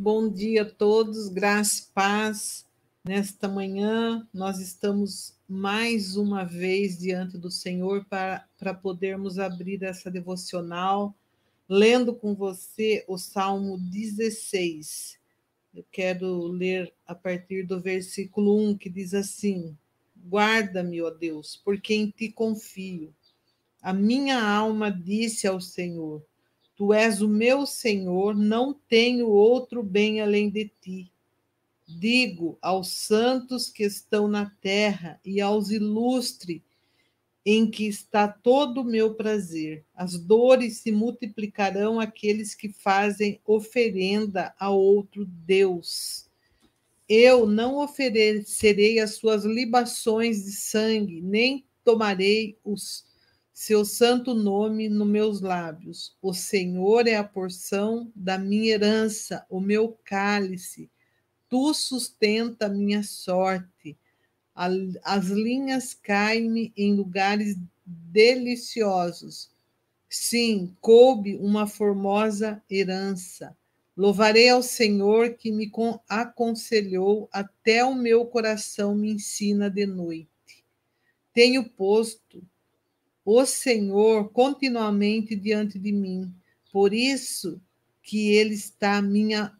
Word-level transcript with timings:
Bom 0.00 0.30
dia 0.30 0.62
a 0.62 0.64
todos, 0.64 1.28
graça 1.28 1.82
e 1.82 1.92
paz. 1.92 2.64
Nesta 3.04 3.48
manhã, 3.48 4.24
nós 4.32 4.60
estamos 4.60 5.34
mais 5.48 6.14
uma 6.14 6.44
vez 6.44 6.96
diante 6.96 7.36
do 7.36 7.50
Senhor 7.50 8.04
para, 8.04 8.46
para 8.56 8.72
podermos 8.72 9.40
abrir 9.40 9.82
essa 9.82 10.08
devocional, 10.08 11.12
lendo 11.68 12.14
com 12.14 12.32
você 12.32 13.04
o 13.08 13.18
Salmo 13.18 13.76
16. 13.76 15.18
Eu 15.74 15.84
quero 15.90 16.46
ler 16.46 16.94
a 17.04 17.12
partir 17.12 17.66
do 17.66 17.80
versículo 17.80 18.56
1, 18.70 18.78
que 18.78 18.88
diz 18.88 19.12
assim: 19.14 19.76
Guarda-me, 20.28 21.02
ó 21.02 21.10
Deus, 21.10 21.60
porque 21.64 21.92
em 21.92 22.08
ti 22.08 22.30
confio. 22.30 23.12
A 23.82 23.92
minha 23.92 24.40
alma 24.40 24.92
disse 24.92 25.48
ao 25.48 25.60
Senhor: 25.60 26.22
Tu 26.78 26.94
és 26.94 27.20
o 27.20 27.26
meu 27.26 27.66
Senhor, 27.66 28.36
não 28.36 28.72
tenho 28.72 29.28
outro 29.28 29.82
bem 29.82 30.20
além 30.20 30.48
de 30.48 30.70
ti. 30.80 31.10
Digo 31.88 32.56
aos 32.62 32.92
santos 32.92 33.68
que 33.68 33.82
estão 33.82 34.28
na 34.28 34.48
terra 34.60 35.20
e 35.24 35.40
aos 35.40 35.70
ilustres, 35.70 36.62
em 37.44 37.68
que 37.68 37.88
está 37.88 38.28
todo 38.28 38.82
o 38.82 38.84
meu 38.84 39.16
prazer. 39.16 39.84
As 39.92 40.16
dores 40.16 40.76
se 40.76 40.92
multiplicarão 40.92 41.98
aqueles 41.98 42.54
que 42.54 42.68
fazem 42.68 43.40
oferenda 43.44 44.54
a 44.56 44.70
outro 44.70 45.24
Deus. 45.26 46.28
Eu 47.08 47.44
não 47.44 47.78
oferecerei 47.78 49.00
as 49.00 49.16
suas 49.16 49.44
libações 49.44 50.44
de 50.44 50.52
sangue, 50.52 51.20
nem 51.22 51.64
tomarei 51.82 52.56
os 52.64 53.07
seu 53.60 53.84
santo 53.84 54.34
nome 54.34 54.88
nos 54.88 55.08
meus 55.08 55.40
lábios. 55.40 56.16
O 56.22 56.32
Senhor 56.32 57.08
é 57.08 57.16
a 57.16 57.24
porção 57.24 58.08
da 58.14 58.38
minha 58.38 58.72
herança, 58.72 59.44
o 59.50 59.58
meu 59.58 59.98
cálice. 60.04 60.88
Tu 61.48 61.74
sustenta 61.74 62.66
a 62.66 62.68
minha 62.68 63.02
sorte. 63.02 63.98
As 64.54 65.24
linhas 65.24 65.92
caem-me 65.92 66.72
em 66.76 66.94
lugares 66.94 67.56
deliciosos. 67.84 69.50
Sim, 70.08 70.76
coube 70.80 71.34
uma 71.34 71.66
formosa 71.66 72.62
herança. 72.70 73.56
Louvarei 73.96 74.50
ao 74.50 74.62
Senhor 74.62 75.34
que 75.34 75.50
me 75.50 75.68
aconselhou, 76.08 77.28
até 77.32 77.84
o 77.84 77.92
meu 77.92 78.24
coração 78.24 78.94
me 78.94 79.10
ensina 79.10 79.68
de 79.68 79.84
noite. 79.84 80.64
Tenho 81.34 81.68
posto 81.68 82.40
o 83.30 83.44
Senhor 83.44 84.30
continuamente 84.30 85.36
diante 85.36 85.78
de 85.78 85.92
mim. 85.92 86.32
Por 86.72 86.94
isso 86.94 87.60
que 88.02 88.30
ele 88.30 88.54
está 88.54 88.96
à 88.96 89.02
minha 89.02 89.52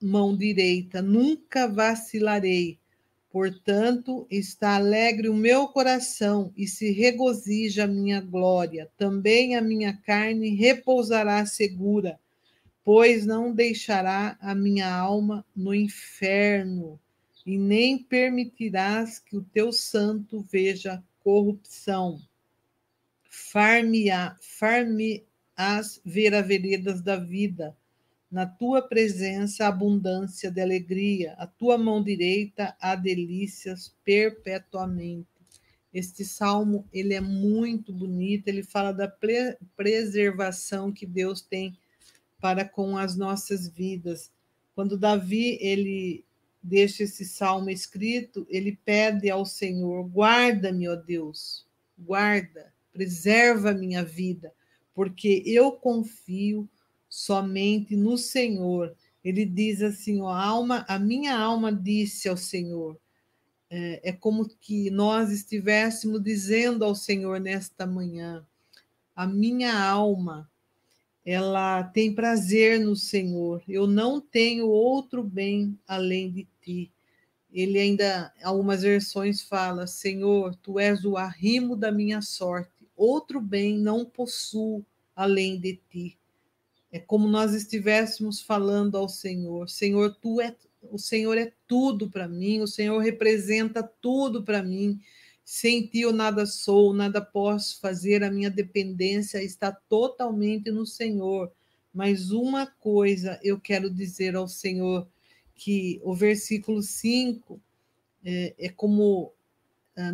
mão 0.00 0.34
direita, 0.34 1.02
nunca 1.02 1.68
vacilarei. 1.68 2.78
Portanto, 3.30 4.26
está 4.30 4.76
alegre 4.76 5.28
o 5.28 5.34
meu 5.34 5.68
coração 5.68 6.54
e 6.56 6.66
se 6.66 6.90
regozija 6.90 7.84
a 7.84 7.86
minha 7.86 8.18
glória. 8.18 8.90
Também 8.96 9.56
a 9.56 9.60
minha 9.60 9.92
carne 9.94 10.54
repousará 10.54 11.44
segura, 11.44 12.18
pois 12.82 13.26
não 13.26 13.52
deixará 13.52 14.38
a 14.40 14.54
minha 14.54 14.90
alma 14.90 15.44
no 15.54 15.74
inferno, 15.74 16.98
e 17.44 17.58
nem 17.58 17.98
permitirás 17.98 19.18
que 19.18 19.36
o 19.36 19.42
teu 19.42 19.70
santo 19.70 20.40
veja 20.50 21.04
corrupção 21.22 22.18
far-me-ás 23.32 25.22
ver 26.04 26.34
a 26.34 26.42
veredas 26.42 27.00
da 27.00 27.16
vida. 27.16 27.74
Na 28.30 28.44
tua 28.44 28.82
presença, 28.82 29.66
abundância 29.66 30.50
de 30.50 30.60
alegria, 30.60 31.32
a 31.38 31.46
tua 31.46 31.78
mão 31.78 32.02
direita 32.02 32.76
há 32.78 32.94
delícias 32.94 33.96
perpetuamente. 34.04 35.26
Este 35.94 36.26
salmo, 36.26 36.86
ele 36.92 37.14
é 37.14 37.20
muito 37.20 37.90
bonito, 37.92 38.48
ele 38.48 38.62
fala 38.62 38.92
da 38.92 39.08
pre 39.08 39.56
preservação 39.76 40.92
que 40.92 41.06
Deus 41.06 41.40
tem 41.40 41.76
para 42.38 42.66
com 42.66 42.98
as 42.98 43.16
nossas 43.16 43.66
vidas. 43.68 44.30
Quando 44.74 44.98
Davi, 44.98 45.58
ele 45.60 46.24
deixa 46.62 47.02
esse 47.04 47.24
salmo 47.24 47.70
escrito, 47.70 48.46
ele 48.48 48.78
pede 48.84 49.30
ao 49.30 49.44
Senhor: 49.44 50.04
guarda-me, 50.04 50.88
ó 50.88 50.96
Deus, 50.96 51.66
guarda 51.98 52.72
preserva 52.92 53.70
a 53.70 53.74
minha 53.74 54.04
vida, 54.04 54.52
porque 54.94 55.42
eu 55.46 55.72
confio 55.72 56.68
somente 57.08 57.96
no 57.96 58.16
Senhor. 58.16 58.94
Ele 59.24 59.44
diz 59.44 59.82
assim: 59.82 60.20
a 60.20 60.44
alma, 60.44 60.84
a 60.88 60.98
minha 60.98 61.36
alma 61.36 61.72
disse 61.72 62.28
ao 62.28 62.36
Senhor. 62.36 62.98
É, 63.70 64.10
é 64.10 64.12
como 64.12 64.46
que 64.60 64.90
nós 64.90 65.30
estivéssemos 65.30 66.22
dizendo 66.22 66.84
ao 66.84 66.94
Senhor 66.94 67.40
nesta 67.40 67.86
manhã: 67.86 68.46
a 69.14 69.26
minha 69.26 69.78
alma, 69.78 70.50
ela 71.24 71.84
tem 71.84 72.14
prazer 72.14 72.80
no 72.80 72.96
Senhor. 72.96 73.62
Eu 73.68 73.86
não 73.86 74.20
tenho 74.20 74.68
outro 74.68 75.22
bem 75.22 75.78
além 75.86 76.30
de 76.30 76.48
ti. 76.60 76.92
Ele 77.52 77.78
ainda, 77.78 78.32
algumas 78.42 78.82
versões 78.82 79.42
fala: 79.42 79.86
Senhor, 79.86 80.54
tu 80.56 80.78
és 80.78 81.04
o 81.04 81.16
arrimo 81.16 81.76
da 81.76 81.92
minha 81.92 82.20
sorte 82.22 82.71
outro 82.96 83.40
bem 83.40 83.78
não 83.78 84.04
possuo 84.04 84.84
além 85.14 85.58
de 85.58 85.78
ti. 85.90 86.18
É 86.90 86.98
como 86.98 87.26
nós 87.26 87.54
estivéssemos 87.54 88.40
falando 88.40 88.96
ao 88.96 89.08
Senhor: 89.08 89.68
Senhor, 89.68 90.16
tu 90.20 90.40
é, 90.40 90.54
o 90.82 90.98
Senhor 90.98 91.38
é 91.38 91.52
tudo 91.66 92.10
para 92.10 92.28
mim, 92.28 92.60
o 92.60 92.66
Senhor 92.66 92.98
representa 92.98 93.82
tudo 93.82 94.42
para 94.42 94.62
mim. 94.62 95.00
Sem 95.44 95.86
ti 95.86 96.00
eu 96.02 96.12
nada 96.12 96.46
sou, 96.46 96.94
nada 96.94 97.20
posso 97.20 97.80
fazer, 97.80 98.22
a 98.22 98.30
minha 98.30 98.50
dependência 98.50 99.42
está 99.42 99.72
totalmente 99.72 100.70
no 100.70 100.86
Senhor. 100.86 101.50
Mas 101.92 102.30
uma 102.30 102.66
coisa 102.66 103.38
eu 103.42 103.58
quero 103.60 103.90
dizer 103.90 104.36
ao 104.36 104.46
Senhor, 104.46 105.06
que 105.54 106.00
o 106.02 106.14
versículo 106.14 106.82
5 106.82 107.60
é, 108.24 108.54
é 108.58 108.68
como 108.68 109.32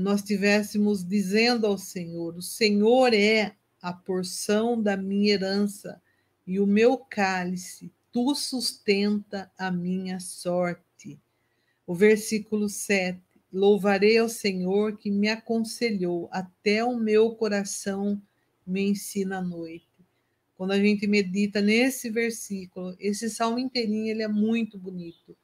nós 0.01 0.21
estivéssemos 0.21 1.05
dizendo 1.05 1.67
ao 1.67 1.79
Senhor: 1.79 2.37
O 2.37 2.43
Senhor 2.43 3.15
é 3.15 3.55
a 3.81 3.93
porção 3.93 4.81
da 4.83 4.97
minha 4.97 5.33
herança 5.33 6.03
e 6.47 6.59
o 6.59 6.67
meu 6.67 6.97
cálice, 6.97 7.93
tu 8.11 8.35
sustenta 8.35 9.51
a 9.57 9.71
minha 9.71 10.19
sorte. 10.19 11.21
O 11.87 11.95
versículo 11.95 12.69
7: 12.69 13.21
Louvarei 13.53 14.19
ao 14.19 14.29
Senhor 14.29 14.97
que 14.97 15.11
me 15.11 15.29
aconselhou, 15.29 16.29
até 16.33 16.85
o 16.85 16.99
meu 16.99 17.35
coração 17.37 18.21
me 18.67 18.83
ensina 18.83 19.39
a 19.39 19.43
noite. 19.43 19.87
Quando 20.57 20.73
a 20.73 20.79
gente 20.79 21.07
medita 21.07 21.61
nesse 21.61 22.11
versículo, 22.11 22.97
esse 22.99 23.31
salmo 23.31 23.61
inteirinho 23.61 24.09
ele 24.09 24.23
é 24.23 24.29
muito 24.29 24.77
bonito 24.77 25.37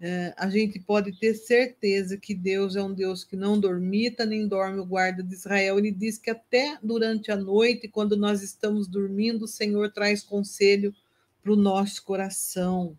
é, 0.00 0.32
a 0.36 0.48
gente 0.48 0.78
pode 0.78 1.12
ter 1.18 1.34
certeza 1.34 2.16
que 2.16 2.32
Deus 2.32 2.76
é 2.76 2.82
um 2.82 2.94
Deus 2.94 3.24
que 3.24 3.34
não 3.34 3.58
dormita 3.58 4.24
nem 4.24 4.46
dorme 4.46 4.78
o 4.78 4.86
guarda 4.86 5.24
de 5.24 5.34
Israel. 5.34 5.76
Ele 5.76 5.90
diz 5.90 6.16
que 6.16 6.30
até 6.30 6.78
durante 6.80 7.32
a 7.32 7.36
noite, 7.36 7.88
quando 7.88 8.16
nós 8.16 8.40
estamos 8.40 8.86
dormindo, 8.86 9.44
o 9.44 9.48
Senhor 9.48 9.90
traz 9.90 10.22
conselho 10.22 10.94
para 11.42 11.52
o 11.52 11.56
nosso 11.56 12.04
coração. 12.04 12.96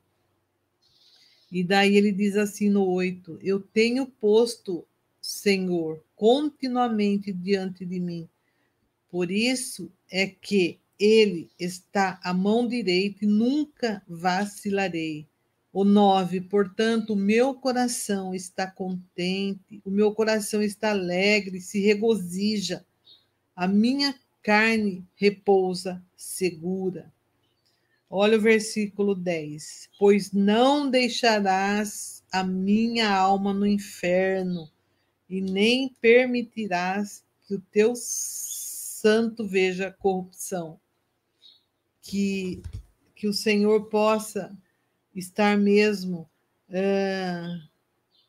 E 1.50 1.64
daí 1.64 1.96
ele 1.96 2.12
diz 2.12 2.36
assim 2.36 2.70
no 2.70 2.86
8: 2.86 3.40
Eu 3.42 3.62
tenho 3.62 4.06
posto, 4.06 4.86
Senhor, 5.22 6.04
continuamente 6.18 7.32
diante 7.32 7.86
de 7.86 8.00
mim. 8.00 8.28
Por 9.10 9.32
isso 9.32 9.90
é 10.12 10.28
que 10.28 10.78
ele 11.00 11.50
está 11.58 12.20
à 12.22 12.34
mão 12.34 12.68
direita 12.68 13.24
e 13.24 13.28
nunca 13.28 14.04
vacilarei. 14.06 15.29
O 15.72 15.84
9, 15.84 16.42
portanto, 16.42 17.14
o 17.14 17.16
meu 17.16 17.54
coração 17.54 18.34
está 18.34 18.66
contente, 18.66 19.82
o 19.86 19.92
meu 19.92 20.12
coração 20.14 20.64
está 20.64 20.90
alegre, 20.92 21.62
se 21.62 21.80
regozija, 21.80 22.84
a 23.56 23.68
minha 23.68 24.16
carne 24.42 25.06
repousa 25.16 26.04
segura. 26.18 27.12
Olha 28.10 28.38
o 28.38 28.42
versículo 28.42 29.14
10. 29.14 29.92
Pois 30.00 30.32
não 30.32 30.90
deixarás 30.90 32.24
a 32.32 32.44
minha 32.44 33.12
alma 33.12 33.54
no 33.54 33.68
inferno, 33.68 34.70
e 35.30 35.40
nem 35.42 35.90
permitirás 36.02 37.24
que 37.48 37.54
o 37.54 37.62
teu 37.72 37.94
santo 37.96 39.48
veja 39.48 39.96
corrupção. 40.00 40.80
Que, 42.02 42.64
que 43.14 43.28
o 43.28 43.34
Senhor 43.34 43.86
possa 43.86 44.58
estar 45.16 45.58
mesmo 45.58 46.30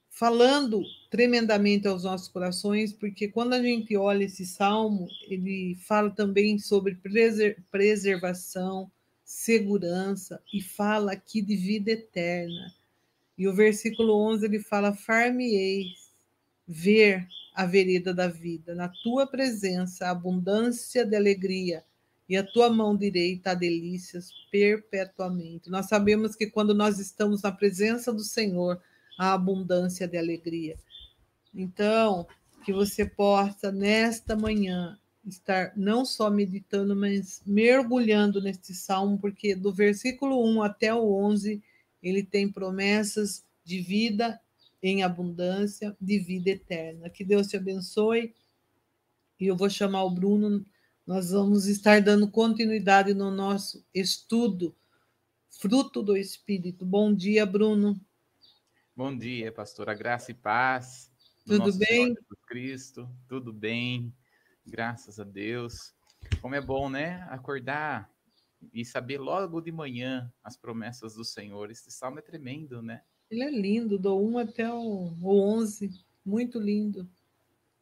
falando 0.08 0.82
tremendamente 1.10 1.88
aos 1.88 2.04
nossos 2.04 2.28
corações, 2.28 2.92
porque 2.92 3.28
quando 3.28 3.54
a 3.54 3.62
gente 3.62 3.96
olha 3.96 4.24
esse 4.24 4.44
salmo, 4.44 5.08
ele 5.28 5.76
fala 5.86 6.10
também 6.10 6.58
sobre 6.58 6.98
preservação, 7.70 8.90
segurança 9.24 10.42
e 10.52 10.60
fala 10.60 11.12
aqui 11.12 11.40
de 11.40 11.56
vida 11.56 11.92
eterna. 11.92 12.74
E 13.38 13.48
o 13.48 13.54
versículo 13.54 14.14
11 14.14 14.44
ele 14.44 14.60
fala: 14.60 14.92
Far-me-eis 14.92 16.10
ver 16.68 17.26
a 17.54 17.64
vereda 17.64 18.12
da 18.12 18.28
vida, 18.28 18.74
na 18.74 18.88
tua 19.02 19.26
presença, 19.26 20.08
abundância 20.08 21.04
de 21.04 21.16
alegria, 21.16 21.82
e 22.30 22.36
a 22.36 22.44
tua 22.44 22.70
mão 22.70 22.96
direita 22.96 23.50
há 23.50 23.54
delícias 23.54 24.30
perpetuamente. 24.52 25.68
Nós 25.68 25.86
sabemos 25.86 26.36
que 26.36 26.46
quando 26.46 26.72
nós 26.72 27.00
estamos 27.00 27.42
na 27.42 27.50
presença 27.50 28.12
do 28.12 28.22
Senhor, 28.22 28.80
há 29.18 29.32
abundância 29.32 30.06
de 30.06 30.16
alegria. 30.16 30.76
Então, 31.52 32.24
que 32.64 32.72
você 32.72 33.04
possa, 33.04 33.72
nesta 33.72 34.36
manhã, 34.36 34.96
estar 35.26 35.72
não 35.76 36.04
só 36.04 36.30
meditando, 36.30 36.94
mas 36.94 37.42
mergulhando 37.44 38.40
neste 38.40 38.74
salmo, 38.74 39.18
porque 39.18 39.56
do 39.56 39.72
versículo 39.72 40.40
1 40.54 40.62
até 40.62 40.94
o 40.94 41.12
11, 41.12 41.60
ele 42.00 42.22
tem 42.22 42.48
promessas 42.48 43.44
de 43.64 43.80
vida 43.80 44.40
em 44.80 45.02
abundância, 45.02 45.96
de 46.00 46.20
vida 46.20 46.50
eterna. 46.50 47.10
Que 47.10 47.24
Deus 47.24 47.48
te 47.48 47.56
abençoe. 47.56 48.32
E 49.40 49.48
eu 49.48 49.56
vou 49.56 49.68
chamar 49.68 50.04
o 50.04 50.10
Bruno 50.10 50.64
nós 51.06 51.30
vamos 51.30 51.66
estar 51.66 52.00
dando 52.00 52.30
continuidade 52.30 53.14
no 53.14 53.30
nosso 53.30 53.84
estudo, 53.92 54.76
fruto 55.48 56.02
do 56.02 56.16
Espírito. 56.16 56.84
Bom 56.84 57.12
dia, 57.12 57.44
Bruno. 57.44 58.00
Bom 58.94 59.16
dia, 59.16 59.50
pastora. 59.50 59.94
Graça 59.94 60.30
e 60.30 60.34
paz. 60.34 61.10
Tudo 61.46 61.72
bem? 61.76 62.14
Cristo, 62.46 63.08
tudo 63.26 63.52
bem. 63.52 64.14
Graças 64.66 65.18
a 65.18 65.24
Deus. 65.24 65.94
Como 66.40 66.54
é 66.54 66.60
bom, 66.60 66.88
né? 66.88 67.26
Acordar 67.30 68.10
e 68.72 68.84
saber 68.84 69.18
logo 69.18 69.60
de 69.60 69.72
manhã 69.72 70.32
as 70.44 70.56
promessas 70.56 71.14
do 71.14 71.24
Senhor. 71.24 71.70
Esse 71.70 71.90
salmo 71.90 72.18
é 72.18 72.22
tremendo, 72.22 72.82
né? 72.82 73.02
Ele 73.30 73.42
é 73.42 73.50
lindo, 73.50 73.98
do 73.98 74.16
1 74.16 74.38
até 74.38 74.72
o 74.72 75.14
11. 75.22 75.90
Muito 76.24 76.58
lindo 76.58 77.08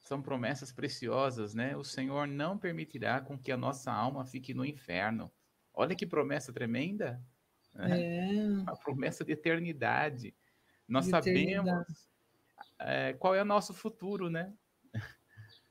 são 0.08 0.22
promessas 0.22 0.72
preciosas, 0.72 1.54
né? 1.54 1.76
O 1.76 1.84
Senhor 1.84 2.26
não 2.26 2.56
permitirá 2.56 3.20
com 3.20 3.38
que 3.38 3.52
a 3.52 3.58
nossa 3.58 3.92
alma 3.92 4.24
fique 4.24 4.54
no 4.54 4.64
inferno. 4.64 5.30
Olha 5.74 5.94
que 5.94 6.06
promessa 6.06 6.50
tremenda. 6.50 7.22
Né? 7.74 8.16
É. 8.16 8.42
Uma 8.62 8.74
promessa 8.74 9.22
de 9.22 9.32
eternidade. 9.32 10.34
Nós 10.88 11.04
de 11.04 11.10
sabemos 11.10 11.36
eternidade. 11.36 11.94
É, 12.78 13.12
qual 13.12 13.34
é 13.34 13.42
o 13.42 13.44
nosso 13.44 13.74
futuro, 13.74 14.30
né? 14.30 14.54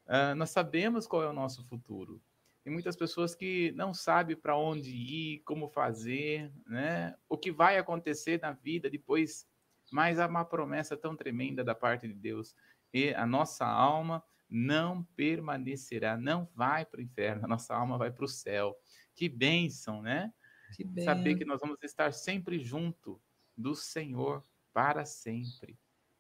Uh, 0.06 0.36
nós 0.38 0.52
sabemos 0.52 1.08
qual 1.08 1.24
é 1.24 1.28
o 1.28 1.34
nosso 1.34 1.64
futuro. 1.64 2.22
Tem 2.64 2.72
muitas 2.72 2.96
pessoas 2.96 3.34
que 3.34 3.72
não 3.72 3.92
sabem 3.92 4.36
para 4.36 4.56
onde 4.56 4.92
ir, 4.92 5.40
como 5.46 5.68
fazer, 5.68 6.52
né? 6.68 7.16
O 7.28 7.38
que 7.38 7.52
vai 7.52 7.80
acontecer 7.80 8.40
na 8.40 8.52
vida 8.52 8.88
depois. 8.88 9.48
Mas 9.92 10.20
há 10.20 10.28
uma 10.28 10.46
promessa 10.46 10.96
tão 10.96 11.16
tremenda 11.16 11.64
da 11.64 11.74
parte 11.74 12.08
de 12.08 12.14
Deus 12.14 12.54
e 12.94 13.14
a 13.14 13.26
nossa 13.26 13.66
alma 13.66 14.24
não 14.50 15.04
permanecerá, 15.16 16.18
não 16.18 16.50
vai 16.56 16.86
para 16.86 17.00
o 17.00 17.04
inferno, 17.04 17.46
a 17.46 17.48
nossa 17.48 17.76
alma 17.76 17.98
vai 17.98 18.12
para 18.12 18.26
o 18.26 18.28
céu. 18.28 18.76
Que 19.14 19.28
bênção, 19.28 20.02
né? 20.02 20.34
Que 20.76 20.84
bênção. 20.84 21.14
Saber 21.14 21.36
que 21.36 21.46
nós 21.46 21.60
vamos 21.60 21.78
estar 21.84 22.14
sempre 22.14 22.60
junto 22.60 23.22
do 23.56 23.76
Senhor 23.76 24.46
para 24.74 25.06
sempre. 25.06 25.78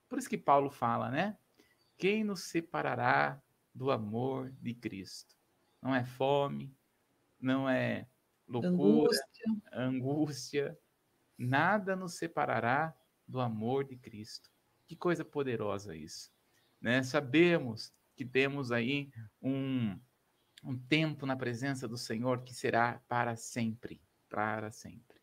Por 0.09 0.19
isso 0.19 0.29
que 0.29 0.37
Paulo 0.37 0.69
fala, 0.69 1.09
né? 1.09 1.37
Quem 1.97 2.23
nos 2.23 2.43
separará 2.43 3.41
do 3.73 3.91
amor 3.91 4.51
de 4.61 4.73
Cristo? 4.73 5.35
Não 5.81 5.93
é 5.93 6.03
fome, 6.03 6.75
não 7.39 7.69
é 7.69 8.07
loucura, 8.47 8.71
angústia, 8.73 9.45
angústia 9.71 10.79
nada 11.37 11.95
nos 11.95 12.15
separará 12.15 12.95
do 13.27 13.39
amor 13.39 13.83
de 13.83 13.95
Cristo. 13.95 14.49
Que 14.87 14.95
coisa 14.95 15.23
poderosa 15.23 15.95
isso. 15.95 16.31
Né? 16.88 17.04
Sabemos 17.04 17.92
que 18.16 18.24
temos 18.24 18.72
aí 18.72 19.12
um, 19.42 20.00
um 20.63 20.78
tempo 20.78 21.25
na 21.25 21.36
presença 21.36 21.86
do 21.86 21.98
Senhor 21.98 22.44
que 22.44 22.54
será 22.54 23.04
para 23.10 23.36
sempre, 23.36 24.01
para 24.30 24.72
sempre. 24.72 25.19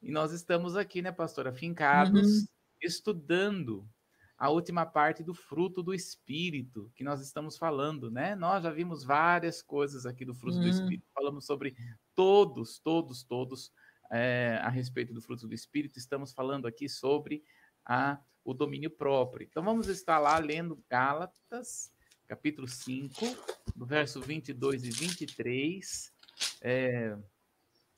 E 0.00 0.12
nós 0.12 0.30
estamos 0.30 0.76
aqui, 0.76 1.02
né, 1.02 1.10
pastora, 1.10 1.52
fincados, 1.52 2.42
uhum. 2.42 2.46
estudando 2.80 3.90
a 4.38 4.50
última 4.50 4.86
parte 4.86 5.24
do 5.24 5.34
fruto 5.34 5.82
do 5.82 5.92
Espírito 5.92 6.92
que 6.94 7.02
nós 7.02 7.20
estamos 7.20 7.58
falando, 7.58 8.08
né? 8.08 8.36
Nós 8.36 8.62
já 8.62 8.70
vimos 8.70 9.02
várias 9.02 9.60
coisas 9.60 10.06
aqui 10.06 10.24
do 10.24 10.32
fruto 10.32 10.58
uhum. 10.58 10.62
do 10.62 10.68
Espírito, 10.68 11.08
falamos 11.12 11.44
sobre 11.44 11.74
todos, 12.14 12.78
todos, 12.78 13.24
todos 13.24 13.72
é, 14.12 14.60
a 14.62 14.68
respeito 14.68 15.12
do 15.12 15.20
fruto 15.20 15.48
do 15.48 15.54
Espírito, 15.54 15.98
estamos 15.98 16.32
falando 16.32 16.68
aqui 16.68 16.88
sobre 16.88 17.42
a 17.84 18.20
o 18.48 18.54
domínio 18.54 18.90
próprio. 18.90 19.46
Então 19.46 19.62
vamos 19.62 19.88
estar 19.88 20.18
lá 20.18 20.38
lendo 20.38 20.82
Gálatas, 20.88 21.92
capítulo 22.26 22.66
5, 22.66 23.14
do 23.76 23.84
verso 23.84 24.22
22 24.22 24.84
e 24.84 24.90
23. 24.90 26.10
É, 26.62 27.14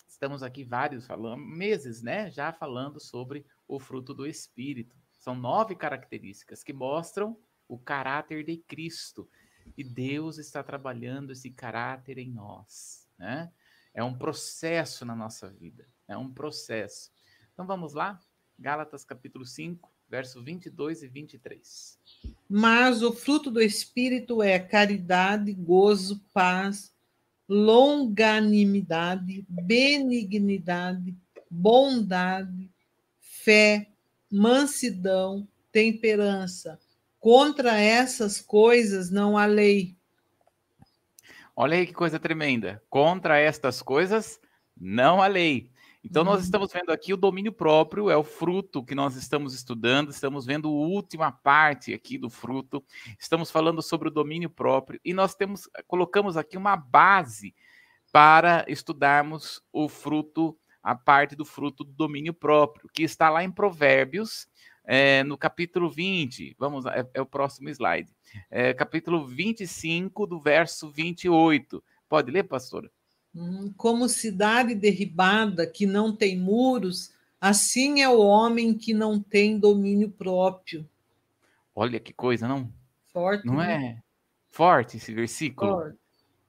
estamos 0.09 0.43
aqui 0.43 0.65
vários 0.65 1.07
falando, 1.07 1.41
meses, 1.41 2.03
né, 2.03 2.33
já 2.33 2.53
falando 2.53 2.99
sobre 2.99 3.47
o 3.69 3.79
fruto 3.79 4.13
do 4.13 4.27
Espírito. 4.27 4.97
São 5.21 5.37
nove 5.37 5.77
características 5.77 6.65
que 6.65 6.73
mostram 6.73 7.39
o 7.69 7.79
caráter 7.79 8.43
de 8.43 8.57
Cristo. 8.57 9.31
E 9.77 9.85
Deus 9.85 10.37
está 10.37 10.65
trabalhando 10.65 11.31
esse 11.31 11.53
caráter 11.53 12.19
em 12.19 12.29
nós, 12.29 13.07
né? 13.17 13.53
É 13.95 14.03
um 14.03 14.19
processo 14.19 15.05
na 15.05 15.15
nossa 15.15 15.49
vida, 15.49 15.89
é 16.09 16.17
um 16.17 16.33
processo. 16.33 17.13
Então 17.53 17.65
vamos 17.65 17.95
lá? 17.95 18.21
Gálatas 18.59 19.05
capítulo 19.05 19.47
5, 19.47 19.89
verso 20.11 20.43
22 20.43 21.05
e 21.05 21.09
23. 21.09 21.99
Mas 22.49 23.01
o 23.03 23.13
fruto 23.13 23.49
do 23.51 23.63
Espírito 23.63 24.43
é 24.43 24.59
caridade, 24.59 25.53
gozo, 25.53 26.21
paz, 26.35 26.93
longanimidade, 27.49 29.47
benignidade, 29.49 31.17
bondade, 31.49 32.69
fé, 33.21 33.89
mansidão, 34.29 35.47
temperança. 35.71 36.81
Contra 37.21 37.79
essas 37.79 38.41
coisas 38.41 39.11
não 39.11 39.39
há 39.39 39.47
lei. 39.47 39.97
Olha 41.55 41.77
aí 41.77 41.87
que 41.87 41.93
coisa 41.93 42.19
tremenda. 42.19 42.83
Contra 42.91 43.39
estas 43.39 43.81
coisas 43.81 44.41
não 44.77 45.23
há 45.23 45.29
lei. 45.29 45.71
Então, 46.03 46.25
nós 46.25 46.37
uhum. 46.37 46.45
estamos 46.45 46.73
vendo 46.73 46.91
aqui 46.91 47.13
o 47.13 47.17
domínio 47.17 47.53
próprio, 47.53 48.09
é 48.09 48.17
o 48.17 48.25
fruto 48.25 48.83
que 48.83 48.95
nós 48.95 49.17
estamos 49.17 49.55
estudando, 49.55 50.11
estamos 50.11 50.47
vendo 50.47 50.69
a 50.69 50.73
última 50.73 51.31
parte 51.31 51.93
aqui 51.93 52.17
do 52.17 52.31
fruto, 52.31 52.83
estamos 53.19 53.51
falando 53.51 53.83
sobre 53.83 54.09
o 54.09 54.11
domínio 54.11 54.49
próprio, 54.49 54.99
e 55.05 55.13
nós 55.13 55.35
temos, 55.35 55.69
colocamos 55.87 56.37
aqui 56.37 56.57
uma 56.57 56.75
base 56.75 57.55
para 58.11 58.65
estudarmos 58.67 59.63
o 59.73 59.89
fruto, 59.89 60.59
a 60.83 60.95
parte 60.95 61.37
do 61.37 61.45
fruto 61.45 61.85
do 61.85 61.93
domínio 61.93 62.33
próprio, 62.33 62.89
que 62.93 63.03
está 63.03 63.29
lá 63.29 63.45
em 63.45 63.51
Provérbios, 63.51 64.49
é, 64.85 65.23
no 65.25 65.37
capítulo 65.37 65.91
20, 65.91 66.57
vamos, 66.59 66.87
é, 66.87 67.07
é 67.13 67.21
o 67.21 67.27
próximo 67.27 67.69
slide, 67.69 68.11
é, 68.51 68.73
capítulo 68.73 69.27
25, 69.27 70.27
do 70.27 70.41
verso 70.41 70.91
28. 70.91 71.85
Pode 72.09 72.31
ler, 72.31 72.45
pastora? 72.45 72.91
Hum, 73.35 73.73
como 73.77 74.09
cidade 74.09 74.75
derribada 74.75 75.67
que 75.67 75.87
não 75.87 76.15
tem 76.15 76.39
muros, 76.39 77.15
assim 77.41 78.03
é 78.03 78.09
o 78.09 78.19
homem 78.19 78.75
que 78.77 78.93
não 78.93 79.21
tem 79.21 79.59
domínio 79.59 80.11
próprio. 80.11 80.89
Olha 81.75 82.01
que 82.01 82.13
coisa, 82.13 82.49
não? 82.49 82.73
Forte. 83.13 83.47
Não 83.47 83.57
né? 83.57 83.99
é? 83.99 84.03
Forte 84.51 84.97
esse 84.97 85.13
versículo. 85.15 85.73
Forte. 85.73 85.99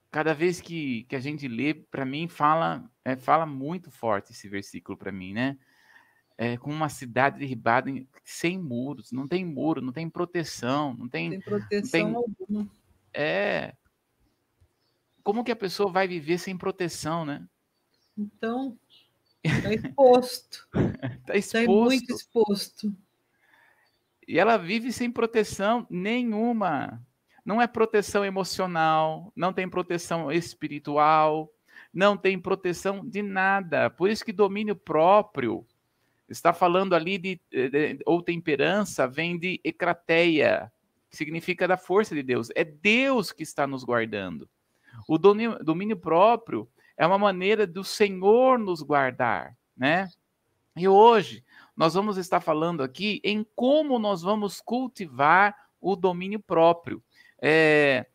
Cada 0.09 0.33
vez 0.33 0.59
que, 0.59 1.03
que 1.03 1.15
a 1.15 1.19
gente 1.19 1.47
lê, 1.47 1.73
para 1.73 2.03
mim 2.03 2.27
fala 2.27 2.91
é, 3.03 3.15
fala 3.15 3.45
muito 3.45 3.89
forte 3.89 4.31
esse 4.31 4.47
versículo 4.47 4.97
para 4.97 5.11
mim, 5.11 5.33
né? 5.33 5.57
É, 6.37 6.57
com 6.57 6.71
uma 6.71 6.89
cidade 6.89 7.39
derribada 7.39 7.91
sem 8.23 8.57
muros, 8.57 9.11
não 9.11 9.27
tem 9.27 9.45
muro, 9.45 9.81
não 9.81 9.91
tem 9.91 10.09
proteção, 10.09 10.95
não 10.95 11.07
tem, 11.07 11.29
tem 11.29 11.39
proteção 11.39 12.09
não 12.09 12.23
tem, 12.23 12.35
alguma. 12.39 12.71
É, 13.13 13.75
como 15.23 15.43
que 15.43 15.51
a 15.51 15.55
pessoa 15.55 15.91
vai 15.91 16.07
viver 16.07 16.37
sem 16.37 16.57
proteção, 16.57 17.25
né? 17.25 17.45
Então, 18.17 18.77
está 19.43 19.73
exposto. 19.73 20.67
Está 21.21 21.35
exposto. 21.35 21.65
Tá 21.65 21.71
muito 21.71 22.13
exposto. 22.13 22.95
E 24.27 24.39
ela 24.39 24.57
vive 24.57 24.91
sem 24.91 25.11
proteção 25.11 25.85
nenhuma. 25.89 27.01
Não 27.43 27.61
é 27.61 27.67
proteção 27.67 28.23
emocional, 28.23 29.31
não 29.35 29.51
tem 29.51 29.67
proteção 29.67 30.31
espiritual, 30.31 31.51
não 31.93 32.15
tem 32.15 32.39
proteção 32.39 33.05
de 33.05 33.21
nada. 33.21 33.89
Por 33.89 34.09
isso 34.09 34.23
que 34.23 34.31
domínio 34.31 34.75
próprio 34.75 35.65
está 36.29 36.53
falando 36.53 36.93
ali 36.93 37.17
de, 37.17 37.41
de 37.51 37.99
ou 38.05 38.21
temperança 38.21 39.07
vem 39.07 39.37
de 39.37 39.59
ecrateia, 39.63 40.71
que 41.09 41.17
significa 41.17 41.67
da 41.67 41.75
força 41.75 42.15
de 42.15 42.23
Deus. 42.23 42.49
É 42.55 42.63
Deus 42.63 43.31
que 43.31 43.43
está 43.43 43.67
nos 43.67 43.83
guardando. 43.83 44.47
O 45.11 45.17
domínio, 45.17 45.61
domínio 45.61 45.97
próprio 45.97 46.69
é 46.95 47.05
uma 47.05 47.17
maneira 47.17 47.67
do 47.67 47.83
Senhor 47.83 48.57
nos 48.57 48.81
guardar, 48.81 49.57
né? 49.75 50.07
E 50.73 50.87
hoje 50.87 51.43
nós 51.75 51.95
vamos 51.95 52.15
estar 52.15 52.39
falando 52.39 52.81
aqui 52.81 53.19
em 53.21 53.45
como 53.53 53.99
nós 53.99 54.21
vamos 54.21 54.61
cultivar 54.61 55.53
o 55.81 55.97
domínio 55.97 56.39
próprio. 56.39 57.03
É, 57.41 58.05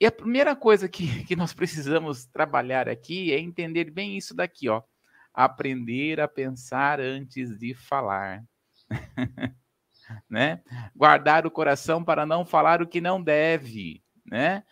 e 0.00 0.04
a 0.04 0.10
primeira 0.10 0.56
coisa 0.56 0.88
que, 0.88 1.22
que 1.26 1.36
nós 1.36 1.52
precisamos 1.52 2.26
trabalhar 2.26 2.88
aqui 2.88 3.32
é 3.32 3.38
entender 3.38 3.88
bem 3.88 4.16
isso 4.16 4.34
daqui, 4.34 4.68
ó. 4.68 4.82
Aprender 5.32 6.20
a 6.20 6.26
pensar 6.26 6.98
antes 6.98 7.56
de 7.56 7.72
falar. 7.72 8.42
né? 10.28 10.60
Guardar 10.92 11.46
o 11.46 11.52
coração 11.52 12.02
para 12.02 12.26
não 12.26 12.44
falar 12.44 12.82
o 12.82 12.88
que 12.88 13.00
não 13.00 13.22
deve, 13.22 14.02
né? 14.26 14.64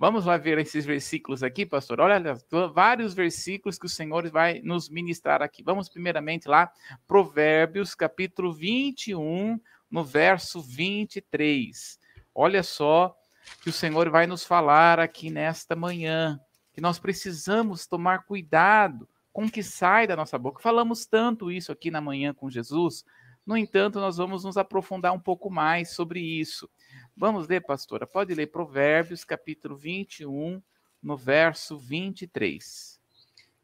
Vamos 0.00 0.26
lá 0.26 0.36
ver 0.36 0.58
esses 0.58 0.86
versículos 0.86 1.42
aqui, 1.42 1.66
pastor. 1.66 1.98
Olha, 1.98 2.38
vários 2.72 3.14
versículos 3.14 3.76
que 3.76 3.86
o 3.86 3.88
Senhor 3.88 4.30
vai 4.30 4.60
nos 4.62 4.88
ministrar 4.88 5.42
aqui. 5.42 5.60
Vamos 5.60 5.88
primeiramente 5.88 6.46
lá, 6.46 6.70
Provérbios, 7.04 7.96
capítulo 7.96 8.52
21, 8.52 9.60
no 9.90 10.04
verso 10.04 10.62
23. 10.62 11.98
Olha 12.32 12.62
só 12.62 13.12
que 13.60 13.70
o 13.70 13.72
Senhor 13.72 14.08
vai 14.08 14.28
nos 14.28 14.44
falar 14.44 15.00
aqui 15.00 15.30
nesta 15.30 15.74
manhã, 15.74 16.38
que 16.72 16.80
nós 16.80 17.00
precisamos 17.00 17.84
tomar 17.84 18.24
cuidado 18.24 19.08
com 19.32 19.46
o 19.46 19.50
que 19.50 19.64
sai 19.64 20.06
da 20.06 20.14
nossa 20.14 20.38
boca. 20.38 20.62
Falamos 20.62 21.06
tanto 21.06 21.50
isso 21.50 21.72
aqui 21.72 21.90
na 21.90 22.00
manhã 22.00 22.32
com 22.32 22.48
Jesus, 22.48 23.04
no 23.48 23.56
entanto, 23.56 23.98
nós 23.98 24.18
vamos 24.18 24.44
nos 24.44 24.58
aprofundar 24.58 25.14
um 25.14 25.18
pouco 25.18 25.50
mais 25.50 25.94
sobre 25.94 26.20
isso. 26.20 26.68
Vamos 27.18 27.48
ler, 27.48 27.60
pastora? 27.60 28.06
Pode 28.06 28.32
ler 28.32 28.46
Provérbios, 28.46 29.24
capítulo 29.24 29.76
21, 29.76 30.62
no 31.02 31.16
verso 31.16 31.76
23. 31.76 33.00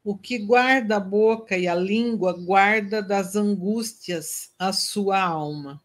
O 0.02 0.18
que 0.18 0.40
guarda 0.40 0.96
a 0.96 1.00
boca 1.00 1.56
e 1.56 1.68
a 1.68 1.74
língua 1.76 2.32
guarda 2.32 3.00
das 3.00 3.36
angústias 3.36 4.52
a 4.58 4.72
sua 4.72 5.20
alma. 5.20 5.80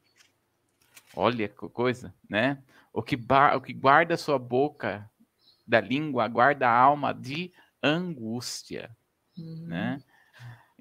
Olha 1.16 1.48
que 1.48 1.70
coisa, 1.70 2.12
né? 2.28 2.58
O 2.92 3.04
que, 3.04 3.16
o 3.56 3.62
que 3.62 3.74
guarda 3.74 4.16
a 4.16 4.18
sua 4.18 4.40
boca 4.40 5.08
da 5.68 5.80
língua 5.80 6.28
guarda 6.28 6.68
a 6.68 6.76
alma 6.76 7.14
de 7.14 7.54
angústia, 7.84 8.90
uhum. 9.38 9.68
né? 9.68 10.02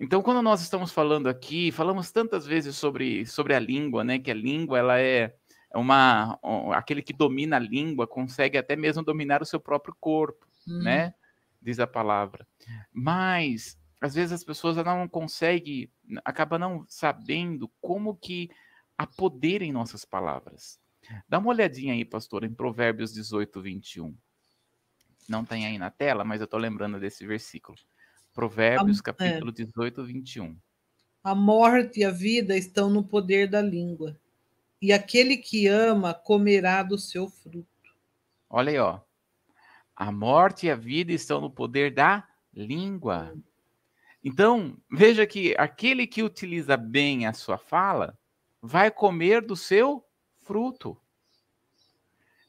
Então, 0.00 0.22
quando 0.22 0.40
nós 0.40 0.62
estamos 0.62 0.90
falando 0.90 1.28
aqui, 1.28 1.70
falamos 1.70 2.10
tantas 2.10 2.46
vezes 2.46 2.76
sobre, 2.76 3.26
sobre 3.26 3.54
a 3.54 3.58
língua, 3.58 4.02
né? 4.02 4.18
Que 4.18 4.30
a 4.30 4.34
língua 4.34 4.78
ela 4.78 4.98
é 4.98 5.36
uma 5.74 6.38
aquele 6.74 7.02
que 7.02 7.12
domina 7.12 7.56
a 7.56 7.60
língua 7.60 8.06
consegue 8.06 8.56
até 8.56 8.74
mesmo 8.74 9.02
dominar 9.02 9.42
o 9.42 9.46
seu 9.46 9.60
próprio 9.60 9.94
corpo, 10.00 10.46
hum. 10.66 10.82
né? 10.82 11.14
Diz 11.60 11.78
a 11.80 11.86
palavra. 11.86 12.46
Mas 12.92 13.78
às 14.00 14.14
vezes 14.14 14.32
as 14.32 14.44
pessoas 14.44 14.76
não 14.76 15.08
conseguem, 15.08 15.90
acabam 16.24 16.58
não 16.58 16.86
sabendo 16.88 17.70
como 17.80 18.16
que 18.16 18.48
há 18.96 19.06
poder 19.06 19.62
em 19.62 19.72
nossas 19.72 20.04
palavras. 20.04 20.80
Dá 21.28 21.38
uma 21.38 21.50
olhadinha 21.50 21.94
aí, 21.94 22.04
pastor, 22.04 22.44
em 22.44 22.52
Provérbios 22.52 23.12
18, 23.12 23.60
21. 23.60 24.16
Não 25.28 25.44
tem 25.44 25.66
aí 25.66 25.78
na 25.78 25.90
tela, 25.90 26.24
mas 26.24 26.40
eu 26.40 26.44
estou 26.44 26.60
lembrando 26.60 26.98
desse 26.98 27.26
versículo. 27.26 27.76
Provérbios, 28.32 29.00
a, 29.00 29.02
capítulo 29.02 29.50
é. 29.50 29.52
18, 29.52 30.04
21. 30.04 30.56
A 31.24 31.34
morte 31.34 32.00
e 32.00 32.04
a 32.04 32.10
vida 32.10 32.56
estão 32.56 32.88
no 32.88 33.02
poder 33.02 33.48
da 33.48 33.60
língua, 33.60 34.18
e 34.80 34.92
aquele 34.92 35.36
que 35.36 35.66
ama 35.66 36.14
comerá 36.14 36.82
do 36.82 36.98
seu 36.98 37.28
fruto. 37.28 37.68
Olha 38.48 38.70
aí, 38.70 38.78
ó. 38.78 39.00
A 39.94 40.12
morte 40.12 40.66
e 40.66 40.70
a 40.70 40.76
vida 40.76 41.12
estão 41.12 41.40
no 41.40 41.50
poder 41.50 41.92
da 41.92 42.26
língua. 42.54 43.34
Então, 44.22 44.76
veja 44.90 45.26
que 45.26 45.54
aquele 45.58 46.06
que 46.06 46.22
utiliza 46.22 46.76
bem 46.76 47.26
a 47.26 47.32
sua 47.32 47.58
fala 47.58 48.16
vai 48.60 48.90
comer 48.90 49.42
do 49.42 49.56
seu 49.56 50.04
fruto. 50.44 50.96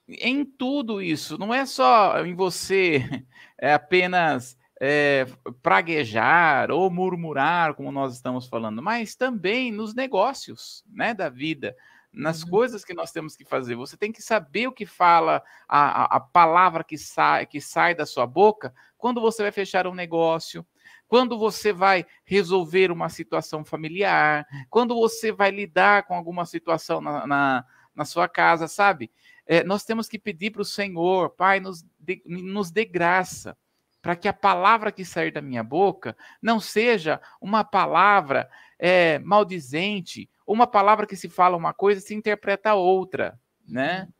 Em 0.07 0.43
tudo 0.43 1.01
isso, 1.01 1.37
não 1.37 1.53
é 1.53 1.65
só 1.65 2.25
em 2.25 2.33
você 2.33 3.03
é 3.57 3.73
apenas 3.73 4.57
é, 4.81 5.27
praguejar 5.61 6.71
ou 6.71 6.89
murmurar, 6.89 7.75
como 7.75 7.91
nós 7.91 8.15
estamos 8.15 8.47
falando, 8.47 8.81
mas 8.81 9.15
também 9.15 9.71
nos 9.71 9.93
negócios 9.93 10.83
né, 10.89 11.13
da 11.13 11.29
vida, 11.29 11.75
nas 12.11 12.43
uhum. 12.43 12.49
coisas 12.49 12.83
que 12.83 12.93
nós 12.93 13.11
temos 13.11 13.35
que 13.35 13.45
fazer. 13.45 13.75
Você 13.75 13.95
tem 13.95 14.11
que 14.11 14.21
saber 14.21 14.67
o 14.67 14.71
que 14.71 14.85
fala, 14.85 15.43
a, 15.67 16.15
a, 16.15 16.19
palavra 16.19 16.83
que 16.83 16.97
sai, 16.97 17.45
que 17.45 17.61
sai 17.61 17.93
da 17.93 18.05
sua 18.05 18.25
boca 18.25 18.73
quando 18.97 19.21
você 19.21 19.43
vai 19.43 19.51
fechar 19.51 19.87
um 19.87 19.93
negócio, 19.93 20.65
quando 21.07 21.37
você 21.37 21.71
vai 21.71 22.05
resolver 22.25 22.91
uma 22.91 23.09
situação 23.09 23.63
familiar, 23.63 24.45
quando 24.69 24.95
você 24.95 25.31
vai 25.31 25.51
lidar 25.51 26.03
com 26.03 26.15
alguma 26.15 26.45
situação 26.45 26.99
na, 26.99 27.25
na, 27.25 27.65
na 27.95 28.05
sua 28.05 28.27
casa, 28.27 28.67
sabe? 28.67 29.11
É, 29.45 29.63
nós 29.63 29.83
temos 29.83 30.07
que 30.07 30.19
pedir 30.19 30.51
para 30.51 30.61
o 30.61 30.65
Senhor, 30.65 31.31
Pai, 31.31 31.59
nos 31.59 31.83
dê, 31.97 32.21
nos 32.25 32.69
dê 32.69 32.85
graça 32.85 33.57
para 34.01 34.15
que 34.15 34.27
a 34.27 34.33
palavra 34.33 34.91
que 34.91 35.03
sair 35.03 35.31
da 35.31 35.41
minha 35.41 35.63
boca 35.63 36.15
não 36.41 36.59
seja 36.59 37.19
uma 37.41 37.63
palavra 37.63 38.49
é, 38.77 39.19
maldizente, 39.19 40.29
uma 40.49 40.65
palavra 40.65 41.05
que 41.05 41.15
se 41.15 41.29
fala 41.29 41.55
uma 41.55 41.73
coisa 41.73 42.01
se 42.01 42.15
interpreta 42.15 42.73
outra, 42.73 43.39
né? 43.67 44.01
Uhum. 44.01 44.13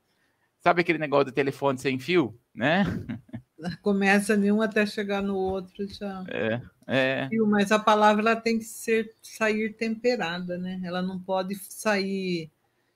Sabe 0.59 0.81
aquele 0.81 1.00
negócio 1.00 1.25
do 1.25 1.31
telefone 1.31 1.79
sem 1.79 1.98
fio, 1.98 2.39
né? 2.53 2.83
Começa 3.81 4.38
nenhum 4.38 4.62
até 4.62 4.86
chegar 4.86 5.21
no 5.21 5.36
outro 5.36 5.88
já. 5.88 6.24
É, 6.29 6.62
é. 6.88 7.29
Mas 7.48 7.71
a 7.71 7.79
palavra 7.79 8.21
ela 8.21 8.36
tem 8.36 8.59
que 8.59 8.65
ser 8.65 9.13
sair 9.21 9.74
temperada, 9.74 10.57
né? 10.57 10.79
Ela 10.83 11.01
não 11.01 11.19
pode 11.19 11.55
sair 11.55 12.50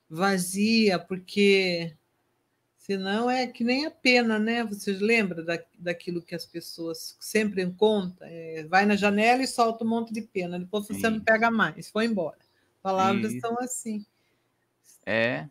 vazia, 0.08 0.98
porque 0.98 1.94
Senão 2.84 3.30
é 3.30 3.46
que 3.46 3.64
nem 3.64 3.86
a 3.86 3.90
pena, 3.90 4.38
né? 4.38 4.62
Vocês 4.62 5.00
lembram 5.00 5.42
da, 5.42 5.58
daquilo 5.78 6.20
que 6.20 6.34
as 6.34 6.44
pessoas 6.44 7.16
sempre 7.18 7.64
contam? 7.78 8.28
É, 8.28 8.66
vai 8.68 8.84
na 8.84 8.94
janela 8.94 9.42
e 9.42 9.46
solta 9.46 9.82
um 9.82 9.88
monte 9.88 10.12
de 10.12 10.20
pena, 10.20 10.58
depois 10.58 10.86
você 10.86 11.00
Sim. 11.00 11.10
não 11.12 11.20
pega 11.20 11.50
mais, 11.50 11.88
foi 11.88 12.04
embora. 12.04 12.36
Palavras 12.84 13.32
Isso. 13.32 13.40
são 13.40 13.58
assim. 13.60 14.04
É. 15.06 15.48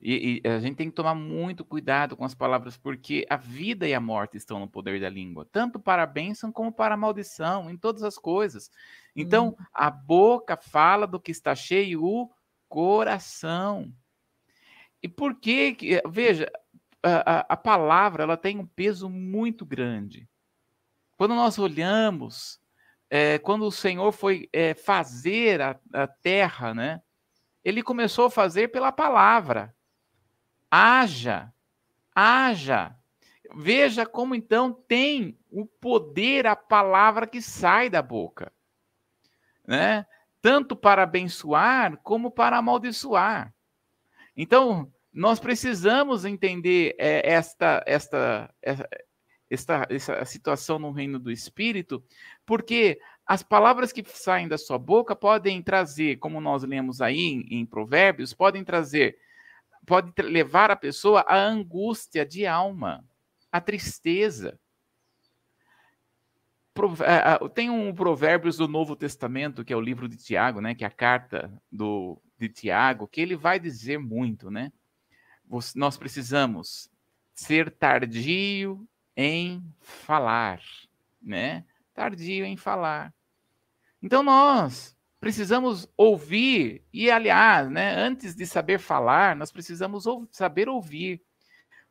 E, 0.00 0.40
e, 0.44 0.48
a 0.48 0.60
gente 0.60 0.76
tem 0.76 0.88
que 0.88 0.94
tomar 0.94 1.16
muito 1.16 1.64
cuidado 1.64 2.16
com 2.16 2.24
as 2.24 2.32
palavras, 2.32 2.76
porque 2.76 3.26
a 3.28 3.36
vida 3.36 3.88
e 3.88 3.92
a 3.92 3.98
morte 3.98 4.36
estão 4.36 4.60
no 4.60 4.68
poder 4.70 5.00
da 5.00 5.10
língua, 5.10 5.44
tanto 5.50 5.80
para 5.80 6.04
a 6.04 6.06
bênção 6.06 6.52
como 6.52 6.72
para 6.72 6.94
a 6.94 6.96
maldição, 6.96 7.68
em 7.68 7.76
todas 7.76 8.04
as 8.04 8.16
coisas. 8.16 8.70
Então, 9.16 9.48
hum. 9.48 9.64
a 9.74 9.90
boca 9.90 10.56
fala 10.56 11.08
do 11.08 11.18
que 11.18 11.32
está 11.32 11.56
cheio 11.56 12.04
o 12.04 12.30
coração. 12.68 13.92
E 15.02 15.08
por 15.08 15.40
que, 15.40 15.76
veja, 16.08 16.48
a, 17.02 17.52
a, 17.52 17.56
palavra 17.56 18.22
ela 18.22 18.36
tem 18.36 18.60
um 18.60 18.66
peso 18.66 19.10
muito 19.10 19.66
grande. 19.66 20.28
Quando 21.16 21.34
nós 21.34 21.58
olhamos, 21.58 22.59
é, 23.10 23.38
quando 23.40 23.66
o 23.66 23.72
Senhor 23.72 24.12
foi 24.12 24.48
é, 24.52 24.72
fazer 24.72 25.60
a, 25.60 25.76
a 25.92 26.06
terra, 26.06 26.72
né? 26.72 27.02
Ele 27.64 27.82
começou 27.82 28.26
a 28.26 28.30
fazer 28.30 28.68
pela 28.68 28.92
palavra. 28.92 29.74
Haja, 30.70 31.52
haja. 32.14 32.96
Veja 33.52 34.06
como 34.06 34.36
então 34.36 34.72
tem 34.72 35.36
o 35.50 35.66
poder 35.66 36.46
a 36.46 36.54
palavra 36.54 37.26
que 37.26 37.42
sai 37.42 37.90
da 37.90 38.00
boca, 38.00 38.52
né? 39.66 40.06
Tanto 40.40 40.76
para 40.76 41.02
abençoar 41.02 41.96
como 41.98 42.30
para 42.30 42.58
amaldiçoar. 42.58 43.52
Então, 44.36 44.90
nós 45.12 45.40
precisamos 45.40 46.24
entender 46.24 46.94
é, 46.96 47.28
esta, 47.32 47.82
esta, 47.84 48.54
esta, 48.62 48.88
esta 49.50 50.24
situação 50.24 50.78
no 50.78 50.92
reino 50.92 51.18
do 51.18 51.30
Espírito, 51.30 52.02
porque 52.46 53.00
as 53.26 53.42
palavras 53.42 53.92
que 53.92 54.04
saem 54.06 54.46
da 54.46 54.56
sua 54.56 54.78
boca 54.78 55.14
podem 55.16 55.60
trazer, 55.60 56.16
como 56.18 56.40
nós 56.40 56.62
lemos 56.62 57.00
aí 57.00 57.18
em, 57.18 57.60
em 57.60 57.66
Provérbios, 57.66 58.32
podem 58.32 58.64
trazer, 58.64 59.18
pode 59.84 60.12
levar 60.22 60.70
a 60.70 60.76
pessoa 60.76 61.22
à 61.22 61.36
angústia 61.36 62.24
de 62.24 62.46
alma, 62.46 63.04
à 63.50 63.60
tristeza. 63.60 64.58
Tem 67.54 67.68
um 67.68 67.92
Provérbios 67.92 68.56
do 68.56 68.68
Novo 68.68 68.94
Testamento, 68.94 69.64
que 69.64 69.72
é 69.72 69.76
o 69.76 69.80
livro 69.80 70.08
de 70.08 70.16
Tiago, 70.16 70.60
né, 70.60 70.74
que 70.74 70.84
é 70.84 70.86
a 70.86 70.90
carta 70.90 71.52
do, 71.70 72.22
de 72.38 72.48
Tiago, 72.48 73.08
que 73.08 73.20
ele 73.20 73.36
vai 73.36 73.58
dizer 73.58 73.98
muito, 73.98 74.50
né? 74.50 74.72
Nós 75.74 75.96
precisamos 75.96 76.88
ser 77.34 77.70
tardio 77.72 78.88
em 79.20 79.62
falar, 79.78 80.60
né? 81.20 81.64
Tardio 81.92 82.46
em 82.46 82.56
falar. 82.56 83.12
Então 84.02 84.22
nós 84.22 84.96
precisamos 85.20 85.86
ouvir 85.94 86.82
e 86.90 87.10
aliás, 87.10 87.68
né, 87.68 87.94
antes 87.94 88.34
de 88.34 88.46
saber 88.46 88.78
falar, 88.78 89.36
nós 89.36 89.52
precisamos 89.52 90.04
saber 90.30 90.70
ouvir. 90.70 91.22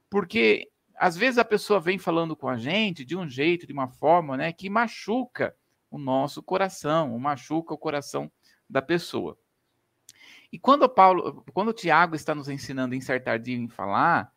Porque 0.10 0.72
às 0.96 1.16
vezes 1.16 1.38
a 1.38 1.46
pessoa 1.46 1.80
vem 1.80 2.00
falando 2.00 2.36
com 2.36 2.50
a 2.50 2.58
gente 2.58 3.06
de 3.06 3.16
um 3.16 3.30
jeito, 3.30 3.68
de 3.68 3.74
uma 3.74 3.88
forma, 3.88 4.36
né, 4.36 4.52
que 4.52 4.68
machuca 4.68 5.56
o 5.92 6.00
nosso 6.00 6.42
coração, 6.42 7.18
machuca 7.20 7.76
o 7.76 7.78
coração 7.78 8.32
da 8.68 8.82
pessoa. 8.82 9.38
E 10.52 10.58
quando 10.58 10.90
Paulo, 10.90 11.46
quando 11.54 11.74
Tiago 11.74 12.16
está 12.16 12.34
nos 12.34 12.50
ensinando 12.50 13.00
ser 13.02 13.24
tardio 13.24 13.56
em 13.56 13.68
falar, 13.68 14.34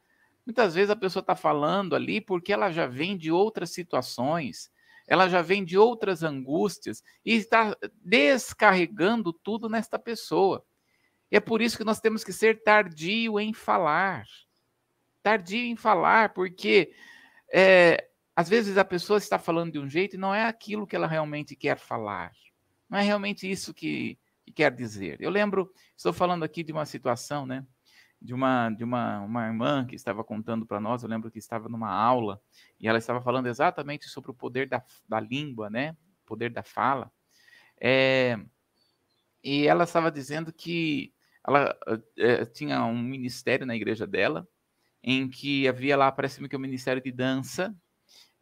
muitas 0.46 0.74
vezes 0.74 0.90
a 0.90 0.96
pessoa 0.96 1.20
está 1.20 1.34
falando 1.36 1.94
ali 1.94 2.20
porque 2.20 2.52
ela 2.52 2.70
já 2.70 2.86
vem 2.86 3.16
de 3.16 3.30
outras 3.30 3.70
situações, 3.70 4.70
ela 5.06 5.28
já 5.28 5.42
vem 5.42 5.64
de 5.64 5.76
outras 5.76 6.22
angústias 6.22 7.02
e 7.24 7.34
está 7.34 7.76
descarregando 8.02 9.32
tudo 9.32 9.68
nesta 9.68 9.98
pessoa. 9.98 10.64
E 11.30 11.36
é 11.36 11.40
por 11.40 11.62
isso 11.62 11.78
que 11.78 11.84
nós 11.84 12.00
temos 12.00 12.22
que 12.22 12.32
ser 12.32 12.62
tardio 12.62 13.40
em 13.40 13.52
falar. 13.54 14.24
Tardio 15.22 15.64
em 15.64 15.76
falar, 15.76 16.34
porque 16.34 16.92
é, 17.52 18.08
às 18.34 18.48
vezes 18.48 18.76
a 18.76 18.84
pessoa 18.84 19.18
está 19.18 19.38
falando 19.38 19.72
de 19.72 19.78
um 19.78 19.88
jeito 19.88 20.16
e 20.16 20.18
não 20.18 20.34
é 20.34 20.44
aquilo 20.44 20.86
que 20.86 20.96
ela 20.96 21.06
realmente 21.06 21.56
quer 21.56 21.78
falar. 21.78 22.32
Não 22.88 22.98
é 22.98 23.02
realmente 23.02 23.50
isso 23.50 23.72
que, 23.72 24.18
que 24.44 24.52
quer 24.52 24.74
dizer. 24.74 25.20
Eu 25.20 25.30
lembro, 25.30 25.72
estou 25.96 26.12
falando 26.12 26.42
aqui 26.42 26.62
de 26.62 26.72
uma 26.72 26.84
situação, 26.84 27.46
né? 27.46 27.64
De 28.22 28.32
uma, 28.32 28.70
de 28.70 28.84
uma, 28.84 29.20
uma 29.20 29.46
irmã 29.46 29.84
que 29.84 29.96
estava 29.96 30.22
contando 30.22 30.64
para 30.64 30.80
nós, 30.80 31.02
eu 31.02 31.08
lembro 31.08 31.30
que 31.30 31.38
estava 31.38 31.68
numa 31.68 31.90
aula 31.90 32.40
e 32.78 32.86
ela 32.86 32.98
estava 32.98 33.20
falando 33.20 33.46
exatamente 33.46 34.08
sobre 34.08 34.30
o 34.30 34.34
poder 34.34 34.68
da, 34.68 34.82
da 35.08 35.18
língua, 35.18 35.68
né? 35.68 35.96
O 36.22 36.26
poder 36.26 36.50
da 36.50 36.62
fala. 36.62 37.10
É, 37.80 38.38
e 39.42 39.66
ela 39.66 39.84
estava 39.84 40.10
dizendo 40.10 40.52
que 40.52 41.12
ela 41.44 41.76
é, 42.16 42.44
tinha 42.44 42.84
um 42.84 43.02
ministério 43.02 43.66
na 43.66 43.74
igreja 43.74 44.06
dela, 44.06 44.46
em 45.02 45.28
que 45.28 45.66
havia 45.66 45.96
lá, 45.96 46.12
parece-me 46.12 46.48
que 46.48 46.54
o 46.54 46.58
um 46.60 46.62
ministério 46.62 47.02
de 47.02 47.10
dança, 47.10 47.74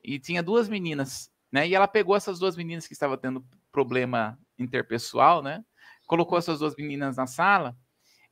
e 0.05 0.19
tinha 0.19 0.43
duas 0.43 0.69
meninas, 0.69 1.33
né? 1.51 1.67
E 1.67 1.75
ela 1.75 1.89
pegou 1.89 2.15
essas 2.15 2.39
duas 2.39 2.55
meninas 2.55 2.87
que 2.87 2.93
estavam 2.93 3.17
tendo 3.17 3.43
problema 3.73 4.39
interpessoal, 4.59 5.43
né? 5.43 5.65
colocou 6.11 6.37
essas 6.37 6.59
duas 6.59 6.75
meninas 6.75 7.17
na 7.17 7.29
sala 7.29 7.77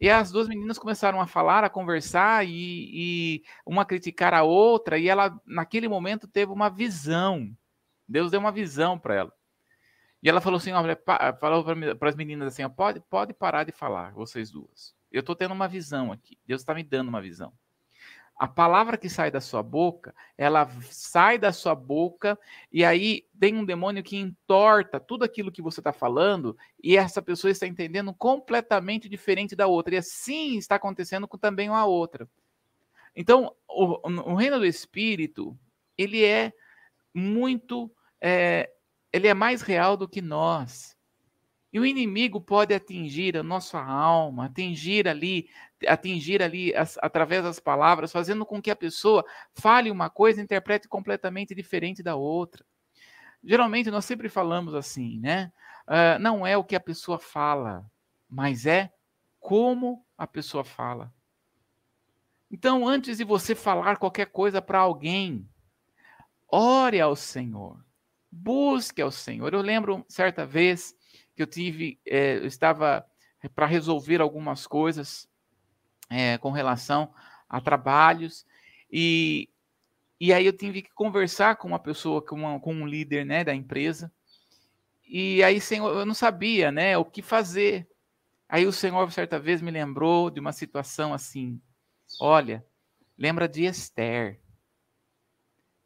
e 0.00 0.08
as 0.08 0.30
duas 0.30 0.48
meninas 0.48 0.78
começaram 0.78 1.20
a 1.20 1.26
falar, 1.26 1.64
a 1.64 1.70
conversar 1.70 2.46
e, 2.46 2.50
e 2.50 3.42
uma 3.66 3.84
criticar 3.84 4.32
a 4.32 4.42
outra. 4.44 4.98
E 4.98 5.08
ela, 5.08 5.40
naquele 5.44 5.88
momento, 5.88 6.28
teve 6.28 6.52
uma 6.52 6.68
visão. 6.68 7.50
Deus 8.06 8.30
deu 8.30 8.38
uma 8.38 8.52
visão 8.52 8.98
para 8.98 9.14
ela. 9.14 9.32
E 10.22 10.28
ela 10.28 10.40
falou 10.40 10.58
assim: 10.58 10.72
olha, 10.72 10.98
falou 11.40 11.64
para 11.96 12.08
as 12.08 12.16
meninas 12.16 12.48
assim: 12.48 12.68
pode, 12.70 13.00
pode 13.00 13.32
parar 13.32 13.64
de 13.64 13.72
falar, 13.72 14.12
vocês 14.12 14.50
duas. 14.50 14.94
Eu 15.10 15.20
estou 15.20 15.34
tendo 15.34 15.52
uma 15.52 15.66
visão 15.66 16.12
aqui. 16.12 16.38
Deus 16.46 16.60
está 16.60 16.74
me 16.74 16.84
dando 16.84 17.08
uma 17.08 17.20
visão 17.20 17.52
a 18.38 18.46
palavra 18.46 18.96
que 18.96 19.08
sai 19.08 19.32
da 19.32 19.40
sua 19.40 19.64
boca, 19.64 20.14
ela 20.36 20.70
sai 20.82 21.38
da 21.38 21.52
sua 21.52 21.74
boca 21.74 22.38
e 22.72 22.84
aí 22.84 23.26
tem 23.38 23.56
um 23.56 23.64
demônio 23.64 24.02
que 24.02 24.16
entorta 24.16 25.00
tudo 25.00 25.24
aquilo 25.24 25.50
que 25.50 25.60
você 25.60 25.80
está 25.80 25.92
falando 25.92 26.56
e 26.82 26.96
essa 26.96 27.20
pessoa 27.20 27.50
está 27.50 27.66
entendendo 27.66 28.14
completamente 28.14 29.08
diferente 29.08 29.56
da 29.56 29.66
outra. 29.66 29.94
E 29.94 29.98
assim 29.98 30.56
está 30.56 30.76
acontecendo 30.76 31.26
com 31.26 31.36
também 31.36 31.68
a 31.68 31.84
outra. 31.84 32.28
Então, 33.16 33.52
o, 33.68 34.08
o 34.08 34.34
reino 34.36 34.60
do 34.60 34.66
Espírito, 34.66 35.58
ele 35.96 36.24
é 36.24 36.52
muito, 37.12 37.90
é, 38.20 38.70
ele 39.12 39.26
é 39.26 39.34
mais 39.34 39.62
real 39.62 39.96
do 39.96 40.08
que 40.08 40.22
nós. 40.22 40.96
E 41.78 41.80
o 41.80 41.86
inimigo 41.86 42.40
pode 42.40 42.74
atingir 42.74 43.36
a 43.36 43.42
nossa 43.44 43.80
alma, 43.80 44.46
atingir 44.46 45.06
ali, 45.06 45.48
atingir 45.86 46.42
ali 46.42 46.74
as, 46.74 46.98
através 47.00 47.44
das 47.44 47.60
palavras, 47.60 48.10
fazendo 48.10 48.44
com 48.44 48.60
que 48.60 48.68
a 48.68 48.74
pessoa 48.74 49.24
fale 49.54 49.88
uma 49.88 50.10
coisa 50.10 50.40
e 50.40 50.42
interprete 50.42 50.88
completamente 50.88 51.54
diferente 51.54 52.02
da 52.02 52.16
outra. 52.16 52.66
Geralmente 53.44 53.92
nós 53.92 54.04
sempre 54.04 54.28
falamos 54.28 54.74
assim, 54.74 55.20
né? 55.20 55.52
Uh, 55.86 56.18
não 56.18 56.44
é 56.44 56.56
o 56.56 56.64
que 56.64 56.74
a 56.74 56.80
pessoa 56.80 57.16
fala, 57.16 57.88
mas 58.28 58.66
é 58.66 58.92
como 59.38 60.04
a 60.18 60.26
pessoa 60.26 60.64
fala. 60.64 61.14
Então, 62.50 62.88
antes 62.88 63.18
de 63.18 63.24
você 63.24 63.54
falar 63.54 63.98
qualquer 63.98 64.26
coisa 64.26 64.60
para 64.60 64.80
alguém, 64.80 65.48
ore 66.50 67.00
ao 67.00 67.14
Senhor, 67.14 67.78
busque 68.28 69.00
ao 69.00 69.12
Senhor. 69.12 69.54
Eu 69.54 69.60
lembro 69.60 70.04
certa 70.08 70.44
vez 70.44 70.97
que 71.38 71.42
eu 71.42 71.46
tive, 71.46 72.00
é, 72.04 72.38
eu 72.38 72.46
estava 72.46 73.06
para 73.54 73.64
resolver 73.64 74.20
algumas 74.20 74.66
coisas 74.66 75.28
é, 76.10 76.36
com 76.38 76.50
relação 76.50 77.14
a 77.48 77.60
trabalhos 77.60 78.44
e, 78.90 79.48
e 80.20 80.32
aí 80.32 80.44
eu 80.44 80.52
tive 80.52 80.82
que 80.82 80.92
conversar 80.92 81.54
com 81.54 81.68
uma 81.68 81.78
pessoa, 81.78 82.20
com, 82.20 82.34
uma, 82.34 82.58
com 82.58 82.74
um 82.74 82.84
líder 82.84 83.24
né, 83.24 83.44
da 83.44 83.54
empresa 83.54 84.12
e 85.06 85.40
aí 85.44 85.60
senhor, 85.60 85.96
eu 85.96 86.04
não 86.04 86.14
sabia 86.14 86.72
né, 86.72 86.98
o 86.98 87.04
que 87.04 87.22
fazer. 87.22 87.88
Aí 88.48 88.66
o 88.66 88.72
Senhor 88.72 89.12
certa 89.12 89.38
vez 89.38 89.62
me 89.62 89.70
lembrou 89.70 90.30
de 90.30 90.40
uma 90.40 90.52
situação 90.52 91.14
assim, 91.14 91.60
olha, 92.20 92.66
lembra 93.16 93.46
de 93.48 93.64
Esther. 93.64 94.40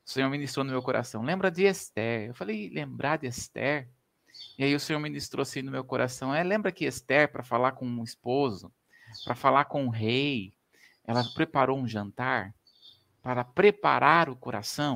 O 0.07 0.11
Senhor 0.11 0.31
ministrou 0.31 0.65
no 0.65 0.71
meu 0.71 0.83
coração, 0.83 1.23
lembra 1.23 1.51
de 1.51 1.65
Esther. 1.65 2.29
Eu 2.29 2.35
falei, 2.35 2.71
lembrar 2.71 3.19
de 3.19 3.27
Esther? 3.27 3.91
E 4.59 4.65
aí 4.65 4.75
o 4.75 4.81
Senhor 4.81 5.01
ministrou 5.01 5.43
assim 5.43 5.63
no 5.63 5.71
meu 5.71 5.85
coração. 5.85 6.35
É, 6.35 6.43
lembra 6.43 6.73
que 6.73 6.85
Esther, 6.85 7.31
para 7.31 7.43
falar 7.43 7.73
com 7.73 7.87
um 7.87 8.05
esposo, 8.05 8.73
para 9.25 9.35
falar 9.35 9.65
com 9.65 9.85
o 9.85 9.87
um 9.87 9.91
rei, 9.91 10.53
ela 11.05 11.25
preparou 11.35 11.79
um 11.79 11.87
jantar 11.87 12.55
para 13.23 13.45
preparar 13.45 14.29
o 14.29 14.37
coração? 14.37 14.95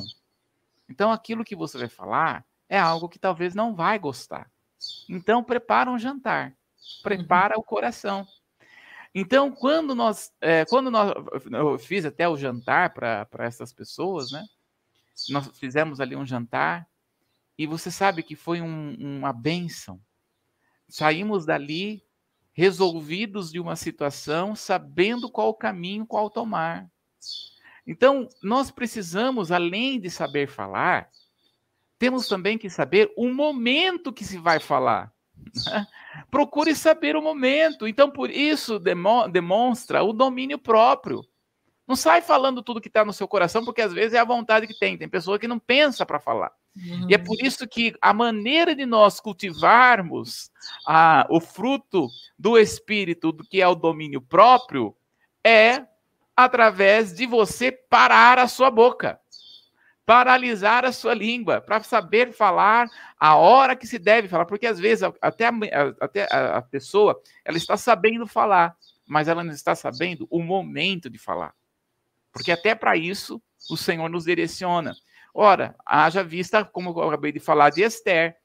Então 0.88 1.10
aquilo 1.10 1.44
que 1.44 1.56
você 1.56 1.78
vai 1.78 1.88
falar 1.88 2.44
é 2.68 2.78
algo 2.78 3.08
que 3.08 3.18
talvez 3.18 3.54
não 3.54 3.74
vai 3.74 3.98
gostar. 3.98 4.50
Então 5.08 5.42
prepara 5.42 5.90
um 5.90 5.98
jantar, 5.98 6.54
prepara 7.02 7.58
o 7.58 7.62
coração. 7.62 8.26
Então 9.14 9.50
quando 9.50 9.94
nós, 9.94 10.32
é, 10.40 10.64
quando 10.66 10.90
nós, 10.90 11.12
eu 11.50 11.78
fiz 11.78 12.04
até 12.04 12.28
o 12.28 12.36
jantar 12.36 12.92
para 12.92 13.26
essas 13.38 13.72
pessoas, 13.72 14.30
né? 14.30 14.44
Nós 15.30 15.48
fizemos 15.58 16.00
ali 16.00 16.14
um 16.14 16.26
jantar 16.26 16.86
e 17.58 17.66
você 17.66 17.90
sabe 17.90 18.22
que 18.22 18.36
foi 18.36 18.60
um, 18.60 18.94
uma 18.98 19.32
benção. 19.32 20.00
Saímos 20.88 21.46
dali 21.46 22.02
resolvidos 22.52 23.50
de 23.50 23.60
uma 23.60 23.76
situação, 23.76 24.56
sabendo 24.56 25.30
qual 25.30 25.52
caminho, 25.54 26.06
qual 26.06 26.30
tomar. 26.30 26.90
Então, 27.86 28.28
nós 28.42 28.70
precisamos, 28.70 29.52
além 29.52 30.00
de 30.00 30.10
saber 30.10 30.48
falar, 30.48 31.10
temos 31.98 32.26
também 32.28 32.58
que 32.58 32.68
saber 32.68 33.12
o 33.16 33.28
momento 33.28 34.12
que 34.12 34.24
se 34.24 34.38
vai 34.38 34.58
falar. 34.58 35.12
Procure 36.30 36.74
saber 36.74 37.14
o 37.14 37.22
momento. 37.22 37.86
Então, 37.86 38.10
por 38.10 38.30
isso, 38.30 38.80
demonstra 39.30 40.02
o 40.02 40.12
domínio 40.12 40.58
próprio. 40.58 41.22
Não 41.87 41.94
sai 41.94 42.20
falando 42.20 42.62
tudo 42.62 42.81
que 42.81 42.88
está 42.88 43.05
no 43.05 43.12
seu 43.12 43.29
coração, 43.29 43.64
porque 43.64 43.81
às 43.81 43.92
vezes 43.92 44.14
é 44.14 44.18
a 44.18 44.25
vontade 44.25 44.66
que 44.66 44.79
tem. 44.79 44.99
Tem 44.99 45.09
pessoa 45.09 45.38
que 45.38 45.46
não 45.46 45.59
pensa 45.59 46.05
para 46.05 46.18
falar. 46.18 46.51
Uhum. 46.77 47.07
E 47.09 47.14
é 47.14 47.18
por 47.18 47.37
isso 47.40 47.66
que 47.66 47.94
a 48.03 48.12
maneira 48.12 48.75
de 48.75 48.85
nós 48.85 49.20
cultivarmos 49.20 50.51
a, 50.87 51.27
o 51.31 51.40
fruto 51.40 52.09
do 52.38 52.59
Espírito, 52.59 53.33
do 53.33 53.44
que 53.44 53.62
é 53.62 53.68
o 53.68 53.75
domínio 53.75 54.20
próprio, 54.20 54.94
é 55.44 55.87
através 56.37 57.14
de 57.14 57.25
você 57.25 57.72
parar 57.72 58.38
a 58.38 58.49
sua 58.49 58.70
boca, 58.70 59.18
paralisar 60.05 60.85
a 60.85 60.92
sua 60.92 61.14
língua, 61.14 61.61
para 61.61 61.83
saber 61.83 62.33
falar 62.33 62.88
a 63.18 63.37
hora 63.37 63.75
que 63.75 63.87
se 63.87 63.99
deve 63.99 64.29
falar, 64.29 64.44
porque 64.44 64.66
às 64.66 64.79
vezes 64.79 65.09
até 65.20 65.46
a, 65.46 65.53
até 66.01 66.29
a 66.31 66.61
pessoa 66.61 67.18
ela 67.44 67.57
está 67.57 67.77
sabendo 67.77 68.27
falar, 68.27 68.77
mas 69.07 69.29
ela 69.29 69.42
não 69.42 69.53
está 69.53 69.75
sabendo 69.75 70.27
o 70.29 70.42
momento 70.42 71.09
de 71.09 71.18
falar. 71.18 71.55
Porque 72.37 72.53
até 72.53 72.75
para 72.75 72.94
isso 72.99 73.42
o 73.70 73.79
Senhor 73.79 74.11
nos 74.11 74.27
direciona. 74.27 74.94
Ora, 75.33 75.75
haja 75.87 76.22
vista, 76.22 76.62
como 76.66 76.90
eu 76.90 77.09
acabei 77.09 77.33
de 77.33 77.40
falar, 77.40 77.70
de 77.70 77.81
Esther. 77.81 78.37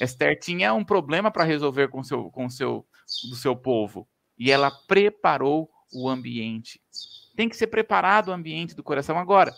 Esther 0.00 0.36
tinha 0.40 0.74
um 0.74 0.84
problema 0.84 1.30
para 1.30 1.44
resolver 1.44 1.86
com 1.86 2.02
seu, 2.02 2.32
com 2.32 2.50
seu, 2.50 2.84
do 3.30 3.36
seu 3.36 3.54
povo. 3.54 4.08
E 4.36 4.50
ela 4.50 4.72
preparou 4.88 5.70
o 5.92 6.08
ambiente. 6.08 6.80
Tem 7.36 7.48
que 7.48 7.56
ser 7.56 7.68
preparado 7.68 8.28
o 8.28 8.32
ambiente 8.32 8.74
do 8.74 8.82
coração. 8.82 9.16
Agora, 9.16 9.54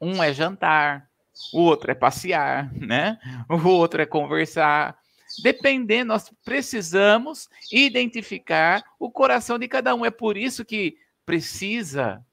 um 0.00 0.22
é 0.22 0.32
jantar, 0.32 1.08
o 1.52 1.58
outro 1.58 1.90
é 1.90 1.94
passear, 1.94 2.72
né? 2.72 3.18
O 3.50 3.68
outro 3.68 4.00
é 4.00 4.06
conversar. 4.06 4.96
Dependendo, 5.42 6.06
nós 6.06 6.32
precisamos 6.44 7.48
identificar 7.72 8.84
o 8.96 9.10
coração 9.10 9.58
de 9.58 9.66
cada 9.66 9.92
um. 9.92 10.04
É 10.04 10.10
por 10.10 10.36
isso 10.36 10.64
que 10.64 10.96
precisa 11.26 12.24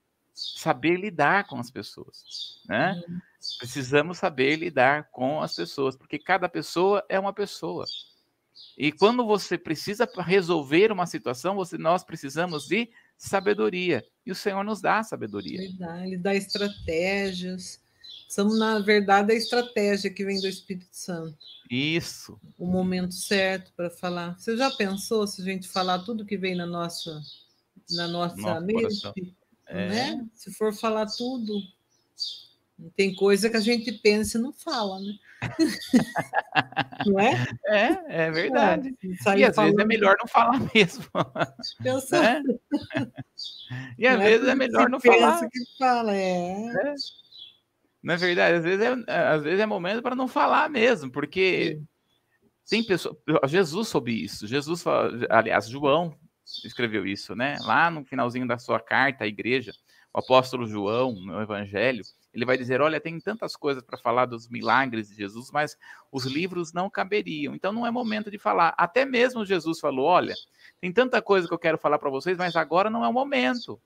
saber 0.56 0.98
lidar 0.98 1.48
com 1.48 1.58
as 1.58 1.70
pessoas, 1.70 2.62
né? 2.68 3.02
Uhum. 3.08 3.20
Precisamos 3.58 4.18
saber 4.18 4.58
lidar 4.58 5.10
com 5.12 5.42
as 5.42 5.56
pessoas, 5.56 5.96
porque 5.96 6.20
cada 6.20 6.50
pessoa 6.50 7.06
é 7.08 7.20
uma 7.20 7.34
pessoa. 7.34 7.86
E 8.78 8.92
quando 8.92 9.26
você 9.26 9.58
precisa 9.58 10.10
resolver 10.20 10.92
uma 10.92 11.06
situação, 11.06 11.56
você, 11.56 11.78
nós 11.78 12.04
precisamos 12.04 12.68
de 12.68 12.90
sabedoria. 13.18 14.06
E 14.26 14.32
o 14.32 14.36
Senhor 14.36 14.64
nos 14.64 14.82
dá 14.82 15.04
sabedoria. 15.04 15.62
Ele 16.06 16.18
dá 16.18 16.34
estratégias. 16.34 17.82
São, 18.30 18.48
na 18.58 18.80
verdade, 18.80 19.34
a 19.34 19.36
estratégia 19.36 20.10
que 20.10 20.24
vem 20.24 20.40
do 20.40 20.48
Espírito 20.48 20.88
Santo. 20.92 21.38
Isso. 21.70 22.40
O 22.58 22.66
momento 22.66 23.14
certo 23.14 23.74
para 23.76 23.90
falar. 23.90 24.38
Você 24.38 24.56
já 24.56 24.72
pensou 24.72 25.28
se 25.28 25.42
a 25.42 25.46
gente 25.46 25.68
falar 25.68 26.00
tudo 26.00 26.26
que 26.26 26.38
vem 26.38 26.56
na 26.56 26.66
nossa, 26.66 27.22
na 27.92 28.08
nossa 28.08 28.62
mente? 28.62 29.36
É. 29.70 29.88
Né? 29.88 30.26
Se 30.34 30.52
for 30.52 30.74
falar 30.74 31.06
tudo, 31.06 31.62
tem 32.96 33.14
coisa 33.16 33.50
que 33.50 33.58
a 33.58 33.62
gente 33.62 33.92
pensa 33.92 34.38
e 34.38 34.42
não 34.42 34.52
fala, 34.52 35.00
né? 35.00 35.14
não 37.06 37.20
é? 37.20 37.48
É, 37.66 38.26
é 38.26 38.32
verdade. 38.32 38.98
É, 39.04 39.38
e 39.38 39.46
às 39.46 39.56
falando... 39.56 39.76
vezes 39.76 39.84
é 39.84 39.86
melhor 39.86 40.18
não 40.20 40.28
falar 40.28 40.60
mesmo. 40.74 41.04
Sei. 42.02 42.20
Né? 42.20 42.44
E 43.98 44.08
às 44.08 44.18
não 44.18 44.24
é 44.24 44.30
vezes 44.30 44.48
é, 44.48 44.52
é 44.52 44.56
melhor 44.56 44.90
não 44.90 45.00
falar. 45.00 45.48
Que 45.50 45.78
fala, 45.78 46.16
é. 46.16 46.66
é. 46.68 46.96
Na 48.02 48.16
verdade, 48.16 48.58
às 48.58 48.64
vezes 48.64 48.86
é, 49.08 49.28
às 49.28 49.44
vezes 49.44 49.60
é 49.60 49.66
momento 49.66 50.02
para 50.02 50.16
não 50.16 50.28
falar 50.28 50.70
mesmo, 50.70 51.12
porque 51.12 51.80
tem 52.68 52.84
pessoas. 52.84 53.18
Jesus 53.48 53.88
soube 53.88 54.24
isso. 54.24 54.48
Jesus, 54.48 54.84
aliás, 55.30 55.68
João 55.68 56.18
escreveu 56.66 57.06
isso, 57.06 57.36
né? 57.36 57.58
Lá 57.62 57.90
no 57.90 58.04
finalzinho 58.04 58.48
da 58.48 58.58
sua 58.58 58.80
carta 58.80 59.24
à 59.24 59.28
igreja, 59.28 59.74
o 60.14 60.20
apóstolo 60.20 60.66
João, 60.66 61.14
no 61.14 61.42
Evangelho, 61.42 62.04
ele 62.34 62.46
vai 62.46 62.58
dizer: 62.58 62.82
Olha, 62.82 63.00
tem 63.00 63.20
tantas 63.20 63.56
coisas 63.56 63.84
para 63.84 63.98
falar 63.98 64.26
dos 64.26 64.48
milagres 64.48 65.10
de 65.10 65.16
Jesus, 65.16 65.52
mas 65.52 65.78
os 66.12 66.26
livros 66.26 66.74
não 66.74 66.90
caberiam. 66.90 67.54
Então 67.56 67.72
não 67.72 67.86
é 67.86 67.92
momento 67.92 68.32
de 68.32 68.38
falar. 68.38 68.74
Até 68.78 69.06
mesmo 69.06 69.46
Jesus 69.46 69.80
falou: 69.80 70.06
Olha, 70.06 70.36
tem 70.82 70.92
tanta 70.92 71.22
coisa 71.22 71.48
que 71.48 71.54
eu 71.54 71.60
quero 71.60 71.78
falar 71.78 72.00
para 72.00 72.10
vocês, 72.10 72.38
mas 72.38 72.56
agora 72.56 72.90
não 72.90 73.04
é 73.04 73.08
o 73.08 73.14
momento. 73.14 73.80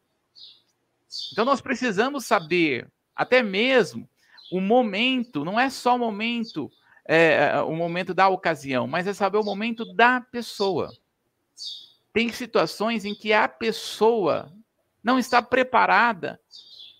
Então 1.31 1.45
nós 1.45 1.61
precisamos 1.61 2.25
saber, 2.25 2.89
até 3.15 3.43
mesmo 3.43 4.09
o 4.51 4.59
momento, 4.59 5.43
não 5.43 5.59
é 5.59 5.69
só 5.69 5.95
o 5.95 5.99
momento, 5.99 6.71
é, 7.05 7.59
o 7.61 7.75
momento 7.75 8.13
da 8.13 8.29
ocasião, 8.29 8.87
mas 8.87 9.07
é 9.07 9.13
saber 9.13 9.37
o 9.37 9.43
momento 9.43 9.85
da 9.93 10.21
pessoa. 10.21 10.91
Tem 12.13 12.31
situações 12.31 13.03
em 13.03 13.15
que 13.15 13.33
a 13.33 13.47
pessoa 13.47 14.53
não 15.03 15.19
está 15.19 15.41
preparada 15.41 16.39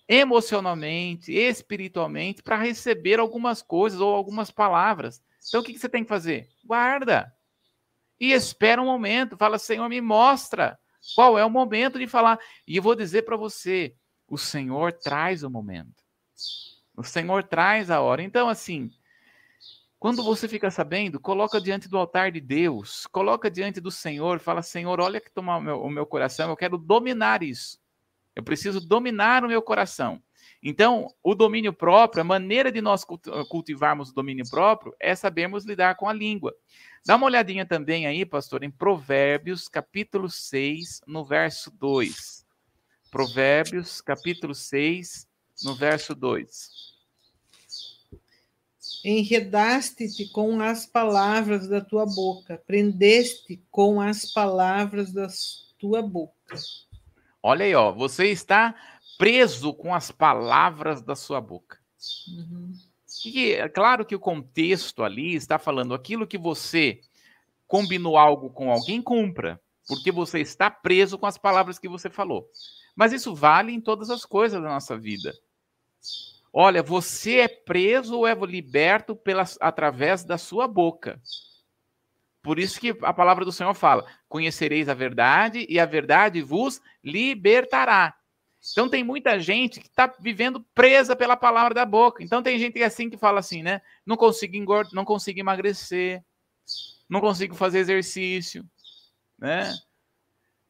emocionalmente, 0.08 1.32
espiritualmente, 1.32 2.42
para 2.42 2.56
receber 2.56 3.18
algumas 3.18 3.62
coisas 3.62 4.00
ou 4.00 4.14
algumas 4.14 4.50
palavras. 4.50 5.22
Então, 5.48 5.60
o 5.60 5.64
que, 5.64 5.78
você 5.78 5.88
tem 5.88 6.02
que 6.02 6.08
fazer? 6.08 6.48
Guarda. 6.64 7.32
E 8.20 8.32
espera 8.32 8.82
um 8.82 8.86
momento. 8.86 9.36
Fala, 9.36 9.58
Senhor, 9.58 9.88
me 9.88 10.00
mostra 10.00 10.78
qual 11.14 11.38
é 11.38 11.44
o 11.44 11.50
momento 11.50 11.98
de 11.98 12.06
falar. 12.06 12.38
E 12.66 12.76
eu 12.76 12.82
vou 12.82 12.94
dizer 12.94 13.22
para 13.22 13.36
você: 13.36 13.94
o 14.28 14.36
Senhor 14.36 14.92
traz 14.92 15.42
o 15.42 15.50
momento. 15.50 16.02
O 16.96 17.02
Senhor 17.02 17.42
traz 17.44 17.90
a 17.90 18.00
hora. 18.00 18.22
Então, 18.22 18.48
assim, 18.48 18.90
quando 19.98 20.22
você 20.22 20.46
fica 20.46 20.70
sabendo, 20.70 21.18
coloca 21.18 21.60
diante 21.60 21.88
do 21.88 21.96
altar 21.96 22.30
de 22.30 22.40
Deus, 22.40 23.06
coloca 23.06 23.50
diante 23.50 23.80
do 23.80 23.90
Senhor, 23.90 24.38
fala: 24.38 24.62
Senhor, 24.62 25.00
olha 25.00 25.20
que 25.20 25.30
toma 25.30 25.56
o 25.56 25.60
meu, 25.60 25.82
o 25.82 25.90
meu 25.90 26.06
coração, 26.06 26.50
eu 26.50 26.56
quero 26.56 26.76
dominar 26.76 27.42
isso. 27.42 27.78
Eu 28.34 28.42
preciso 28.42 28.80
dominar 28.80 29.44
o 29.44 29.48
meu 29.48 29.62
coração. 29.62 30.20
Então, 30.62 31.08
o 31.22 31.34
domínio 31.34 31.72
próprio, 31.72 32.22
a 32.22 32.24
maneira 32.24 32.72
de 32.72 32.80
nós 32.80 33.04
cultivarmos 33.48 34.10
o 34.10 34.14
domínio 34.14 34.48
próprio 34.48 34.94
é 34.98 35.14
sabermos 35.14 35.64
lidar 35.64 35.94
com 35.94 36.08
a 36.08 36.12
língua. 36.12 36.54
Dá 37.06 37.16
uma 37.16 37.26
olhadinha 37.26 37.66
também 37.66 38.06
aí, 38.06 38.24
pastor, 38.24 38.62
em 38.62 38.70
Provérbios, 38.70 39.68
capítulo 39.68 40.28
6, 40.30 41.02
no 41.06 41.24
verso 41.24 41.70
2. 41.70 42.46
Provérbios, 43.10 44.00
capítulo 44.00 44.54
6, 44.54 45.28
no 45.62 45.74
verso 45.74 46.14
2. 46.14 46.93
Enredaste-te 49.04 50.30
com 50.30 50.62
as 50.62 50.86
palavras 50.86 51.68
da 51.68 51.80
tua 51.80 52.06
boca, 52.06 52.60
prendeste 52.66 53.62
com 53.70 54.00
as 54.00 54.32
palavras 54.32 55.12
da 55.12 55.28
tua 55.78 56.00
boca. 56.00 56.56
Olha 57.42 57.66
aí, 57.66 57.74
ó, 57.74 57.92
você 57.92 58.28
está 58.30 58.74
preso 59.18 59.74
com 59.74 59.94
as 59.94 60.10
palavras 60.10 61.02
da 61.02 61.14
sua 61.14 61.38
boca. 61.40 61.78
Uhum. 62.28 62.72
E 63.26 63.52
é 63.52 63.68
claro 63.68 64.04
que 64.06 64.14
o 64.14 64.20
contexto 64.20 65.02
ali 65.02 65.34
está 65.34 65.58
falando 65.58 65.92
aquilo 65.92 66.26
que 66.26 66.38
você 66.38 67.00
combinou 67.66 68.16
algo 68.16 68.50
com 68.50 68.70
alguém, 68.70 69.02
cumpra, 69.02 69.60
porque 69.86 70.10
você 70.10 70.40
está 70.40 70.70
preso 70.70 71.18
com 71.18 71.26
as 71.26 71.36
palavras 71.36 71.78
que 71.78 71.88
você 71.88 72.08
falou. 72.08 72.48
Mas 72.96 73.12
isso 73.12 73.34
vale 73.34 73.72
em 73.72 73.80
todas 73.80 74.08
as 74.08 74.24
coisas 74.24 74.62
da 74.62 74.68
nossa 74.68 74.96
vida. 74.96 75.34
Olha, 76.56 76.84
você 76.84 77.40
é 77.40 77.48
preso 77.48 78.16
ou 78.16 78.28
é 78.28 78.32
liberto 78.32 79.16
pelas, 79.16 79.58
através 79.60 80.22
da 80.22 80.38
sua 80.38 80.68
boca. 80.68 81.20
Por 82.40 82.60
isso 82.60 82.78
que 82.78 82.96
a 83.02 83.12
palavra 83.12 83.44
do 83.44 83.50
Senhor 83.50 83.74
fala: 83.74 84.06
conhecereis 84.28 84.88
a 84.88 84.94
verdade 84.94 85.66
e 85.68 85.80
a 85.80 85.84
verdade 85.84 86.40
vos 86.42 86.80
libertará. 87.02 88.14
Então 88.70 88.88
tem 88.88 89.02
muita 89.02 89.36
gente 89.40 89.80
que 89.80 89.88
está 89.88 90.06
vivendo 90.20 90.64
presa 90.72 91.16
pela 91.16 91.36
palavra 91.36 91.74
da 91.74 91.84
boca. 91.84 92.22
Então 92.22 92.40
tem 92.40 92.56
gente 92.56 92.80
é 92.80 92.84
assim 92.84 93.10
que 93.10 93.16
fala 93.16 93.40
assim, 93.40 93.60
né? 93.60 93.82
Não 94.06 94.16
consigo 94.16 94.54
engordar, 94.54 94.94
não 94.94 95.04
consigo 95.04 95.40
emagrecer, 95.40 96.22
não 97.08 97.20
consigo 97.20 97.56
fazer 97.56 97.80
exercício, 97.80 98.64
né? 99.36 99.74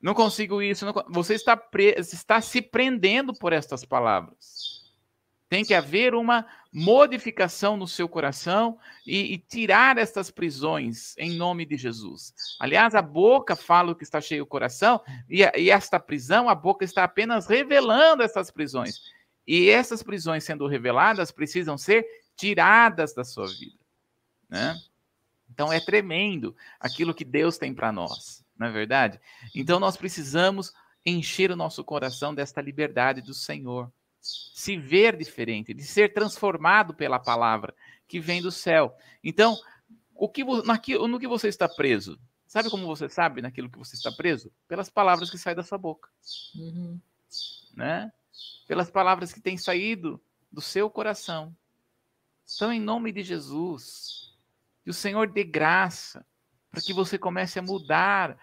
Não 0.00 0.14
consigo 0.14 0.62
isso. 0.62 0.86
Não... 0.86 0.94
Você 1.10 1.34
está, 1.34 1.58
pre... 1.58 1.94
está 1.98 2.40
se 2.40 2.62
prendendo 2.62 3.34
por 3.34 3.52
estas 3.52 3.84
palavras. 3.84 4.73
Tem 5.54 5.64
que 5.64 5.72
haver 5.72 6.16
uma 6.16 6.44
modificação 6.72 7.76
no 7.76 7.86
seu 7.86 8.08
coração 8.08 8.76
e, 9.06 9.34
e, 9.34 9.38
tirar 9.38 9.98
estas 9.98 10.28
prisões 10.28 11.16
em 11.16 11.36
nome 11.36 11.64
de 11.64 11.76
Jesus. 11.76 12.34
Aliás, 12.58 12.92
a 12.96 13.00
boca 13.00 13.54
fala 13.54 13.92
o 13.92 13.94
que 13.94 14.02
está 14.02 14.20
cheio 14.20 14.42
o 14.42 14.46
coração, 14.48 15.00
e, 15.30 15.42
e 15.56 15.70
esta 15.70 16.00
prisão, 16.00 16.48
a 16.48 16.56
boca 16.56 16.84
está 16.84 17.04
apenas 17.04 17.46
revelando 17.46 18.24
essas 18.24 18.50
prisões. 18.50 18.98
E 19.46 19.70
essas 19.70 20.02
prisões 20.02 20.42
sendo 20.42 20.66
reveladas 20.66 21.30
precisam 21.30 21.78
ser 21.78 22.04
tiradas 22.36 23.14
da 23.14 23.22
sua 23.22 23.46
vida. 23.46 23.78
Né? 24.50 24.76
Então 25.48 25.72
é 25.72 25.78
tremendo 25.78 26.56
aquilo 26.80 27.14
que 27.14 27.24
Deus 27.24 27.58
tem 27.58 27.72
para 27.72 27.92
nós, 27.92 28.44
não 28.58 28.66
é 28.66 28.72
verdade? 28.72 29.20
Então 29.54 29.78
nós 29.78 29.96
precisamos 29.96 30.72
encher 31.06 31.52
o 31.52 31.56
nosso 31.56 31.84
coração 31.84 32.34
desta 32.34 32.60
liberdade 32.60 33.22
do 33.22 33.32
Senhor 33.32 33.88
se 34.24 34.76
ver 34.76 35.16
diferente, 35.16 35.74
de 35.74 35.84
ser 35.84 36.14
transformado 36.14 36.94
pela 36.94 37.18
palavra 37.18 37.74
que 38.08 38.18
vem 38.18 38.40
do 38.40 38.50
céu. 38.50 38.96
Então, 39.22 39.58
o 40.14 40.28
que, 40.28 40.42
naquilo, 40.64 41.06
no 41.06 41.18
que 41.18 41.28
você 41.28 41.48
está 41.48 41.68
preso? 41.68 42.18
Sabe 42.46 42.70
como 42.70 42.86
você 42.86 43.08
sabe 43.08 43.42
naquilo 43.42 43.68
que 43.68 43.78
você 43.78 43.96
está 43.96 44.10
preso? 44.12 44.50
Pelas 44.66 44.88
palavras 44.88 45.30
que 45.30 45.36
saem 45.36 45.56
da 45.56 45.62
sua 45.62 45.76
boca. 45.76 46.08
Uhum. 46.54 46.98
Né? 47.74 48.10
Pelas 48.66 48.90
palavras 48.90 49.32
que 49.32 49.40
têm 49.40 49.58
saído 49.58 50.22
do 50.50 50.60
seu 50.60 50.88
coração. 50.88 51.54
Então, 52.54 52.72
em 52.72 52.80
nome 52.80 53.12
de 53.12 53.22
Jesus, 53.22 54.34
que 54.82 54.90
o 54.90 54.94
Senhor 54.94 55.30
dê 55.30 55.44
graça 55.44 56.24
para 56.70 56.80
que 56.80 56.92
você 56.92 57.18
comece 57.18 57.58
a 57.58 57.62
mudar 57.62 58.38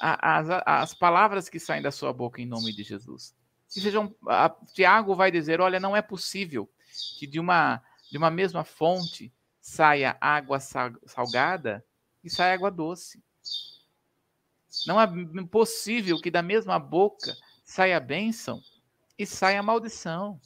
as, 0.00 0.46
as 0.64 0.94
palavras 0.94 1.48
que 1.48 1.58
saem 1.58 1.82
da 1.82 1.90
sua 1.90 2.12
boca 2.12 2.40
em 2.40 2.46
nome 2.46 2.72
de 2.72 2.82
Jesus 2.82 3.34
que 3.68 3.80
sejam. 3.80 4.14
A, 4.28 4.50
Tiago 4.72 5.14
vai 5.14 5.30
dizer: 5.30 5.60
olha, 5.60 5.80
não 5.80 5.96
é 5.96 6.02
possível 6.02 6.70
que 7.18 7.26
de 7.26 7.40
uma, 7.40 7.82
de 8.10 8.18
uma 8.18 8.30
mesma 8.30 8.64
fonte 8.64 9.32
saia 9.60 10.16
água 10.20 10.58
salgada 10.60 11.84
e 12.22 12.30
saia 12.30 12.54
água 12.54 12.70
doce. 12.70 13.22
Não 14.86 15.00
é 15.00 15.06
possível 15.50 16.20
que 16.20 16.30
da 16.30 16.42
mesma 16.42 16.78
boca 16.78 17.36
saia 17.64 17.98
bênção 17.98 18.60
e 19.18 19.26
saia 19.26 19.62
maldição. 19.62 20.40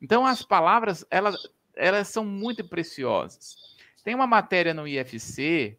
Então 0.00 0.24
as 0.26 0.42
palavras 0.42 1.04
elas, 1.10 1.36
elas 1.74 2.08
são 2.08 2.24
muito 2.24 2.66
preciosas. 2.66 3.56
Tem 4.02 4.14
uma 4.14 4.26
matéria 4.26 4.74
no 4.74 4.86
IFC 4.86 5.78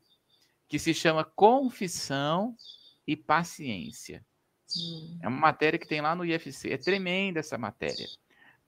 que 0.67 0.79
se 0.79 0.93
chama 0.93 1.23
confissão 1.23 2.55
e 3.07 3.15
paciência. 3.15 4.25
Hum. 4.77 5.19
É 5.21 5.27
uma 5.27 5.39
matéria 5.39 5.79
que 5.79 5.87
tem 5.87 6.01
lá 6.01 6.15
no 6.15 6.25
IFC. 6.25 6.71
É 6.71 6.77
tremenda 6.77 7.39
essa 7.39 7.57
matéria. 7.57 8.07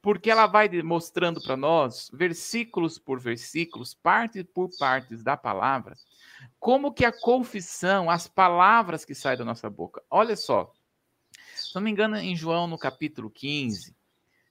Porque 0.01 0.29
ela 0.29 0.47
vai 0.47 0.69
mostrando 0.81 1.41
para 1.41 1.57
nós, 1.57 2.09
versículos 2.13 2.97
por 2.99 3.19
versículos, 3.19 3.93
parte 3.93 4.43
por 4.43 4.69
partes 4.77 5.23
da 5.23 5.35
palavra, 5.35 5.97
como 6.59 6.93
que 6.93 7.03
a 7.03 7.11
confissão, 7.11 8.09
as 8.09 8.27
palavras 8.27 9.03
que 9.03 9.15
saem 9.15 9.37
da 9.37 9.45
nossa 9.45 9.69
boca. 9.69 10.01
Olha 10.09 10.35
só. 10.35 10.71
Se 11.55 11.73
não 11.75 11.81
me 11.81 11.91
engano, 11.91 12.15
em 12.15 12.35
João, 12.35 12.67
no 12.67 12.77
capítulo 12.77 13.29
15, 13.29 13.95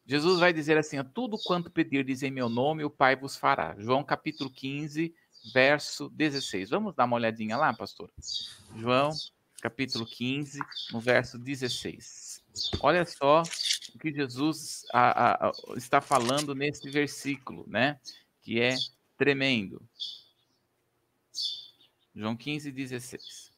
Jesus 0.06 0.38
vai 0.38 0.52
dizer 0.52 0.76
assim: 0.76 1.02
Tudo 1.02 1.36
quanto 1.44 1.70
pedirdes 1.70 2.22
em 2.22 2.30
meu 2.30 2.48
nome, 2.48 2.84
o 2.84 2.90
Pai 2.90 3.16
vos 3.16 3.36
fará. 3.36 3.74
João 3.78 4.04
capítulo 4.04 4.50
15, 4.50 5.14
verso 5.52 6.08
16. 6.10 6.70
Vamos 6.70 6.94
dar 6.94 7.04
uma 7.04 7.16
olhadinha 7.16 7.56
lá, 7.56 7.74
pastor? 7.74 8.10
João, 8.76 9.10
capítulo 9.60 10.06
15, 10.06 10.58
no 10.92 11.00
verso 11.00 11.38
16. 11.38 12.42
Olha 12.80 13.04
só 13.04 13.42
o 13.94 13.98
que 13.98 14.12
Jesus 14.12 14.84
a, 14.92 15.48
a, 15.48 15.52
está 15.76 16.00
falando 16.00 16.54
nesse 16.54 16.88
versículo, 16.90 17.64
né? 17.68 17.98
Que 18.42 18.60
é 18.60 18.76
tremendo. 19.16 19.82
João 22.14 22.36
15, 22.36 22.70
16. 22.70 23.52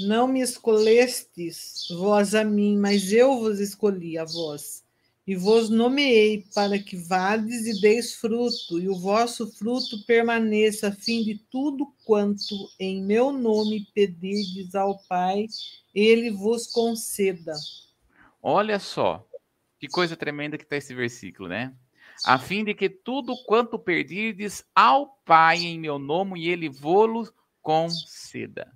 Não 0.00 0.26
me 0.26 0.40
escolhestes 0.40 1.88
vós 1.90 2.34
a 2.34 2.44
mim, 2.44 2.76
mas 2.76 3.12
eu 3.12 3.38
vos 3.38 3.60
escolhi 3.60 4.18
a 4.18 4.24
vós 4.24 4.85
e 5.26 5.34
vos 5.34 5.68
nomeei 5.68 6.46
para 6.54 6.78
que 6.78 6.96
vades 6.96 7.66
e 7.66 7.80
deis 7.80 8.14
fruto, 8.14 8.78
e 8.78 8.88
o 8.88 8.96
vosso 8.96 9.50
fruto 9.52 10.04
permaneça, 10.06 10.88
a 10.88 10.92
fim 10.92 11.24
de 11.24 11.36
tudo 11.50 11.92
quanto 12.04 12.54
em 12.78 13.02
meu 13.02 13.32
nome 13.32 13.88
pedirdes 13.92 14.74
ao 14.74 14.98
Pai, 15.08 15.46
ele 15.92 16.30
vos 16.30 16.68
conceda. 16.68 17.54
Olha 18.40 18.78
só, 18.78 19.26
que 19.80 19.88
coisa 19.88 20.16
tremenda 20.16 20.56
que 20.56 20.62
está 20.62 20.76
esse 20.76 20.94
versículo, 20.94 21.48
né? 21.48 21.74
A 22.24 22.38
fim 22.38 22.64
de 22.64 22.72
que 22.72 22.88
tudo 22.88 23.36
quanto 23.44 23.78
perdirdes 23.78 24.64
ao 24.74 25.08
Pai 25.24 25.58
em 25.58 25.78
meu 25.78 25.98
nome, 25.98 26.46
ele 26.46 26.68
vos 26.68 27.32
conceda. 27.60 28.72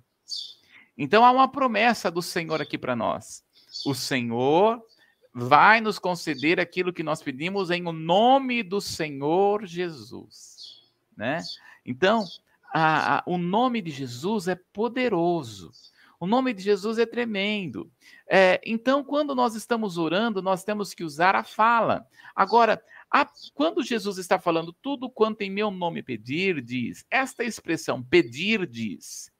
Então 0.97 1.23
há 1.23 1.31
uma 1.31 1.49
promessa 1.49 2.11
do 2.11 2.21
Senhor 2.21 2.61
aqui 2.61 2.77
para 2.77 2.95
nós. 2.95 3.41
O 3.85 3.95
Senhor 3.95 4.85
vai 5.33 5.79
nos 5.79 5.97
conceder 5.97 6.59
aquilo 6.59 6.93
que 6.93 7.03
nós 7.03 7.21
pedimos 7.21 7.69
em 7.69 7.87
o 7.87 7.91
nome 7.91 8.63
do 8.63 8.81
Senhor 8.81 9.65
Jesus, 9.65 10.91
né? 11.15 11.41
Então, 11.85 12.25
a, 12.73 13.17
a, 13.17 13.23
o 13.25 13.37
nome 13.37 13.81
de 13.81 13.91
Jesus 13.91 14.47
é 14.47 14.55
poderoso. 14.55 15.71
O 16.19 16.27
nome 16.27 16.53
de 16.53 16.61
Jesus 16.61 16.99
é 16.99 17.05
tremendo. 17.05 17.91
É, 18.29 18.61
então, 18.63 19.03
quando 19.03 19.33
nós 19.33 19.55
estamos 19.55 19.97
orando, 19.97 20.41
nós 20.41 20.63
temos 20.63 20.93
que 20.93 21.03
usar 21.03 21.35
a 21.35 21.43
fala. 21.43 22.05
Agora, 22.35 22.81
a, 23.09 23.27
quando 23.55 23.83
Jesus 23.83 24.19
está 24.19 24.37
falando 24.37 24.71
tudo 24.71 25.09
quanto 25.09 25.41
em 25.41 25.49
meu 25.49 25.71
nome 25.71 26.03
pedir, 26.03 26.61
diz, 26.61 27.05
esta 27.09 27.43
expressão 27.43 28.03
pedir, 28.03 28.67
diz, 28.67 29.31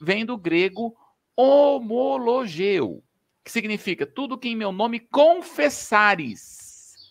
vem 0.00 0.24
do 0.24 0.38
grego 0.38 0.96
homologeu 1.34 3.02
que 3.44 3.50
significa 3.50 4.06
tudo 4.06 4.38
que 4.38 4.48
em 4.48 4.56
meu 4.56 4.72
nome 4.72 5.00
confessares. 5.00 6.70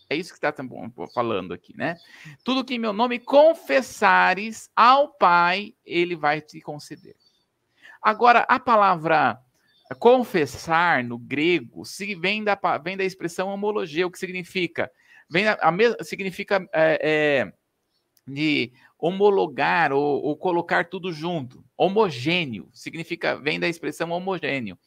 É 0.09 0.15
isso 0.15 0.33
que 0.33 0.43
está 0.43 0.53
falando 1.13 1.53
aqui, 1.53 1.75
né? 1.77 1.95
Tudo 2.43 2.65
que 2.65 2.73
em 2.73 2.79
meu 2.79 2.93
nome 2.93 3.19
confessares 3.19 4.69
ao 4.75 5.09
Pai, 5.09 5.75
ele 5.85 6.15
vai 6.15 6.41
te 6.41 6.59
conceder. 6.61 7.15
Agora, 8.01 8.39
a 8.49 8.59
palavra 8.59 9.39
confessar 9.99 11.03
no 11.03 11.17
grego 11.17 11.83
vem 12.19 12.43
da, 12.43 12.57
vem 12.83 12.97
da 12.97 13.03
expressão 13.03 13.49
homologia, 13.49 14.05
o 14.05 14.11
que 14.11 14.19
significa? 14.19 14.91
Vem 15.29 15.47
a, 15.47 15.57
a 15.61 16.03
significa 16.03 16.67
é, 16.73 16.99
é, 17.01 17.53
de 18.27 18.71
homologar 18.97 19.91
ou, 19.93 20.23
ou, 20.23 20.35
colocar 20.35 20.89
tudo 20.89 21.11
junto. 21.11 21.63
Homogêneo 21.77 22.69
significa 22.73 23.35
vem 23.35 23.59
da 23.59 23.67
expressão 23.67 24.09
homogêneo. 24.11 24.77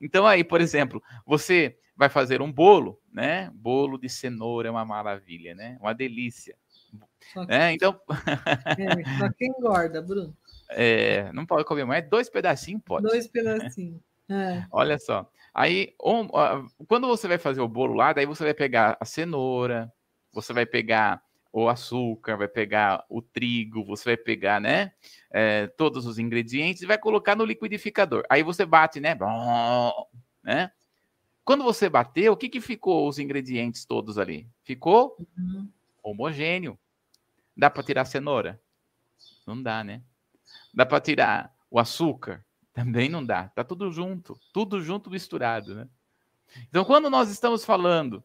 Então 0.00 0.26
aí, 0.26 0.42
por 0.42 0.60
exemplo, 0.60 1.02
você 1.26 1.76
vai 1.96 2.08
fazer 2.08 2.40
um 2.40 2.50
bolo, 2.50 3.00
né? 3.12 3.50
Bolo 3.54 3.98
de 3.98 4.08
cenoura 4.08 4.68
é 4.68 4.70
uma 4.70 4.84
maravilha, 4.84 5.54
né? 5.54 5.76
Uma 5.80 5.92
delícia. 5.92 6.56
Só 7.32 7.44
que, 7.44 7.52
é, 7.52 7.72
então. 7.72 8.00
é, 8.78 9.18
só 9.18 9.30
quem 9.36 9.48
engorda, 9.58 10.00
Bruno. 10.00 10.34
É, 10.70 11.30
não 11.32 11.44
pode 11.44 11.64
comer 11.64 11.84
mais, 11.84 12.08
dois 12.08 12.30
pedacinhos 12.30 12.82
pode. 12.84 13.06
Dois 13.06 13.26
pedacinhos. 13.26 14.00
É. 14.28 14.64
Olha 14.70 14.98
só. 14.98 15.30
Aí, 15.52 15.94
um, 16.02 16.28
quando 16.86 17.08
você 17.08 17.26
vai 17.26 17.38
fazer 17.38 17.60
o 17.60 17.68
bolo 17.68 17.94
lá, 17.94 18.12
daí 18.12 18.24
você 18.24 18.44
vai 18.44 18.54
pegar 18.54 18.96
a 19.00 19.04
cenoura, 19.04 19.92
você 20.32 20.52
vai 20.52 20.64
pegar 20.64 21.20
o 21.52 21.68
açúcar, 21.68 22.36
vai 22.36 22.48
pegar 22.48 23.04
o 23.08 23.20
trigo, 23.20 23.84
você 23.84 24.10
vai 24.10 24.16
pegar, 24.16 24.60
né, 24.60 24.92
é, 25.30 25.66
todos 25.66 26.06
os 26.06 26.18
ingredientes 26.18 26.82
e 26.82 26.86
vai 26.86 26.98
colocar 26.98 27.34
no 27.34 27.44
liquidificador. 27.44 28.24
Aí 28.30 28.42
você 28.42 28.64
bate, 28.64 29.00
né, 29.00 29.16
né? 30.42 30.72
Quando 31.44 31.64
você 31.64 31.88
bateu, 31.88 32.32
o 32.32 32.36
que 32.36 32.48
que 32.48 32.60
ficou 32.60 33.08
os 33.08 33.18
ingredientes 33.18 33.84
todos 33.84 34.18
ali? 34.18 34.48
Ficou 34.62 35.16
uhum. 35.36 35.68
homogêneo. 36.02 36.78
Dá 37.56 37.68
para 37.68 37.82
tirar 37.82 38.02
a 38.02 38.04
cenoura? 38.04 38.60
Não 39.46 39.60
dá, 39.60 39.82
né? 39.82 40.02
Dá 40.72 40.86
para 40.86 41.00
tirar 41.00 41.52
o 41.68 41.80
açúcar? 41.80 42.44
Também 42.72 43.08
não 43.08 43.24
dá. 43.24 43.48
Tá 43.48 43.64
tudo 43.64 43.90
junto, 43.90 44.38
tudo 44.52 44.80
junto 44.80 45.10
misturado, 45.10 45.74
né? 45.74 45.88
Então, 46.68 46.84
quando 46.84 47.10
nós 47.10 47.30
estamos 47.30 47.64
falando 47.64 48.22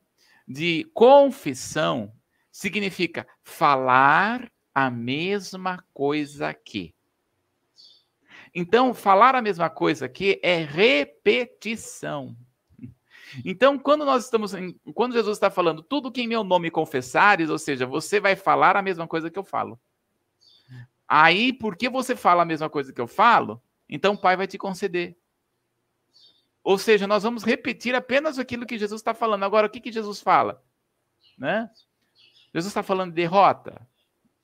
de 0.47 0.83
confissão, 0.93 2.13
significa 2.55 3.27
falar 3.43 4.49
a 4.73 4.89
mesma 4.89 5.83
coisa 5.93 6.53
que. 6.53 6.95
Então, 8.53 8.93
falar 8.93 9.35
a 9.35 9.41
mesma 9.41 9.69
coisa 9.69 10.07
que 10.07 10.39
é 10.41 10.63
repetição. 10.63 12.33
Então, 13.43 13.77
quando 13.77 14.05
nós 14.05 14.23
estamos, 14.23 14.53
quando 14.93 15.11
Jesus 15.11 15.35
está 15.35 15.51
falando 15.51 15.83
tudo 15.83 16.09
que 16.09 16.21
em 16.21 16.27
meu 16.29 16.45
nome 16.45 16.71
confessares, 16.71 17.49
ou 17.49 17.59
seja, 17.59 17.85
você 17.85 18.21
vai 18.21 18.37
falar 18.37 18.77
a 18.77 18.81
mesma 18.81 19.05
coisa 19.05 19.29
que 19.29 19.37
eu 19.37 19.43
falo. 19.43 19.77
Aí, 21.05 21.51
porque 21.51 21.89
você 21.89 22.15
fala 22.15 22.43
a 22.43 22.45
mesma 22.45 22.69
coisa 22.69 22.93
que 22.93 23.01
eu 23.01 23.07
falo, 23.07 23.61
então 23.89 24.13
o 24.13 24.17
Pai 24.17 24.37
vai 24.37 24.47
te 24.47 24.57
conceder. 24.57 25.17
Ou 26.63 26.77
seja, 26.77 27.05
nós 27.05 27.23
vamos 27.23 27.43
repetir 27.43 27.93
apenas 27.93 28.39
aquilo 28.39 28.65
que 28.65 28.79
Jesus 28.79 29.01
está 29.01 29.13
falando. 29.13 29.43
Agora, 29.43 29.67
o 29.67 29.69
que, 29.69 29.81
que 29.81 29.91
Jesus 29.91 30.21
fala? 30.21 30.63
Né? 31.37 31.69
Jesus 32.55 32.71
está 32.71 32.81
falando 32.81 33.09
de 33.09 33.17
derrota? 33.17 33.85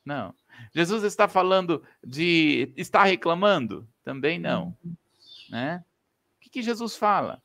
Não. 0.04 0.36
Jesus 0.76 1.06
está 1.06 1.30
falando 1.30 1.82
de 2.06 2.74
estar 2.76 3.06
reclamando? 3.06 3.88
Também 4.04 4.38
não. 4.38 4.78
Né? 5.50 5.82
O 6.36 6.42
que, 6.42 6.50
que 6.50 6.62
Jesus 6.62 6.98
fala? 6.98 7.42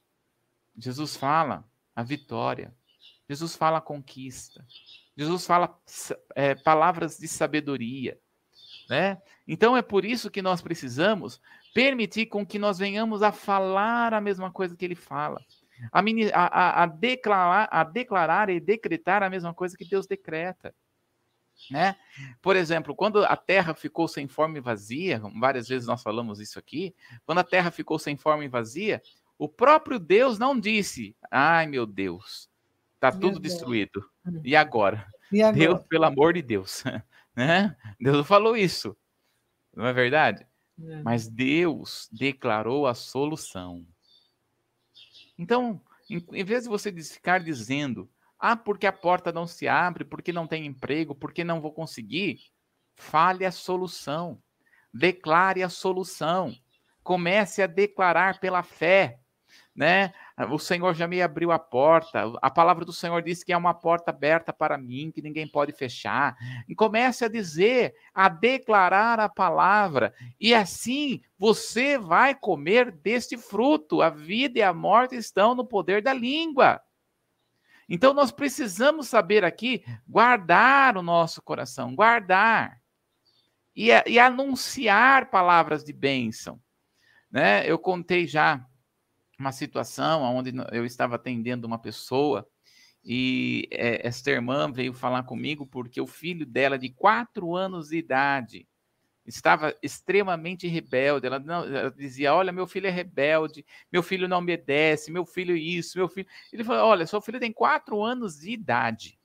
Jesus 0.77 1.15
fala 1.15 1.65
a 1.95 2.03
vitória. 2.03 2.75
Jesus 3.29 3.55
fala 3.55 3.79
a 3.79 3.81
conquista. 3.81 4.67
Jesus 5.17 5.47
fala 5.47 5.79
é, 6.35 6.57
palavras 6.57 7.17
de 7.17 7.29
sabedoria. 7.29 8.19
Né? 8.91 9.23
Então 9.47 9.77
é 9.77 9.83
por 9.83 10.05
isso 10.05 10.29
que 10.29 10.43
nós 10.43 10.61
precisamos 10.61 11.41
permitir 11.73 12.27
com 12.27 12.45
que 12.45 12.59
nós 12.59 12.77
venhamos 12.77 13.23
a 13.23 13.31
falar 13.31 14.13
a 14.13 14.21
mesma 14.21 14.51
coisa 14.51 14.75
que 14.75 14.85
ele 14.85 14.97
fala 14.97 15.41
a, 15.93 16.01
a, 16.01 16.83
a, 16.83 16.87
declarar, 16.87 17.69
a 17.71 17.85
declarar 17.85 18.51
e 18.51 18.61
decretar 18.61 19.23
a 19.23 19.31
mesma 19.31 19.55
coisa 19.55 19.77
que 19.77 19.85
Deus 19.85 20.07
decreta. 20.07 20.75
Né? 21.71 21.97
Por 22.43 22.55
exemplo, 22.55 22.95
quando 22.95 23.25
a 23.25 23.37
terra 23.37 23.75
ficou 23.75 24.07
sem 24.07 24.29
forma 24.29 24.59
e 24.59 24.61
vazia, 24.61 25.21
várias 25.41 25.69
vezes 25.69 25.87
nós 25.87 26.03
falamos 26.03 26.39
isso 26.39 26.59
aqui, 26.59 26.95
quando 27.25 27.39
a 27.39 27.45
terra 27.45 27.71
ficou 27.71 27.99
sem 27.99 28.17
forma 28.17 28.45
e 28.45 28.49
vazia, 28.49 29.03
o 29.39 29.49
próprio 29.49 29.99
Deus 29.99 30.39
não 30.39 30.59
disse: 30.59 31.17
"Ai, 31.31 31.67
meu 31.67 31.87
Deus, 31.87 32.49
está 32.95 33.13
tudo 33.13 33.39
destruído. 33.39 34.05
Hum. 34.27 34.41
E 34.45 34.57
agora? 34.57 35.07
e 35.31 35.43
agora? 35.43 35.57
Deus, 35.57 35.81
pelo 35.89 36.05
amor 36.05 36.35
de 36.35 36.43
Deus, 36.43 36.83
né? 37.35 37.77
Deus 38.01 38.27
falou 38.27 38.57
isso. 38.57 38.97
Não 39.75 39.87
é 39.87 39.93
verdade? 39.93 40.47
É. 40.83 41.03
Mas 41.03 41.29
Deus 41.29 42.09
declarou 42.13 42.87
a 42.87 42.95
solução. 42.95 43.87
Então, 45.39 45.81
em, 46.09 46.25
em 46.33 46.45
vez 46.45 46.65
de 46.65 46.69
você 46.69 46.93
ficar 46.93 47.41
dizendo, 47.41 48.11
ah, 48.39 48.57
porque 48.57 48.87
a 48.87 48.93
porta 48.93 49.33
não 49.33 49.47
se 49.47 49.67
abre, 49.67 50.05
porque 50.05 50.33
não 50.33 50.47
tem 50.47 50.67
emprego, 50.67 51.15
porque 51.15 51.43
não 51.43 51.61
vou 51.61 51.73
conseguir, 51.73 52.41
fale 52.95 53.45
a 53.45 53.53
solução. 53.53 54.41
Declare 54.93 55.63
a 55.63 55.69
solução. 55.69 56.55
Comece 57.03 57.63
a 57.63 57.67
declarar 57.67 58.41
pela 58.41 58.63
fé 58.63 59.19
né? 59.77 60.15
O 60.51 60.59
Senhor 60.59 60.95
já 60.95 61.07
me 61.07 61.21
abriu 61.21 61.53
a 61.53 61.59
porta. 61.59 62.33
A 62.41 62.51
palavra 62.51 62.85
do 62.85 62.93
Senhor 62.93 63.23
diz 63.23 63.45
que 63.45 63.53
é 63.53 63.57
uma 63.57 63.75
porta 63.75 64.11
aberta 64.11 64.53
para 64.53 64.79
mim, 64.79 65.13
que 65.15 65.21
ninguém 65.21 65.47
pode 65.47 65.73
fechar. 65.73 66.35
E 66.67 66.75
comece 66.75 67.25
a 67.25 67.29
dizer, 67.29 67.95
a 68.15 68.29
declarar 68.29 69.21
a 69.21 69.29
palavra, 69.29 70.15
e 70.41 70.55
assim 70.55 71.21
você 71.39 71.99
vai 71.99 72.35
comer 72.35 72.91
deste 72.91 73.37
fruto. 73.37 74.01
A 74.01 74.09
vida 74.09 74.59
e 74.59 74.63
a 74.63 74.73
morte 74.73 75.15
estão 75.15 75.55
no 75.55 75.65
poder 75.65 76.03
da 76.03 76.15
língua. 76.15 76.81
Então 77.89 78.15
nós 78.15 78.33
precisamos 78.33 79.09
saber 79.09 79.45
aqui 79.45 79.85
guardar 80.09 80.97
o 80.97 81.03
nosso 81.03 81.43
coração, 81.43 81.95
guardar 81.95 82.81
e, 83.77 83.89
e 84.07 84.19
anunciar 84.19 85.31
palavras 85.31 85.85
de 85.85 85.93
bênção. 85.93 86.59
Né? 87.31 87.71
Eu 87.71 87.79
contei 87.79 88.27
já 88.27 88.67
uma 89.39 89.53
situação 89.53 90.23
onde 90.23 90.53
eu 90.73 90.85
estava 90.85 91.17
atendendo 91.17 91.67
uma 91.67 91.79
pessoa 91.79 92.47
e 93.09 93.69
é, 93.71 94.05
esta 94.05 94.33
irmã 94.33 94.71
veio 94.71 94.93
falar 94.93 95.23
comigo 95.23 95.65
porque 95.65 96.01
o 96.01 96.09
filho 96.09 96.45
dela, 96.45 96.77
de 96.77 96.89
quatro 96.89 97.55
anos 97.55 97.91
de 97.91 97.99
idade, 97.99 98.67
estava 99.25 99.73
extremamente 99.81 100.67
rebelde. 100.67 101.29
Ela, 101.29 101.39
não, 101.39 101.65
ela 101.65 101.91
dizia: 101.93 102.35
Olha, 102.35 102.51
meu 102.51 102.67
filho 102.67 102.89
é 102.89 102.91
rebelde, 102.91 103.65
meu 103.93 104.03
filho 104.03 104.27
não 104.27 104.39
obedece, 104.39 105.13
meu 105.13 105.25
filho 105.25 105.57
isso, 105.57 105.97
meu 105.97 106.09
filho. 106.09 106.27
Ele 106.53 106.65
falou: 106.65 106.85
Olha, 106.85 107.07
seu 107.07 107.21
filho 107.21 107.39
tem 107.39 107.53
quatro 107.53 108.03
anos 108.03 108.41
de 108.41 108.51
idade. 108.51 109.17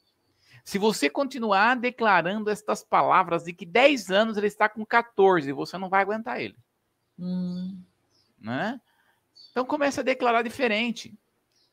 Se 0.64 0.78
você 0.78 1.10
continuar 1.10 1.76
declarando 1.76 2.52
estas 2.52 2.84
palavras 2.84 3.46
de 3.46 3.52
que 3.52 3.66
10 3.66 4.12
anos 4.12 4.38
ele 4.38 4.46
está 4.46 4.70
com 4.70 4.86
14, 4.86 5.52
você 5.52 5.76
não 5.76 5.90
vai 5.90 6.04
aguentar 6.04 6.40
ele. 6.40 6.56
Hum. 7.18 7.82
Né? 8.40 8.80
Então 9.52 9.66
comece 9.66 10.00
a 10.00 10.04
declarar 10.04 10.42
diferente. 10.42 11.14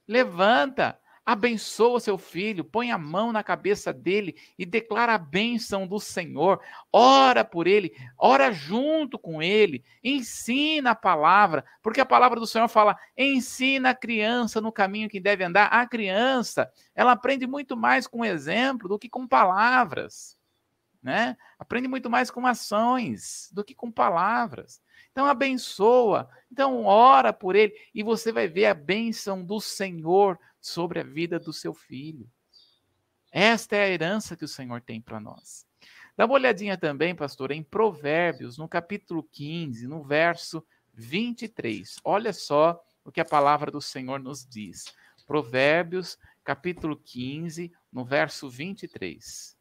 Levanta, 0.06 0.98
abençoa 1.28 2.00
seu 2.00 2.16
filho, 2.16 2.64
põe 2.64 2.90
a 2.90 2.96
mão 2.96 3.30
na 3.32 3.44
cabeça 3.44 3.92
dele 3.92 4.34
e 4.58 4.64
declara 4.64 5.12
a 5.12 5.18
bênção 5.18 5.86
do 5.86 6.00
Senhor. 6.00 6.58
Ora 6.90 7.44
por 7.44 7.66
ele, 7.66 7.94
ora 8.16 8.50
junto 8.50 9.18
com 9.18 9.42
ele, 9.42 9.84
ensina 10.02 10.92
a 10.92 10.94
palavra, 10.94 11.62
porque 11.82 12.00
a 12.00 12.06
palavra 12.06 12.40
do 12.40 12.46
Senhor 12.46 12.66
fala: 12.68 12.96
ensina 13.14 13.90
a 13.90 13.94
criança 13.94 14.58
no 14.58 14.72
caminho 14.72 15.10
que 15.10 15.20
deve 15.20 15.44
andar. 15.44 15.66
A 15.66 15.86
criança, 15.86 16.70
ela 16.94 17.12
aprende 17.12 17.46
muito 17.46 17.76
mais 17.76 18.06
com 18.06 18.24
exemplo 18.24 18.88
do 18.88 18.98
que 18.98 19.10
com 19.10 19.28
palavras. 19.28 20.37
Né? 21.08 21.38
Aprende 21.58 21.88
muito 21.88 22.10
mais 22.10 22.30
com 22.30 22.46
ações 22.46 23.48
do 23.50 23.64
que 23.64 23.74
com 23.74 23.90
palavras. 23.90 24.78
Então 25.10 25.24
abençoa, 25.24 26.28
então 26.52 26.84
ora 26.84 27.32
por 27.32 27.56
ele 27.56 27.72
e 27.94 28.02
você 28.02 28.30
vai 28.30 28.46
ver 28.46 28.66
a 28.66 28.74
bênção 28.74 29.42
do 29.42 29.58
Senhor 29.58 30.38
sobre 30.60 31.00
a 31.00 31.02
vida 31.02 31.38
do 31.38 31.50
seu 31.50 31.72
filho. 31.72 32.28
Esta 33.32 33.74
é 33.74 33.84
a 33.84 33.88
herança 33.88 34.36
que 34.36 34.44
o 34.44 34.48
Senhor 34.48 34.82
tem 34.82 35.00
para 35.00 35.18
nós. 35.18 35.66
Dá 36.14 36.26
uma 36.26 36.34
olhadinha 36.34 36.76
também, 36.76 37.14
pastor, 37.14 37.52
em 37.52 37.62
Provérbios, 37.62 38.58
no 38.58 38.68
capítulo 38.68 39.22
15, 39.32 39.86
no 39.86 40.04
verso 40.04 40.62
23. 40.92 42.00
Olha 42.04 42.34
só 42.34 42.84
o 43.02 43.10
que 43.10 43.22
a 43.22 43.24
palavra 43.24 43.70
do 43.70 43.80
Senhor 43.80 44.20
nos 44.20 44.46
diz. 44.46 44.94
Provérbios, 45.26 46.18
capítulo 46.44 46.98
15, 46.98 47.72
no 47.90 48.04
verso 48.04 48.50
23. 48.50 49.57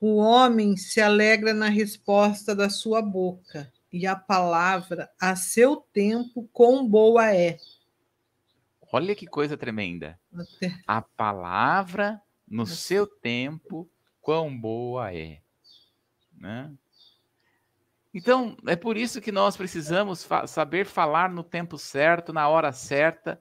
O 0.00 0.16
homem 0.16 0.76
se 0.76 1.00
alegra 1.00 1.52
na 1.52 1.68
resposta 1.68 2.54
da 2.54 2.70
sua 2.70 3.02
boca, 3.02 3.70
e 3.92 4.06
a 4.06 4.16
palavra 4.16 5.10
a 5.20 5.34
seu 5.36 5.76
tempo 5.76 6.48
quão 6.52 6.86
boa 6.88 7.34
é. 7.34 7.58
Olha 8.92 9.14
que 9.14 9.26
coisa 9.26 9.56
tremenda. 9.56 10.18
A 10.86 11.02
palavra 11.02 12.20
no 12.48 12.66
seu 12.66 13.06
tempo, 13.06 13.88
quão 14.20 14.56
boa 14.56 15.14
é. 15.14 15.40
Né? 16.36 16.72
Então, 18.12 18.56
é 18.66 18.74
por 18.74 18.96
isso 18.96 19.20
que 19.20 19.30
nós 19.30 19.56
precisamos 19.56 20.24
fa 20.24 20.46
saber 20.46 20.86
falar 20.86 21.30
no 21.30 21.44
tempo 21.44 21.78
certo, 21.78 22.32
na 22.32 22.48
hora 22.48 22.72
certa. 22.72 23.40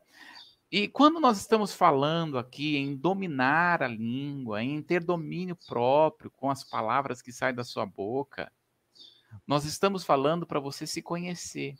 E 0.72 0.88
quando 0.88 1.20
nós 1.20 1.40
estamos 1.40 1.74
falando 1.74 2.38
aqui 2.38 2.78
em 2.78 2.96
dominar 2.96 3.82
a 3.82 3.88
língua, 3.88 4.64
em 4.64 4.82
ter 4.84 5.04
domínio 5.04 5.58
próprio 5.68 6.30
com 6.30 6.50
as 6.50 6.64
palavras 6.64 7.22
que 7.22 7.32
saem 7.32 7.56
da 7.56 7.64
sua 7.64 7.88
boca, 7.88 8.52
nós 9.48 9.66
estamos 9.66 10.04
falando 10.04 10.46
para 10.46 10.60
você 10.60 10.86
se 10.86 11.02
conhecer. 11.02 11.76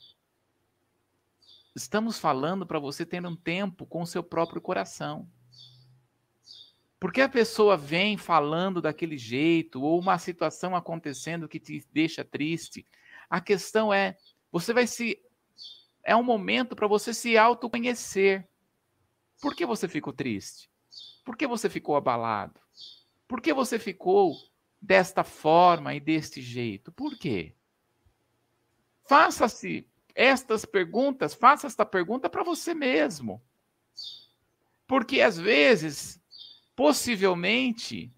Estamos 1.74 2.18
falando 2.18 2.66
para 2.66 2.80
você 2.80 3.06
ter 3.06 3.24
um 3.24 3.36
tempo 3.36 3.86
com 3.86 4.02
o 4.02 4.06
seu 4.06 4.24
próprio 4.24 4.60
coração. 4.60 5.28
Porque 6.98 7.20
a 7.20 7.28
pessoa 7.28 7.76
vem 7.76 8.18
falando 8.18 8.82
daquele 8.82 9.16
jeito, 9.16 9.80
ou 9.80 10.00
uma 10.00 10.18
situação 10.18 10.74
acontecendo 10.74 11.48
que 11.48 11.60
te 11.60 11.86
deixa 11.92 12.24
triste. 12.24 12.84
A 13.28 13.40
questão 13.40 13.94
é, 13.94 14.18
você 14.50 14.74
vai 14.74 14.86
se. 14.86 15.18
É 16.02 16.14
um 16.16 16.22
momento 16.24 16.74
para 16.74 16.88
você 16.88 17.14
se 17.14 17.38
autoconhecer. 17.38 18.46
Por 19.40 19.54
que 19.54 19.64
você 19.64 19.88
ficou 19.88 20.12
triste? 20.12 20.70
Por 21.24 21.36
que 21.36 21.46
você 21.46 21.68
ficou 21.68 21.96
abalado? 21.96 22.60
Por 23.26 23.40
que 23.40 23.52
você 23.52 23.78
ficou 23.78 24.36
desta 24.80 25.24
forma 25.24 25.94
e 25.94 26.00
deste 26.00 26.40
jeito? 26.40 26.92
Por 26.92 27.16
quê? 27.16 27.54
Faça-se 29.08 29.88
estas 30.14 30.64
perguntas, 30.64 31.34
faça 31.34 31.66
esta 31.66 31.84
pergunta 31.84 32.28
para 32.28 32.44
você 32.44 32.74
mesmo. 32.74 33.42
Porque 34.86 35.20
às 35.20 35.38
vezes, 35.38 36.20
possivelmente, 36.76 38.12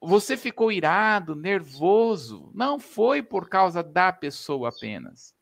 você 0.00 0.36
ficou 0.36 0.70
irado, 0.72 1.34
nervoso, 1.34 2.50
não 2.54 2.78
foi 2.78 3.22
por 3.22 3.48
causa 3.48 3.82
da 3.82 4.12
pessoa 4.12 4.70
apenas. 4.70 5.35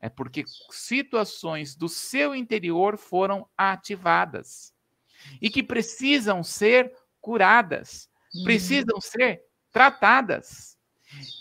É 0.00 0.08
porque 0.08 0.44
situações 0.70 1.74
do 1.74 1.88
seu 1.88 2.34
interior 2.34 2.96
foram 2.96 3.46
ativadas 3.56 4.72
e 5.40 5.50
que 5.50 5.62
precisam 5.62 6.42
ser 6.42 6.92
curadas, 7.20 8.08
uhum. 8.34 8.44
precisam 8.44 9.00
ser 9.00 9.42
tratadas. 9.70 10.78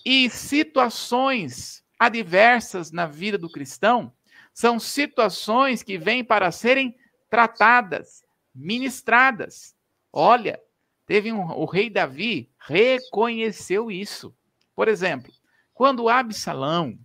E 0.06 0.30
situações 0.30 1.84
adversas 1.98 2.92
na 2.92 3.06
vida 3.06 3.38
do 3.38 3.50
cristão 3.50 4.14
são 4.54 4.80
situações 4.80 5.82
que 5.82 5.98
vêm 5.98 6.24
para 6.24 6.52
serem 6.52 6.96
tratadas, 7.30 8.24
ministradas. 8.54 9.74
Olha, 10.12 10.60
teve 11.06 11.32
um, 11.32 11.50
o 11.52 11.66
rei 11.66 11.90
Davi 11.90 12.52
reconheceu 12.60 13.90
isso. 13.90 14.36
Por 14.76 14.88
exemplo, 14.88 15.32
quando 15.74 16.10
Absalão 16.10 17.00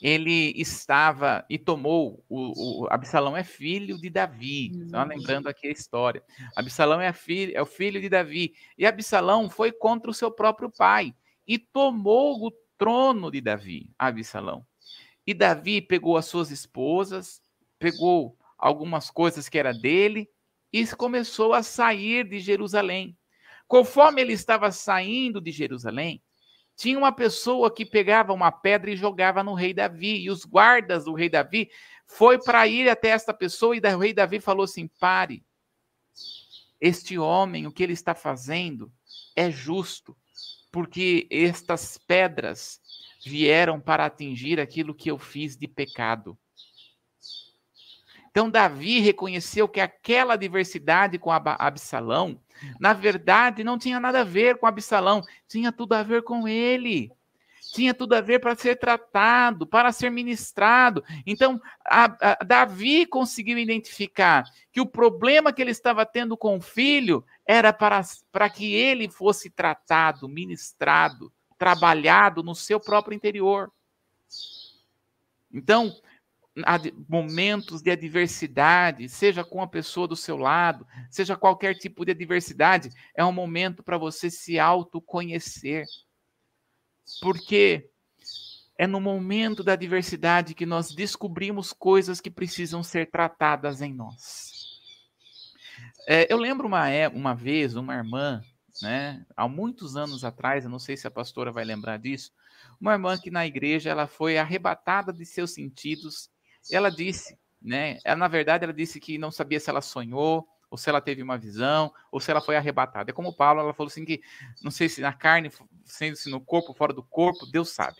ele 0.00 0.52
estava 0.56 1.44
e 1.48 1.58
tomou 1.58 2.24
o, 2.28 2.84
o 2.84 2.88
Absalão 2.90 3.36
é 3.36 3.44
filho 3.44 3.98
de 4.00 4.10
Davi. 4.10 4.72
Só 4.88 5.02
lembrando 5.02 5.48
aqui 5.48 5.68
a 5.68 5.72
história. 5.72 6.22
Absalão 6.56 7.00
é, 7.00 7.12
filho, 7.12 7.52
é 7.54 7.62
o 7.62 7.66
filho 7.66 8.00
de 8.00 8.08
Davi 8.08 8.54
e 8.76 8.86
Absalão 8.86 9.48
foi 9.48 9.72
contra 9.72 10.10
o 10.10 10.14
seu 10.14 10.30
próprio 10.30 10.70
pai 10.70 11.14
e 11.46 11.58
tomou 11.58 12.46
o 12.46 12.52
trono 12.76 13.30
de 13.30 13.40
Davi, 13.40 13.90
Absalão. 13.98 14.66
E 15.26 15.32
Davi 15.32 15.80
pegou 15.80 16.16
as 16.16 16.26
suas 16.26 16.50
esposas, 16.50 17.40
pegou 17.78 18.36
algumas 18.58 19.10
coisas 19.10 19.48
que 19.48 19.58
era 19.58 19.72
dele 19.72 20.28
e 20.72 20.86
começou 20.88 21.52
a 21.52 21.62
sair 21.62 22.28
de 22.28 22.40
Jerusalém. 22.40 23.16
Conforme 23.68 24.20
ele 24.20 24.32
estava 24.32 24.70
saindo 24.70 25.40
de 25.40 25.50
Jerusalém, 25.50 26.22
tinha 26.76 26.98
uma 26.98 27.12
pessoa 27.12 27.72
que 27.72 27.84
pegava 27.84 28.32
uma 28.32 28.50
pedra 28.50 28.90
e 28.90 28.96
jogava 28.96 29.42
no 29.42 29.54
rei 29.54 29.74
Davi, 29.74 30.22
e 30.22 30.30
os 30.30 30.44
guardas 30.44 31.04
do 31.04 31.14
rei 31.14 31.28
Davi 31.28 31.70
foi 32.06 32.38
para 32.38 32.66
ir 32.66 32.88
até 32.88 33.08
esta 33.08 33.32
pessoa 33.32 33.76
e 33.76 33.80
o 33.80 33.98
rei 33.98 34.12
Davi 34.12 34.40
falou 34.40 34.64
assim: 34.64 34.88
"Pare. 34.98 35.44
Este 36.80 37.16
homem, 37.18 37.66
o 37.66 37.72
que 37.72 37.82
ele 37.82 37.92
está 37.92 38.14
fazendo 38.14 38.92
é 39.36 39.50
justo 39.50 40.16
porque 40.72 41.28
estas 41.30 41.98
pedras 41.98 42.80
vieram 43.24 43.78
para 43.78 44.06
atingir 44.06 44.58
aquilo 44.58 44.94
que 44.94 45.10
eu 45.10 45.18
fiz 45.18 45.56
de 45.56 45.68
pecado. 45.68 46.36
Então, 48.32 48.50
Davi 48.50 48.98
reconheceu 48.98 49.68
que 49.68 49.78
aquela 49.78 50.34
adversidade 50.34 51.18
com 51.18 51.30
Absalão, 51.30 52.40
na 52.80 52.92
verdade, 52.92 53.62
não 53.62 53.78
tinha 53.78 54.00
nada 54.00 54.22
a 54.22 54.24
ver 54.24 54.56
com 54.56 54.66
Absalão, 54.66 55.22
tinha 55.46 55.70
tudo 55.70 55.92
a 55.92 56.02
ver 56.02 56.22
com 56.22 56.48
ele 56.48 57.12
tinha 57.72 57.94
tudo 57.94 58.14
a 58.14 58.20
ver 58.20 58.38
para 58.38 58.54
ser 58.54 58.76
tratado, 58.76 59.66
para 59.66 59.90
ser 59.92 60.10
ministrado. 60.10 61.02
Então, 61.26 61.60
a, 61.84 62.04
a, 62.04 62.44
Davi 62.44 63.06
conseguiu 63.06 63.56
identificar 63.58 64.44
que 64.70 64.80
o 64.80 64.86
problema 64.86 65.52
que 65.52 65.62
ele 65.62 65.70
estava 65.70 66.04
tendo 66.04 66.36
com 66.36 66.58
o 66.58 66.60
filho 66.60 67.24
era 67.46 67.72
para, 67.72 68.02
para 68.30 68.50
que 68.50 68.74
ele 68.74 69.08
fosse 69.08 69.48
tratado, 69.48 70.28
ministrado, 70.28 71.32
trabalhado 71.56 72.42
no 72.42 72.54
seu 72.54 72.78
próprio 72.78 73.14
interior. 73.14 73.72
Então, 75.50 75.94
momentos 77.08 77.80
de 77.80 77.90
adversidade, 77.90 79.08
seja 79.08 79.42
com 79.42 79.62
a 79.62 79.66
pessoa 79.66 80.06
do 80.06 80.16
seu 80.16 80.36
lado, 80.36 80.86
seja 81.10 81.36
qualquer 81.36 81.74
tipo 81.74 82.04
de 82.04 82.12
adversidade, 82.12 82.90
é 83.14 83.24
um 83.24 83.32
momento 83.32 83.82
para 83.82 83.96
você 83.96 84.30
se 84.30 84.58
autoconhecer 84.58 85.86
porque 87.20 87.88
é 88.78 88.86
no 88.86 89.00
momento 89.00 89.62
da 89.62 89.72
adversidade 89.72 90.54
que 90.54 90.66
nós 90.66 90.94
descobrimos 90.94 91.72
coisas 91.72 92.20
que 92.20 92.30
precisam 92.30 92.82
ser 92.82 93.10
tratadas 93.10 93.82
em 93.82 93.92
nós. 93.92 94.80
É, 96.06 96.32
eu 96.32 96.36
lembro 96.36 96.66
uma, 96.66 96.88
é, 96.88 97.08
uma 97.08 97.34
vez, 97.34 97.76
uma 97.76 97.94
irmã, 97.94 98.42
né, 98.80 99.24
há 99.36 99.46
muitos 99.46 99.96
anos 99.96 100.24
atrás, 100.24 100.64
eu 100.64 100.70
não 100.70 100.78
sei 100.78 100.96
se 100.96 101.06
a 101.06 101.10
pastora 101.10 101.52
vai 101.52 101.64
lembrar 101.64 101.98
disso, 101.98 102.32
uma 102.80 102.92
irmã 102.92 103.16
que 103.16 103.30
na 103.30 103.46
igreja 103.46 103.90
ela 103.90 104.06
foi 104.06 104.38
arrebatada 104.38 105.12
de 105.12 105.24
seus 105.24 105.52
sentidos. 105.52 106.28
Ela 106.70 106.90
disse, 106.90 107.38
né, 107.60 107.98
ela, 108.04 108.16
na 108.16 108.28
verdade, 108.28 108.64
ela 108.64 108.72
disse 108.72 109.00
que 109.00 109.18
não 109.18 109.30
sabia 109.30 109.58
se 109.58 109.70
ela 109.70 109.80
sonhou 109.80 110.46
ou 110.72 110.78
se 110.78 110.88
ela 110.88 111.02
teve 111.02 111.22
uma 111.22 111.36
visão, 111.36 111.92
ou 112.10 112.18
se 112.18 112.30
ela 112.30 112.40
foi 112.40 112.56
arrebatada. 112.56 113.10
É 113.10 113.12
como 113.12 113.36
Paulo, 113.36 113.60
ela 113.60 113.74
falou 113.74 113.88
assim 113.88 114.06
que, 114.06 114.22
não 114.62 114.70
sei 114.70 114.88
se 114.88 115.02
na 115.02 115.12
carne, 115.12 115.50
sendo-se 115.84 116.30
no 116.30 116.40
corpo, 116.40 116.72
fora 116.72 116.94
do 116.94 117.02
corpo, 117.02 117.44
Deus 117.44 117.68
sabe. 117.68 117.98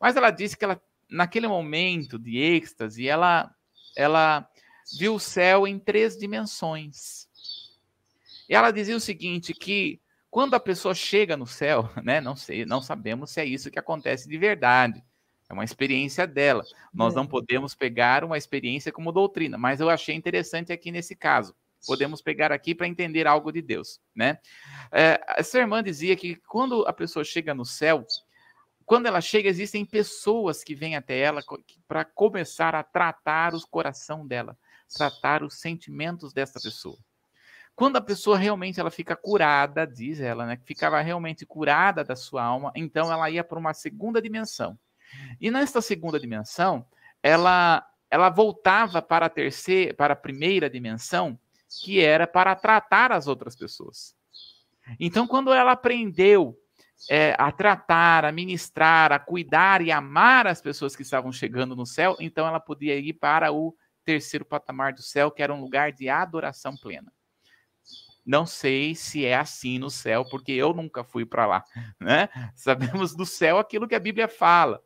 Mas 0.00 0.14
ela 0.14 0.30
disse 0.30 0.56
que 0.56 0.64
ela, 0.64 0.80
naquele 1.10 1.48
momento 1.48 2.16
de 2.16 2.38
êxtase, 2.38 3.08
ela, 3.08 3.52
ela 3.96 4.48
viu 4.96 5.16
o 5.16 5.20
céu 5.20 5.66
em 5.66 5.80
três 5.80 6.16
dimensões. 6.16 7.26
E 8.48 8.54
ela 8.54 8.70
dizia 8.70 8.94
o 8.94 9.00
seguinte, 9.00 9.52
que 9.52 10.00
quando 10.30 10.54
a 10.54 10.60
pessoa 10.60 10.94
chega 10.94 11.36
no 11.36 11.44
céu, 11.44 11.90
né, 12.04 12.20
não 12.20 12.36
sei, 12.36 12.64
não 12.64 12.80
sabemos 12.80 13.32
se 13.32 13.40
é 13.40 13.44
isso 13.44 13.68
que 13.68 13.80
acontece 13.80 14.28
de 14.28 14.38
verdade. 14.38 15.02
É 15.48 15.52
uma 15.52 15.64
experiência 15.64 16.26
dela. 16.26 16.64
Nós 16.92 17.14
é. 17.14 17.16
não 17.16 17.26
podemos 17.26 17.74
pegar 17.74 18.24
uma 18.24 18.36
experiência 18.36 18.92
como 18.92 19.12
doutrina, 19.12 19.56
mas 19.56 19.80
eu 19.80 19.88
achei 19.88 20.14
interessante 20.14 20.72
aqui 20.72 20.90
nesse 20.90 21.14
caso. 21.14 21.54
Podemos 21.86 22.20
pegar 22.20 22.50
aqui 22.50 22.74
para 22.74 22.88
entender 22.88 23.26
algo 23.26 23.52
de 23.52 23.62
Deus, 23.62 24.00
né? 24.14 24.38
É, 24.90 25.20
essa 25.36 25.58
irmã 25.58 25.82
dizia 25.82 26.16
que 26.16 26.34
quando 26.34 26.84
a 26.86 26.92
pessoa 26.92 27.24
chega 27.24 27.54
no 27.54 27.64
céu, 27.64 28.04
quando 28.84 29.06
ela 29.06 29.20
chega, 29.20 29.48
existem 29.48 29.84
pessoas 29.84 30.64
que 30.64 30.74
vêm 30.74 30.96
até 30.96 31.18
ela 31.18 31.42
para 31.86 32.04
começar 32.04 32.74
a 32.74 32.82
tratar 32.82 33.54
o 33.54 33.66
coração 33.68 34.26
dela, 34.26 34.56
tratar 34.96 35.44
os 35.44 35.60
sentimentos 35.60 36.32
dessa 36.32 36.60
pessoa. 36.60 36.98
Quando 37.74 37.96
a 37.96 38.00
pessoa 38.00 38.38
realmente 38.38 38.80
ela 38.80 38.90
fica 38.90 39.14
curada, 39.14 39.86
diz 39.86 40.18
ela, 40.20 40.46
né, 40.46 40.56
que 40.56 40.64
ficava 40.64 41.00
realmente 41.00 41.44
curada 41.44 42.02
da 42.02 42.16
sua 42.16 42.42
alma, 42.42 42.72
então 42.74 43.12
ela 43.12 43.28
ia 43.28 43.44
para 43.44 43.58
uma 43.58 43.74
segunda 43.74 44.22
dimensão. 44.22 44.78
E 45.40 45.50
nesta 45.50 45.80
segunda 45.80 46.18
dimensão, 46.18 46.86
ela 47.22 47.86
ela 48.08 48.30
voltava 48.30 49.02
para 49.02 49.26
a 49.26 49.28
terceira, 49.28 49.92
para 49.92 50.12
a 50.12 50.16
primeira 50.16 50.70
dimensão, 50.70 51.38
que 51.82 52.00
era 52.00 52.26
para 52.26 52.54
tratar 52.54 53.10
as 53.12 53.26
outras 53.26 53.56
pessoas. 53.56 54.14
Então, 55.00 55.26
quando 55.26 55.52
ela 55.52 55.72
aprendeu 55.72 56.56
é, 57.10 57.34
a 57.38 57.50
tratar, 57.50 58.24
a 58.24 58.32
ministrar, 58.32 59.12
a 59.12 59.18
cuidar 59.18 59.82
e 59.82 59.90
amar 59.90 60.46
as 60.46 60.62
pessoas 60.62 60.94
que 60.94 61.02
estavam 61.02 61.32
chegando 61.32 61.74
no 61.74 61.84
céu, 61.84 62.16
então 62.20 62.46
ela 62.46 62.60
podia 62.60 62.96
ir 62.96 63.14
para 63.14 63.52
o 63.52 63.76
terceiro 64.04 64.44
patamar 64.44 64.92
do 64.92 65.02
céu, 65.02 65.30
que 65.30 65.42
era 65.42 65.52
um 65.52 65.60
lugar 65.60 65.92
de 65.92 66.08
adoração 66.08 66.76
plena. 66.76 67.12
Não 68.24 68.46
sei 68.46 68.94
se 68.94 69.24
é 69.24 69.36
assim 69.36 69.78
no 69.78 69.90
céu, 69.90 70.24
porque 70.24 70.52
eu 70.52 70.72
nunca 70.72 71.04
fui 71.04 71.24
para 71.24 71.46
lá, 71.46 71.64
né? 72.00 72.28
Sabemos 72.56 73.14
do 73.14 73.26
céu 73.26 73.58
aquilo 73.58 73.86
que 73.86 73.94
a 73.94 74.00
Bíblia 74.00 74.26
fala, 74.26 74.82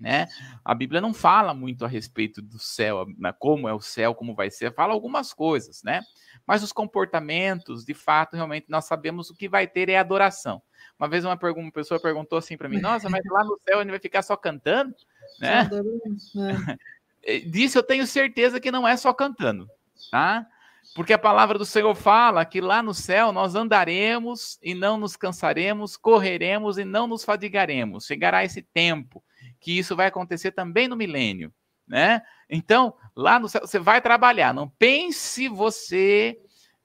né? 0.00 0.26
A 0.64 0.74
Bíblia 0.74 1.00
não 1.00 1.12
fala 1.12 1.52
muito 1.52 1.84
a 1.84 1.88
respeito 1.88 2.40
do 2.40 2.58
céu, 2.58 3.04
né? 3.18 3.34
como 3.38 3.68
é 3.68 3.74
o 3.74 3.80
céu, 3.80 4.14
como 4.14 4.34
vai 4.34 4.50
ser, 4.50 4.74
fala 4.74 4.94
algumas 4.94 5.34
coisas, 5.34 5.82
né? 5.84 6.00
Mas 6.46 6.62
os 6.62 6.72
comportamentos, 6.72 7.84
de 7.84 7.92
fato, 7.92 8.34
realmente 8.34 8.66
nós 8.70 8.86
sabemos 8.86 9.28
o 9.28 9.36
que 9.36 9.48
vai 9.48 9.66
ter 9.66 9.90
é 9.90 9.98
adoração. 9.98 10.62
Uma 10.98 11.06
vez 11.06 11.24
uma, 11.24 11.38
uma 11.38 11.72
pessoa 11.72 12.00
perguntou 12.00 12.38
assim 12.38 12.56
para 12.56 12.68
mim: 12.68 12.80
Nossa, 12.80 13.10
mas 13.10 13.22
lá 13.30 13.44
no 13.44 13.58
céu 13.62 13.80
ele 13.80 13.90
vai 13.90 14.00
ficar 14.00 14.22
só 14.22 14.36
cantando? 14.36 14.94
Né? 15.38 15.68
Disse, 17.46 17.76
eu 17.76 17.82
tenho 17.82 18.06
certeza 18.06 18.58
que 18.58 18.70
não 18.70 18.88
é 18.88 18.96
só 18.96 19.12
cantando, 19.12 19.68
tá? 20.10 20.46
Porque 20.94 21.12
a 21.12 21.18
palavra 21.18 21.58
do 21.58 21.66
Senhor 21.66 21.94
fala 21.94 22.44
que 22.44 22.60
lá 22.60 22.82
no 22.82 22.94
céu 22.94 23.30
nós 23.30 23.54
andaremos 23.54 24.58
e 24.62 24.74
não 24.74 24.96
nos 24.96 25.14
cansaremos, 25.14 25.96
correremos 25.96 26.78
e 26.78 26.84
não 26.84 27.06
nos 27.06 27.22
fadigaremos. 27.22 28.06
Chegará 28.06 28.42
esse 28.42 28.62
tempo 28.62 29.22
que 29.60 29.78
isso 29.78 29.94
vai 29.94 30.06
acontecer 30.06 30.52
também 30.52 30.88
no 30.88 30.96
milênio, 30.96 31.52
né? 31.86 32.22
Então, 32.48 32.94
lá 33.14 33.38
no 33.38 33.48
céu 33.48 33.60
você 33.60 33.78
vai 33.78 34.00
trabalhar. 34.00 34.54
Não 34.54 34.68
pense 34.68 35.48
você 35.48 36.38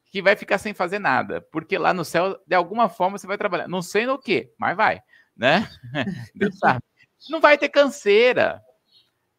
que 0.06 0.22
vai 0.22 0.36
ficar 0.36 0.58
sem 0.58 0.74
fazer 0.74 1.00
nada, 1.00 1.42
porque 1.52 1.78
lá 1.78 1.94
no 1.94 2.06
céu, 2.06 2.40
de 2.46 2.56
alguma 2.56 2.88
forma, 2.88 3.18
você 3.18 3.28
vai 3.28 3.38
trabalhar. 3.38 3.68
Não 3.68 3.82
sei 3.82 4.06
no 4.06 4.20
que, 4.20 4.52
mas 4.58 4.76
vai, 4.76 5.02
né? 5.36 5.70
Deus 6.36 6.58
sabe. 6.58 6.82
Não 7.30 7.42
vai 7.42 7.58
ter 7.58 7.70
canseira, 7.70 8.62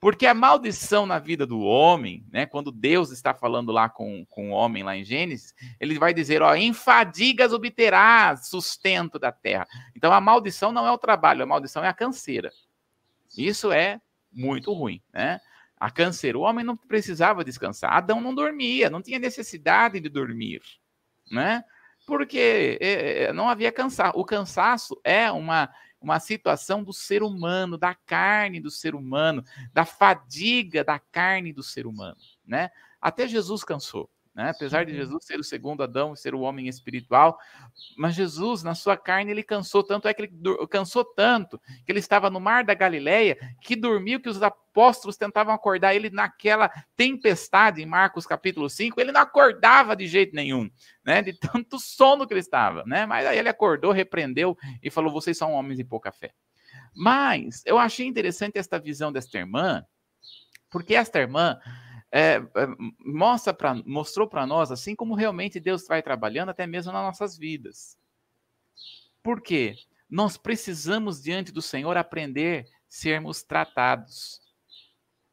porque 0.01 0.27
a 0.27 0.35
maldição 0.35 1.07
na 1.07 1.19
vida 1.19 1.47
do 1.47 1.61
homem, 1.61 2.25
né? 2.31 2.47
Quando 2.47 2.71
Deus 2.71 3.11
está 3.11 3.33
falando 3.33 3.73
lá 3.73 3.89
com, 3.89 4.27
com 4.27 4.51
o 4.51 4.53
homem 4.53 4.83
lá 4.83 4.97
em 4.97 5.05
Gênesis, 5.05 5.55
ele 5.81 5.99
vai 5.99 6.13
dizer: 6.13 6.43
ó, 6.43 6.55
em 6.55 6.73
fadigas 6.73 7.53
obterás 7.53 8.49
sustento 8.49 9.19
da 9.19 9.33
terra. 9.33 9.67
Então 9.97 10.13
a 10.13 10.21
maldição 10.21 10.71
não 10.71 10.87
é 10.87 10.93
o 10.93 10.99
trabalho, 10.99 11.43
a 11.43 11.47
maldição 11.47 11.83
é 11.83 11.89
a 11.89 11.95
canseira. 11.95 12.51
Isso 13.37 13.73
é 13.73 14.01
muito 14.33 14.73
ruim, 14.73 15.03
né? 15.13 15.41
A 15.79 15.91
câncer, 15.91 16.37
o 16.37 16.41
homem 16.41 16.65
não 16.65 16.77
precisava 16.77 17.45
descansar. 17.45 17.93
Adão 17.93 18.21
não 18.21 18.35
dormia, 18.35 18.89
não 18.89 19.03
tinha 19.03 19.19
necessidade 19.19 20.01
de 20.01 20.09
dormir, 20.09 20.63
né? 21.31 21.63
Porque 22.07 22.79
é, 22.81 23.25
é, 23.25 23.33
não 23.33 23.49
havia 23.49 23.73
cansaço. 23.73 24.19
O 24.19 24.25
cansaço 24.25 24.99
é 25.05 25.31
uma, 25.31 25.69
uma 26.01 26.19
situação 26.21 26.83
do 26.83 26.93
ser 26.93 27.23
humano, 27.23 27.77
da 27.77 27.95
carne 27.95 28.61
do 28.61 28.71
ser 28.71 28.95
humano, 28.95 29.45
da 29.73 29.85
fadiga 29.85 30.85
da 30.85 30.99
carne 30.99 31.53
do 31.53 31.63
ser 31.63 31.87
humano, 31.87 32.17
né? 32.45 32.71
Até 33.01 33.27
Jesus 33.27 33.63
cansou. 33.63 34.11
Né? 34.37 34.51
Apesar 34.51 34.85
de. 34.85 34.95
Jesus 34.95 35.25
ser 35.25 35.41
o 35.41 35.45
segundo 35.45 35.83
Adão, 35.83 36.15
ser 36.15 36.35
o 36.35 36.41
homem 36.41 36.69
espiritual, 36.69 37.39
mas 37.97 38.15
Jesus, 38.15 38.63
na 38.63 38.75
sua 38.75 38.97
carne, 38.97 39.31
ele 39.31 39.43
cansou 39.43 39.83
tanto, 39.83 40.07
é 40.09 40.13
que 40.13 40.23
ele 40.23 40.33
cansou 40.69 41.05
tanto, 41.05 41.59
que 41.85 41.91
ele 41.91 42.01
estava 42.01 42.29
no 42.29 42.39
mar 42.39 42.63
da 42.63 42.75
Galileia, 42.75 43.39
que 43.63 43.75
dormiu, 43.75 44.21
que 44.21 44.29
os 44.29 44.43
apóstolos 44.43 45.17
tentavam 45.17 45.55
acordar 45.55 45.95
ele 45.95 46.11
naquela 46.11 46.71
tempestade, 46.95 47.81
em 47.81 47.87
Marcos 47.87 48.27
capítulo 48.27 48.69
5, 48.69 49.01
ele 49.01 49.11
não 49.11 49.23
acordava 49.23 49.97
de 49.97 50.07
jeito 50.07 50.35
nenhum, 50.35 50.71
né? 51.03 51.23
De 51.23 51.33
tanto 51.33 51.79
sono 51.79 52.27
que 52.27 52.35
ele 52.35 52.41
estava, 52.41 52.85
né? 52.85 53.07
Mas 53.07 53.27
aí 53.27 53.39
ele 53.39 53.49
acordou, 53.49 53.91
repreendeu 53.91 54.57
e 54.83 54.91
falou: 54.91 55.11
vocês 55.11 55.39
são 55.39 55.53
homens 55.53 55.79
de 55.79 55.85
pouca 55.85 56.13
fé. 56.13 56.33
Mas 56.95 57.63
eu 57.65 57.79
achei 57.79 58.07
interessante 58.07 58.59
esta 58.59 58.79
visão 58.79 59.11
desta 59.11 59.39
irmã, 59.39 59.83
porque 60.71 60.95
esta 60.95 61.19
irmã 61.19 61.59
é, 62.13 62.37
é, 62.37 62.67
mostra 63.05 63.53
pra, 63.53 63.75
mostrou 63.85 64.29
para 64.29 64.47
nós 64.47 64.71
assim 64.71 64.95
como 64.95 65.15
realmente 65.15 65.61
Deus 65.61 65.87
vai 65.87 66.03
trabalhando 66.03 66.51
até 66.51 66.67
mesmo 66.67 66.93
nas 66.93 67.03
nossas 67.03 67.37
vidas. 67.37 67.99
Por 69.23 69.41
quê? 69.41 69.77
Nós 70.09 70.37
precisamos 70.37 71.21
diante 71.21 71.51
do 71.51 71.61
Senhor 71.61 71.97
aprender 71.97 72.69
sermos 72.89 73.43
tratados. 73.43 74.41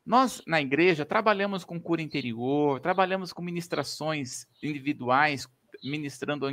Nós 0.06 0.42
na 0.48 0.60
igreja 0.60 1.06
trabalhamos 1.06 1.64
com 1.64 1.80
cura 1.80 2.02
interior, 2.02 2.80
trabalhamos 2.80 3.32
com 3.32 3.42
ministrações 3.42 4.48
individuais, 4.62 5.48
ministrando 5.84 6.46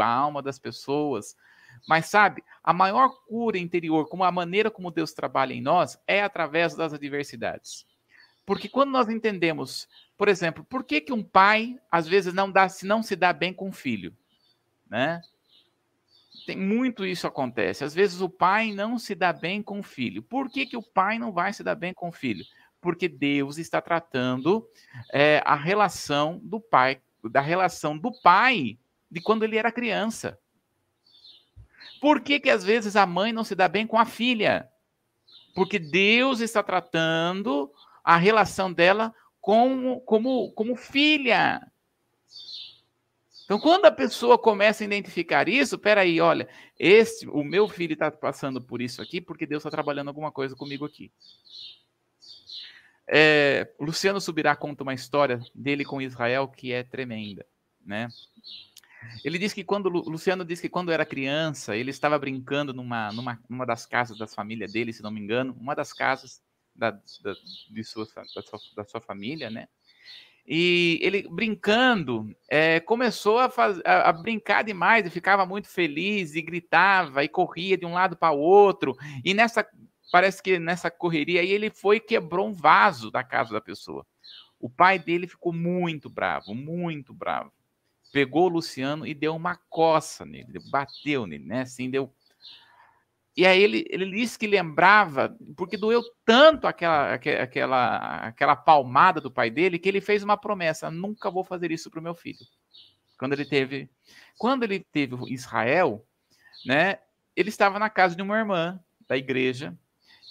a 0.00 0.06
alma 0.06 0.42
das 0.42 0.58
pessoas. 0.58 1.36
Mas 1.86 2.06
sabe, 2.06 2.42
a 2.64 2.72
maior 2.72 3.10
cura 3.26 3.58
interior, 3.58 4.08
como 4.08 4.24
a 4.24 4.32
maneira 4.32 4.70
como 4.70 4.90
Deus 4.90 5.12
trabalha 5.12 5.52
em 5.52 5.60
nós, 5.60 5.98
é 6.06 6.22
através 6.22 6.74
das 6.74 6.92
adversidades. 6.92 7.86
Porque 8.48 8.66
quando 8.66 8.88
nós 8.88 9.10
entendemos, 9.10 9.86
por 10.16 10.26
exemplo, 10.26 10.64
por 10.64 10.82
que, 10.82 11.02
que 11.02 11.12
um 11.12 11.22
pai 11.22 11.78
às 11.90 12.08
vezes 12.08 12.32
não 12.32 12.50
dá, 12.50 12.66
se 12.66 12.86
não 12.86 13.02
se 13.02 13.14
dá 13.14 13.30
bem 13.30 13.52
com 13.52 13.68
o 13.68 13.72
filho, 13.72 14.16
né? 14.88 15.20
Tem 16.46 16.56
muito 16.56 17.04
isso 17.04 17.26
acontece. 17.26 17.84
Às 17.84 17.94
vezes 17.94 18.22
o 18.22 18.28
pai 18.30 18.72
não 18.72 18.98
se 18.98 19.14
dá 19.14 19.34
bem 19.34 19.62
com 19.62 19.80
o 19.80 19.82
filho. 19.82 20.22
Por 20.22 20.48
que, 20.48 20.64
que 20.64 20.78
o 20.78 20.82
pai 20.82 21.18
não 21.18 21.30
vai 21.30 21.52
se 21.52 21.62
dar 21.62 21.74
bem 21.74 21.92
com 21.92 22.08
o 22.08 22.12
filho? 22.12 22.42
Porque 22.80 23.06
Deus 23.06 23.58
está 23.58 23.82
tratando 23.82 24.66
é, 25.12 25.42
a 25.44 25.54
relação 25.54 26.40
do 26.42 26.58
pai, 26.58 27.02
da 27.22 27.42
relação 27.42 27.98
do 27.98 28.10
pai 28.22 28.78
de 29.10 29.20
quando 29.20 29.42
ele 29.42 29.58
era 29.58 29.70
criança. 29.70 30.38
Por 32.00 32.22
que, 32.22 32.40
que 32.40 32.48
às 32.48 32.64
vezes 32.64 32.96
a 32.96 33.04
mãe 33.04 33.30
não 33.30 33.44
se 33.44 33.54
dá 33.54 33.68
bem 33.68 33.86
com 33.86 33.98
a 33.98 34.06
filha? 34.06 34.70
Porque 35.54 35.78
Deus 35.78 36.40
está 36.40 36.62
tratando 36.62 37.70
a 38.02 38.16
relação 38.16 38.72
dela 38.72 39.14
com, 39.40 40.00
como, 40.00 40.52
como 40.52 40.76
filha. 40.76 41.60
Então, 43.44 43.58
quando 43.58 43.86
a 43.86 43.90
pessoa 43.90 44.36
começa 44.36 44.84
a 44.84 44.86
identificar 44.86 45.48
isso, 45.48 45.78
peraí, 45.78 46.20
olha, 46.20 46.46
esse, 46.78 47.26
o 47.26 47.42
meu 47.42 47.66
filho 47.66 47.94
está 47.94 48.10
passando 48.10 48.60
por 48.60 48.82
isso 48.82 49.00
aqui 49.00 49.22
porque 49.22 49.46
Deus 49.46 49.60
está 49.60 49.70
trabalhando 49.70 50.08
alguma 50.08 50.30
coisa 50.30 50.54
comigo 50.54 50.84
aqui. 50.84 51.10
É, 53.06 53.72
Luciano 53.80 54.20
Subirá 54.20 54.54
conta 54.54 54.82
uma 54.82 54.92
história 54.92 55.40
dele 55.54 55.82
com 55.82 56.02
Israel 56.02 56.46
que 56.46 56.72
é 56.74 56.82
tremenda, 56.82 57.46
né? 57.84 58.08
Ele 59.24 59.38
diz 59.38 59.54
que 59.54 59.64
quando 59.64 59.88
Luciano 59.88 60.44
diz 60.44 60.60
que 60.60 60.68
quando 60.68 60.92
era 60.92 61.06
criança 61.06 61.74
ele 61.74 61.90
estava 61.90 62.18
brincando 62.18 62.74
numa, 62.74 63.10
numa, 63.12 63.42
numa 63.48 63.64
das 63.64 63.86
casas 63.86 64.18
da 64.18 64.26
família 64.26 64.66
dele, 64.66 64.92
se 64.92 65.02
não 65.02 65.10
me 65.10 65.20
engano, 65.20 65.56
uma 65.58 65.74
das 65.74 65.92
casas 65.92 66.42
da, 66.78 66.92
da, 66.92 67.34
de 67.70 67.84
sua, 67.84 68.06
da, 68.06 68.42
sua, 68.42 68.58
da 68.76 68.84
sua 68.84 69.00
família, 69.00 69.50
né? 69.50 69.68
E 70.50 70.98
ele 71.02 71.28
brincando, 71.28 72.34
é, 72.48 72.80
começou 72.80 73.38
a, 73.38 73.50
faz, 73.50 73.78
a, 73.84 74.08
a, 74.08 74.12
brincar 74.14 74.64
demais 74.64 75.04
e 75.04 75.10
ficava 75.10 75.44
muito 75.44 75.68
feliz 75.68 76.34
e 76.34 76.40
gritava 76.40 77.22
e 77.22 77.28
corria 77.28 77.76
de 77.76 77.84
um 77.84 77.92
lado 77.92 78.16
para 78.16 78.32
o 78.32 78.40
outro. 78.40 78.96
E 79.22 79.34
nessa, 79.34 79.68
parece 80.10 80.42
que 80.42 80.58
nessa 80.58 80.90
correria 80.90 81.42
aí 81.42 81.50
ele 81.50 81.68
foi 81.68 81.96
e 81.96 82.00
quebrou 82.00 82.48
um 82.48 82.52
vaso 82.54 83.10
da 83.10 83.22
casa 83.22 83.52
da 83.52 83.60
pessoa. 83.60 84.06
O 84.58 84.70
pai 84.70 84.98
dele 84.98 85.26
ficou 85.26 85.52
muito 85.52 86.08
bravo, 86.08 86.54
muito 86.54 87.12
bravo. 87.12 87.52
pegou 88.10 88.46
o 88.46 88.48
Luciano 88.48 89.06
e 89.06 89.12
deu 89.12 89.36
uma 89.36 89.54
coça 89.68 90.24
nele, 90.24 90.58
bateu 90.70 91.26
nele, 91.26 91.44
né? 91.44 91.60
Assim, 91.60 91.90
deu. 91.90 92.10
E 93.38 93.46
aí 93.46 93.62
ele, 93.62 93.84
ele 93.88 94.10
disse 94.10 94.36
que 94.36 94.48
lembrava, 94.48 95.32
porque 95.56 95.76
doeu 95.76 96.02
tanto 96.24 96.66
aquela, 96.66 97.14
aquela, 97.14 97.96
aquela 98.26 98.56
palmada 98.56 99.20
do 99.20 99.30
pai 99.30 99.48
dele, 99.48 99.78
que 99.78 99.88
ele 99.88 100.00
fez 100.00 100.24
uma 100.24 100.36
promessa: 100.36 100.90
nunca 100.90 101.30
vou 101.30 101.44
fazer 101.44 101.70
isso 101.70 101.88
para 101.88 102.00
o 102.00 102.02
meu 102.02 102.16
filho. 102.16 102.44
Quando 103.16 103.34
ele 103.34 103.44
teve, 103.44 103.88
quando 104.36 104.64
ele 104.64 104.80
teve 104.80 105.14
Israel, 105.32 106.04
né? 106.66 106.98
Ele 107.36 107.48
estava 107.48 107.78
na 107.78 107.88
casa 107.88 108.16
de 108.16 108.22
uma 108.22 108.36
irmã 108.36 108.80
da 109.06 109.16
igreja 109.16 109.72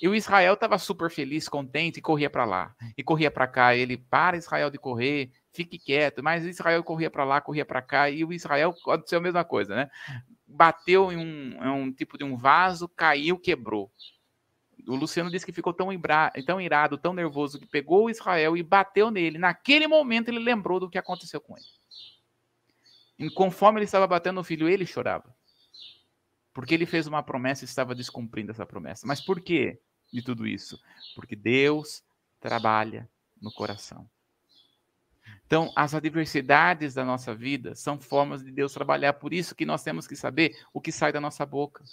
e 0.02 0.10
o 0.10 0.14
Israel 0.14 0.56
estava 0.56 0.78
super 0.78 1.10
feliz, 1.10 1.48
contente, 1.48 2.00
e 2.00 2.02
corria 2.02 2.30
para 2.30 2.44
lá. 2.44 2.76
E 2.98 3.02
corria 3.02 3.32
para 3.32 3.48
cá. 3.48 3.74
Ele, 3.74 3.96
para 3.96 4.36
Israel 4.36 4.70
de 4.70 4.78
correr, 4.78 5.32
fique 5.54 5.80
quieto. 5.80 6.22
Mas 6.22 6.44
Israel 6.44 6.84
corria 6.84 7.10
para 7.10 7.24
lá, 7.24 7.40
corria 7.40 7.66
para 7.66 7.82
cá. 7.82 8.10
E 8.10 8.26
o 8.26 8.34
Israel 8.34 8.76
aconteceu 8.82 9.20
a 9.20 9.22
mesma 9.22 9.46
coisa, 9.46 9.74
né? 9.74 9.90
Bateu 10.48 11.12
em 11.12 11.18
um, 11.18 11.64
em 11.64 11.70
um 11.70 11.92
tipo 11.92 12.18
de 12.18 12.24
um 12.24 12.38
vaso, 12.38 12.88
caiu, 12.88 13.38
quebrou. 13.38 13.92
O 14.88 14.96
Luciano 14.96 15.30
disse 15.30 15.46
que 15.46 15.52
ficou 15.52 15.74
tão, 15.74 15.92
ibra, 15.92 16.32
tão 16.46 16.62
irado, 16.62 16.98
tão 16.98 17.14
nervoso, 17.14 17.60
que 17.60 17.68
pegou 17.68 18.06
o 18.06 18.10
Israel 18.10 18.56
e 18.56 18.64
bateu 18.64 19.12
nele. 19.12 19.38
Naquele 19.38 19.88
momento, 19.88 20.30
ele 20.30 20.40
lembrou 20.40 20.80
do 20.80 20.90
que 20.90 20.98
aconteceu 20.98 21.42
com 21.42 21.58
ele. 21.58 21.66
E 23.20 23.30
conforme 23.30 23.80
ele 23.80 23.86
estava 23.86 24.08
batendo 24.08 24.36
no 24.36 24.44
filho, 24.44 24.70
ele 24.70 24.86
chorava. 24.86 25.36
Porque 26.54 26.74
ele 26.74 26.86
fez 26.86 27.06
uma 27.08 27.22
promessa 27.22 27.64
e 27.64 27.66
estava 27.66 27.94
descumprindo 27.94 28.52
essa 28.52 28.66
promessa. 28.66 29.06
Mas 29.06 29.20
por 29.20 29.42
quê? 29.42 29.80
de 30.12 30.22
tudo 30.22 30.48
isso? 30.48 30.80
Porque 31.16 31.36
Deus 31.36 32.04
trabalha 32.40 33.10
no 33.42 33.52
coração. 33.52 34.10
Então, 35.48 35.72
as 35.78 35.96
adversidades 35.96 36.94
da 36.94 37.06
nossa 37.06 37.34
vida 37.34 37.74
são 37.74 37.98
formas 37.98 38.44
de 38.44 38.52
Deus 38.52 38.74
trabalhar. 38.74 39.14
Por 39.14 39.34
isso 39.34 39.56
que 39.56 39.66
nós 39.66 39.82
temos 39.82 40.06
que 40.06 40.16
saber 40.16 40.54
o 40.74 40.82
que 40.82 40.92
sai 40.92 41.14
da 41.14 41.22
nossa 41.22 41.46
boca. 41.46 41.86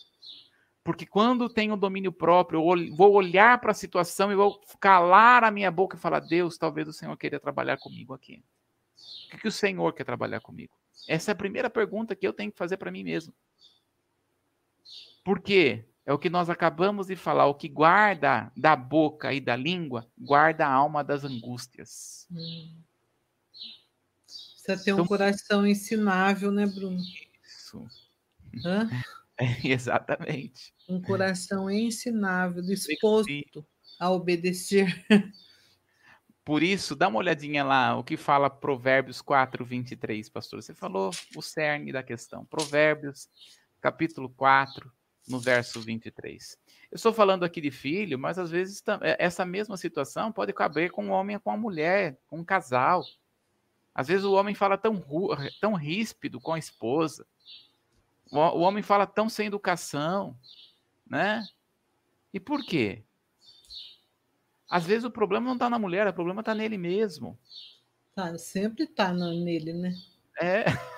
Porque 0.83 1.07
quando 1.07 1.49
tenho 1.49 1.77
domínio 1.77 2.13
próprio, 2.13 2.59
eu 2.59 2.97
vou 2.97 3.13
olhar 3.13 3.61
para 3.61 3.71
a 3.71 3.75
situação 3.75 4.33
e 4.33 4.35
vou 4.35 4.61
calar 4.81 5.45
a 5.45 5.53
minha 5.53 5.71
boca 5.71 5.97
e 5.97 6.01
falar: 6.01 6.19
Deus, 6.19 6.59
talvez 6.59 6.89
o 6.89 6.93
Senhor 6.93 7.17
queira 7.17 7.39
trabalhar 7.39 7.79
comigo 7.79 8.13
aqui. 8.13 8.43
O 9.27 9.31
que, 9.31 9.39
que 9.39 9.49
o 9.49 9.53
Senhor 9.53 9.93
quer 9.95 10.05
trabalhar 10.05 10.41
comigo? 10.41 10.75
Essa 11.09 11.31
é 11.31 11.33
a 11.33 11.37
primeira 11.37 11.71
pergunta 11.71 12.17
que 12.17 12.27
eu 12.27 12.33
tenho 12.33 12.51
que 12.51 12.59
fazer 12.59 12.77
para 12.77 12.91
mim 12.91 13.05
mesmo. 13.05 13.33
Por 15.25 15.41
quê? 15.41 15.87
É 16.05 16.13
o 16.13 16.19
que 16.19 16.29
nós 16.29 16.51
acabamos 16.51 17.07
de 17.07 17.15
falar. 17.15 17.47
O 17.47 17.55
que 17.55 17.69
guarda 17.69 18.53
da 18.57 18.75
boca 18.75 19.33
e 19.33 19.41
da 19.41 19.55
língua, 19.55 20.07
guarda 20.19 20.67
a 20.67 20.73
alma 20.73 21.05
das 21.05 21.25
angústias. 21.25 22.27
Hum. 22.31 22.83
Precisa 24.65 24.83
ter 24.83 24.95
um 24.95 25.07
coração 25.07 25.67
ensinável, 25.67 26.51
né, 26.51 26.67
Bruno? 26.67 26.99
Isso. 27.45 27.87
Hã? 28.65 28.89
É, 29.37 29.67
exatamente. 29.67 30.73
Um 30.89 31.03
coração 31.03 31.69
ensinável, 31.69 32.63
disposto 32.63 33.67
a 33.99 34.09
obedecer. 34.09 35.05
Por 36.45 36.63
isso, 36.63 36.95
dá 36.95 37.09
uma 37.09 37.19
olhadinha 37.19 37.65
lá, 37.65 37.99
o 37.99 38.05
que 38.05 38.17
fala 38.17 38.49
Provérbios 38.49 39.21
4, 39.21 39.65
23, 39.65 40.29
pastor. 40.29 40.63
Você 40.63 40.73
falou 40.73 41.11
o 41.35 41.43
cerne 41.43 41.91
da 41.91 42.01
questão. 42.01 42.45
Provérbios, 42.45 43.29
capítulo 43.81 44.31
4, 44.31 44.89
no 45.27 45.41
verso 45.41 45.81
23. 45.81 46.57
Eu 46.93 46.97
estou 46.97 47.13
falando 47.13 47.45
aqui 47.45 47.61
de 47.61 47.73
filho, 47.73 48.17
mas 48.17 48.39
às 48.39 48.53
vezes 48.53 48.85
é, 49.01 49.17
essa 49.19 49.45
mesma 49.45 49.77
situação 49.77 50.31
pode 50.31 50.53
caber 50.53 50.93
com 50.93 51.07
um 51.07 51.11
homem 51.11 51.41
com 51.41 51.51
uma 51.51 51.57
mulher, 51.57 52.21
com 52.29 52.39
um 52.39 52.45
casal. 52.45 53.03
Às 53.95 54.09
vezes 54.09 54.25
o 54.25 54.33
homem 54.33 54.55
fala 54.55 54.77
tão, 54.77 55.03
tão 55.61 55.75
ríspido 55.75 56.41
com 56.41 56.53
a 56.53 56.59
esposa. 56.59 57.27
O, 58.31 58.39
o 58.39 58.61
homem 58.61 58.83
fala 58.83 59.07
tão 59.07 59.29
sem 59.29 59.47
educação, 59.47 60.37
né? 61.09 61.45
E 62.33 62.41
por 62.41 62.65
quê? 62.65 63.05
Às 64.69 64.85
vezes 64.85 65.05
o 65.05 65.11
problema 65.11 65.47
não 65.47 65.53
está 65.53 65.71
na 65.71 65.79
mulher, 65.79 66.09
o 66.09 66.13
problema 66.13 66.41
está 66.41 66.55
nele 66.55 66.77
mesmo. 66.77 67.39
Tá, 68.15 68.37
sempre 68.37 68.85
está 68.85 69.13
nele, 69.13 69.73
né? 69.73 69.95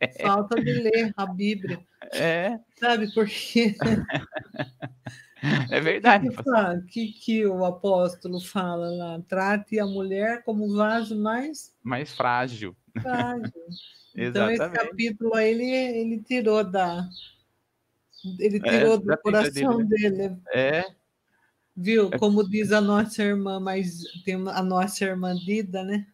É. 0.00 0.20
Falta 0.20 0.60
de 0.60 0.72
ler 0.72 1.14
a 1.16 1.24
Bíblia. 1.26 1.80
É. 2.12 2.58
Sabe 2.78 3.10
por 3.14 3.26
quê? 3.26 3.74
É 5.70 5.80
verdade. 5.80 6.28
O 6.28 6.86
que, 6.86 7.12
que, 7.12 7.46
o 7.46 7.64
apóstolo 7.64 8.40
fala 8.40 8.90
lá? 8.90 9.20
Trate 9.28 9.80
a 9.80 9.86
mulher 9.86 10.44
como 10.44 10.74
vaso 10.74 11.18
mais... 11.18 11.74
Mais 11.82 12.14
frágil. 12.14 12.76
Frágil. 13.00 13.52
então, 14.16 14.50
esse 14.50 14.70
capítulo 14.70 15.34
aí, 15.34 15.50
ele, 15.50 15.98
ele 15.98 16.22
tirou 16.22 16.62
da... 16.62 17.08
Ele 18.38 18.58
é, 18.58 18.60
tirou 18.60 18.94
é, 18.94 18.98
do 18.98 19.18
coração 19.18 19.84
dele. 19.84 20.10
Né? 20.10 20.28
dele. 20.28 20.40
É. 20.54 20.84
Viu? 21.76 22.10
É. 22.12 22.18
Como 22.18 22.48
diz 22.48 22.70
a 22.70 22.80
nossa 22.80 23.22
irmã, 23.22 23.58
mas 23.58 24.02
tem 24.24 24.34
a 24.34 24.62
nossa 24.62 25.04
irmã 25.04 25.34
Dida, 25.34 25.82
né? 25.82 26.06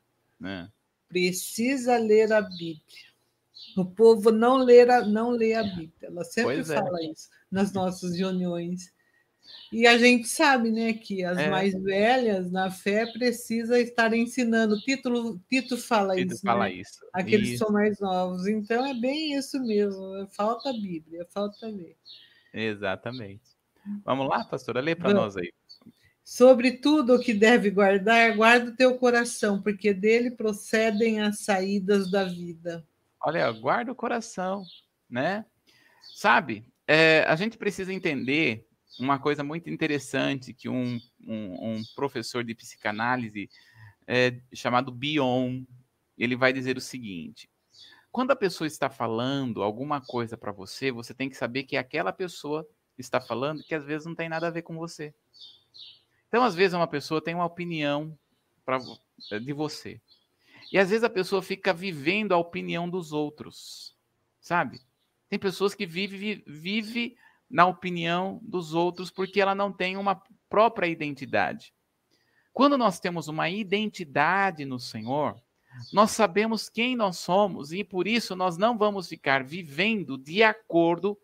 É. 0.43 0.69
Precisa 1.09 1.99
ler 1.99 2.33
a 2.33 2.41
Bíblia. 2.41 3.09
O 3.77 3.85
povo 3.85 4.31
não 4.31 4.57
lê 4.57 4.89
a, 4.89 5.05
não 5.05 5.31
lê 5.31 5.55
a 5.55 5.63
Bíblia. 5.63 5.93
Ela 6.03 6.25
sempre 6.25 6.55
pois 6.55 6.71
é. 6.71 6.75
fala 6.77 7.03
isso 7.03 7.29
nas 7.51 7.73
nossas 7.73 8.17
reuniões. 8.17 8.93
E 9.71 9.87
a 9.87 9.99
gente 9.99 10.27
sabe, 10.27 10.71
né, 10.71 10.95
que 10.95 11.23
as 11.23 11.37
é. 11.37 11.51
mais 11.51 11.75
velhas 11.75 12.51
na 12.51 12.71
fé 12.71 13.05
precisa 13.07 13.79
estar 13.79 14.15
ensinando. 14.15 14.81
Tito, 14.81 15.39
Tito 15.49 15.77
fala 15.77 16.17
Tito 16.17 16.33
isso. 16.33 16.43
Fala 16.43 16.65
né? 16.65 16.73
isso. 16.73 17.07
Aqueles 17.13 17.51
isso. 17.51 17.59
são 17.59 17.71
mais 17.71 18.01
novos. 18.01 18.47
Então 18.47 18.87
é 18.87 18.95
bem 18.95 19.35
isso 19.35 19.61
mesmo. 19.63 20.27
Falta 20.31 20.71
a 20.71 20.73
Bíblia, 20.73 21.27
falta 21.31 21.67
ler. 21.67 21.97
Exatamente. 22.53 23.43
Vamos 24.05 24.29
lá, 24.29 24.45
pastora, 24.45 24.81
lê 24.81 24.95
para 24.95 25.13
nós 25.13 25.37
aí. 25.37 25.53
Sobre 26.25 26.73
tudo 26.73 27.15
o 27.15 27.21
que 27.21 27.33
deve 27.33 27.71
guardar, 27.71 28.37
guarda 28.37 28.71
o 28.71 28.77
teu 28.77 28.99
coração, 28.99 29.63
porque 29.63 29.95
dele 29.95 30.31
procedem 30.31 31.21
as 31.21 31.41
saídas 31.41 32.11
da 32.11 32.25
vida. 32.25 32.87
Olha, 33.21 33.51
guarda 33.51 33.93
o 33.93 33.95
coração, 33.95 34.63
né? 35.09 35.45
Sabe, 36.15 36.67
é, 36.87 37.25
a 37.27 37.35
gente 37.35 37.57
precisa 37.57 37.93
entender 37.93 38.68
uma 38.99 39.19
coisa 39.19 39.45
muito 39.45 39.71
interessante 39.71 40.53
que 40.53 40.69
um, 40.69 41.01
um, 41.27 41.73
um 41.73 41.83
professor 41.95 42.43
de 42.43 42.55
psicanálise 42.55 43.49
é, 44.07 44.41
chamado 44.53 44.91
Bion, 44.91 45.63
ele 46.17 46.37
vai 46.37 46.53
dizer 46.53 46.77
o 46.77 46.81
seguinte: 46.81 47.49
quando 48.11 48.31
a 48.31 48.37
pessoa 48.37 48.67
está 48.67 48.91
falando 48.91 49.63
alguma 49.63 50.01
coisa 50.01 50.37
para 50.37 50.53
você, 50.53 50.91
você 50.91 51.15
tem 51.15 51.29
que 51.29 51.37
saber 51.37 51.65
que 51.65 51.77
aquela 51.77 52.13
pessoa 52.13 52.67
está 52.97 53.21
falando 53.21 53.63
que 53.63 53.75
às 53.75 53.85
vezes 53.85 54.07
não 54.07 54.15
tem 54.15 54.29
nada 54.29 54.49
a 54.49 54.51
ver 54.51 54.63
com 54.63 54.77
você. 54.77 55.15
Então, 56.29 56.43
às 56.45 56.55
vezes, 56.55 56.75
uma 56.75 56.87
pessoa 56.87 57.23
tem 57.23 57.35
uma 57.35 57.45
opinião 57.45 58.19
pra, 58.65 58.79
de 59.41 59.53
você. 59.53 60.01
E 60.71 60.79
às 60.79 60.91
vezes 60.91 61.05
a 61.05 61.11
pessoa 61.11 61.41
fica 61.41 61.73
vivendo 61.73 62.33
a 62.33 62.37
opinião 62.37 62.89
dos 62.89 63.13
outros, 63.13 63.97
sabe? 64.41 64.81
Tem 65.29 65.39
pessoas 65.39 65.75
que 65.75 65.87
vivem 65.87 66.43
vive 66.47 67.17
na 67.51 67.67
opinião 67.67 68.41
dos 68.43 68.75
outros 68.75 69.11
porque 69.11 69.41
ela 69.41 69.55
não 69.55 69.73
tem 69.73 69.97
uma 69.97 70.23
própria 70.49 70.87
identidade. 70.87 71.73
Quando 72.53 72.77
nós 72.77 72.99
temos 72.99 73.29
uma 73.29 73.49
identidade 73.49 74.65
no 74.65 74.79
Senhor, 74.79 75.41
nós 75.93 76.11
sabemos 76.11 76.69
quem 76.69 76.97
nós 76.97 77.19
somos 77.19 77.73
e 77.73 77.85
por 77.85 78.07
isso 78.07 78.35
nós 78.35 78.57
não 78.57 78.77
vamos 78.77 79.09
ficar 79.09 79.45
vivendo 79.45 80.19
de 80.19 80.43
acordo 80.43 81.17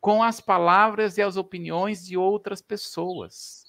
com 0.00 0.22
as 0.22 0.40
palavras 0.40 1.18
e 1.18 1.22
as 1.22 1.36
opiniões 1.36 2.06
de 2.06 2.16
outras 2.16 2.62
pessoas. 2.62 3.64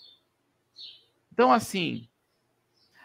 Então, 1.31 1.51
assim, 1.51 2.07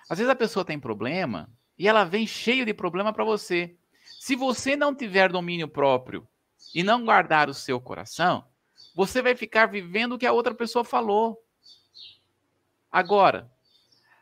às 0.09 0.18
vezes 0.18 0.30
a 0.30 0.36
pessoa 0.36 0.64
tem 0.64 0.78
problema 0.78 1.48
e 1.78 1.88
ela 1.88 2.05
vem 2.05 2.26
cheio 2.26 2.66
de 2.66 2.74
problema 2.74 3.12
para 3.12 3.24
você. 3.24 3.74
Se 4.20 4.36
você 4.36 4.76
não 4.76 4.94
tiver 4.94 5.32
domínio 5.32 5.68
próprio 5.68 6.28
e 6.74 6.82
não 6.82 7.05
guardar 7.05 7.48
o 7.48 7.55
seu 7.55 7.80
coração, 7.80 8.44
você 8.95 9.22
vai 9.22 9.34
ficar 9.34 9.66
vivendo 9.66 10.12
o 10.12 10.18
que 10.18 10.26
a 10.26 10.32
outra 10.32 10.55
pessoa 10.55 10.84
falou. 10.84 11.43
Agora, 12.90 13.51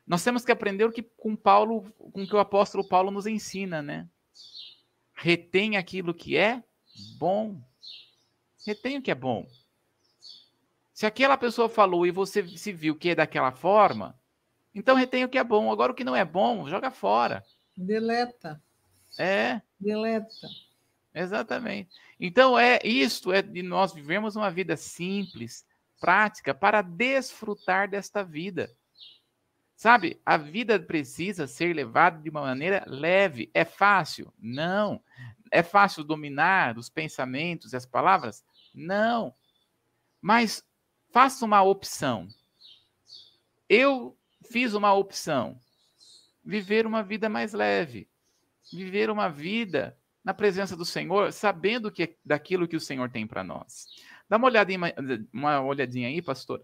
nós 0.06 0.22
temos 0.22 0.44
que 0.44 0.52
aprender 0.52 0.84
o 0.84 0.92
que 0.92 1.02
com 1.02 1.36
Paulo, 1.36 1.90
com 1.92 2.26
que 2.26 2.34
o 2.34 2.38
apóstolo 2.38 2.86
Paulo 2.86 3.10
nos 3.10 3.26
ensina, 3.26 3.82
né? 3.82 4.08
Retém 5.14 5.76
aquilo 5.76 6.14
que 6.14 6.36
é 6.36 6.62
bom. 7.18 7.60
Retém 8.66 8.98
o 8.98 9.02
que 9.02 9.10
é 9.10 9.14
bom. 9.14 9.46
Se 10.92 11.06
aquela 11.06 11.36
pessoa 11.36 11.68
falou 11.68 12.06
e 12.06 12.10
você 12.10 12.46
se 12.56 12.72
viu 12.72 12.94
que 12.94 13.10
é 13.10 13.14
daquela 13.14 13.52
forma, 13.52 14.18
então 14.74 14.96
retém 14.96 15.24
o 15.24 15.28
que 15.28 15.38
é 15.38 15.44
bom. 15.44 15.70
Agora 15.70 15.92
o 15.92 15.94
que 15.94 16.04
não 16.04 16.14
é 16.14 16.24
bom, 16.24 16.68
joga 16.68 16.90
fora. 16.90 17.42
Deleta. 17.76 18.62
É. 19.18 19.60
Deleta. 19.78 20.48
Exatamente. 21.14 21.90
Então 22.18 22.58
é 22.58 22.78
isto 22.84 23.32
é 23.32 23.42
de 23.42 23.62
nós 23.62 23.92
vivemos 23.92 24.36
uma 24.36 24.50
vida 24.50 24.76
simples, 24.76 25.66
prática 25.98 26.54
para 26.54 26.82
desfrutar 26.82 27.88
desta 27.88 28.22
vida. 28.22 28.70
Sabe, 29.74 30.20
a 30.26 30.36
vida 30.36 30.78
precisa 30.78 31.46
ser 31.46 31.74
levada 31.74 32.20
de 32.20 32.28
uma 32.28 32.42
maneira 32.42 32.84
leve. 32.86 33.50
É 33.54 33.64
fácil? 33.64 34.32
Não. 34.38 35.02
É 35.50 35.62
fácil 35.62 36.04
dominar 36.04 36.76
os 36.76 36.90
pensamentos 36.90 37.72
e 37.72 37.76
as 37.76 37.86
palavras? 37.86 38.44
Não. 38.74 39.34
Mas 40.20 40.62
faça 41.10 41.44
uma 41.46 41.62
opção. 41.62 42.28
Eu 43.68 44.16
fiz 44.50 44.74
uma 44.74 44.92
opção. 44.92 45.58
Viver 46.44 46.86
uma 46.86 47.02
vida 47.02 47.30
mais 47.30 47.54
leve. 47.54 48.06
Viver 48.70 49.08
uma 49.08 49.28
vida 49.28 49.96
na 50.24 50.34
presença 50.34 50.76
do 50.76 50.84
Senhor, 50.84 51.32
sabendo 51.32 51.90
que 51.90 52.16
daquilo 52.24 52.68
que 52.68 52.76
o 52.76 52.80
Senhor 52.80 53.10
tem 53.10 53.26
para 53.26 53.42
nós. 53.42 53.86
Dá 54.28 54.36
uma 54.36 54.46
olhadinha, 54.46 54.78
uma 55.32 55.60
olhadinha 55.62 56.08
aí, 56.08 56.20
pastor. 56.20 56.62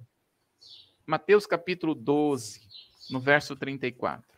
Mateus 1.07 1.47
capítulo 1.47 1.95
12 1.95 2.61
no 3.11 3.21
verso 3.21 3.55
34. 3.57 4.37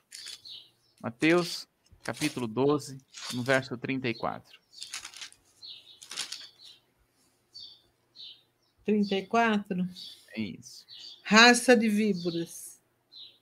Mateus, 1.00 1.66
capítulo 2.02 2.46
12, 2.46 2.98
no 3.34 3.42
verso 3.42 3.76
34. 3.76 4.58
34? 8.84 9.88
É 10.34 10.40
isso. 10.40 10.86
Raça 11.22 11.76
de 11.76 11.88
víboras, 11.88 12.80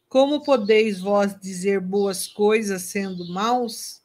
como 0.08 0.42
podeis 0.42 1.00
vós 1.00 1.38
dizer 1.38 1.80
boas 1.80 2.26
coisas 2.26 2.82
sendo 2.82 3.26
maus? 3.28 4.02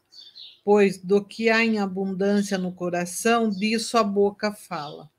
Pois 0.63 1.03
do 1.03 1.25
que 1.25 1.49
há 1.49 1.63
em 1.63 1.79
abundância 1.79 2.57
no 2.57 2.71
coração, 2.73 3.49
disso 3.49 3.97
a 3.97 4.03
boca 4.03 4.51
fala. 4.51 5.09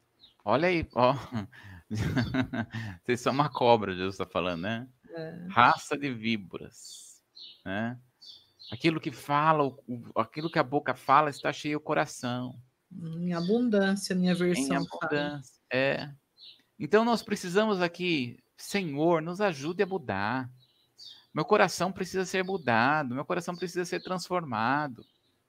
Olha 0.44 0.68
aí, 0.68 0.86
ó. 0.94 1.14
Vocês 3.04 3.20
são 3.20 3.32
uma 3.32 3.48
cobra, 3.48 3.94
Jesus 3.94 4.14
está 4.14 4.26
falando, 4.26 4.62
né? 4.62 4.88
É. 5.14 5.46
Raça 5.50 5.96
de 5.96 6.12
víboras, 6.12 7.20
né? 7.64 7.98
Aquilo 8.70 9.00
que 9.00 9.12
fala, 9.12 9.70
aquilo 10.16 10.50
que 10.50 10.58
a 10.58 10.62
boca 10.62 10.94
fala 10.94 11.28
está 11.28 11.52
cheio 11.52 11.76
o 11.76 11.80
coração. 11.80 12.58
Em 12.90 13.34
abundância, 13.34 14.14
minha 14.14 14.34
versão. 14.34 14.64
Em 14.64 14.76
abundância, 14.76 15.54
fala. 15.70 15.82
é. 15.82 16.10
Então 16.78 17.04
nós 17.04 17.22
precisamos 17.22 17.80
aqui, 17.82 18.38
Senhor, 18.56 19.20
nos 19.20 19.40
ajude 19.40 19.82
a 19.82 19.86
mudar. 19.86 20.50
Meu 21.34 21.44
coração 21.44 21.92
precisa 21.92 22.24
ser 22.24 22.42
mudado, 22.42 23.14
meu 23.14 23.24
coração 23.24 23.54
precisa 23.54 23.84
ser 23.84 24.02
transformado. 24.02 25.04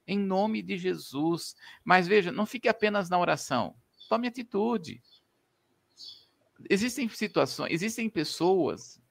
Em 0.07 0.19
nome 0.19 0.61
de 0.61 0.77
Jesus. 0.77 1.55
Mas 1.83 2.07
veja, 2.07 2.31
não 2.31 2.45
fique 2.45 2.67
apenas 2.67 3.09
na 3.09 3.19
oração. 3.19 3.75
Tome 4.09 4.27
atitude. 4.27 5.01
Existem 6.69 7.09
situações, 7.09 7.71
existem 7.71 8.09
pessoas 8.09 9.01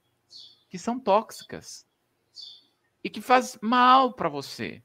que 0.68 0.78
são 0.78 0.98
tóxicas 0.98 1.86
e 3.04 3.10
que 3.10 3.20
faz 3.20 3.58
mal 3.60 4.14
para 4.14 4.28
você. 4.28 4.82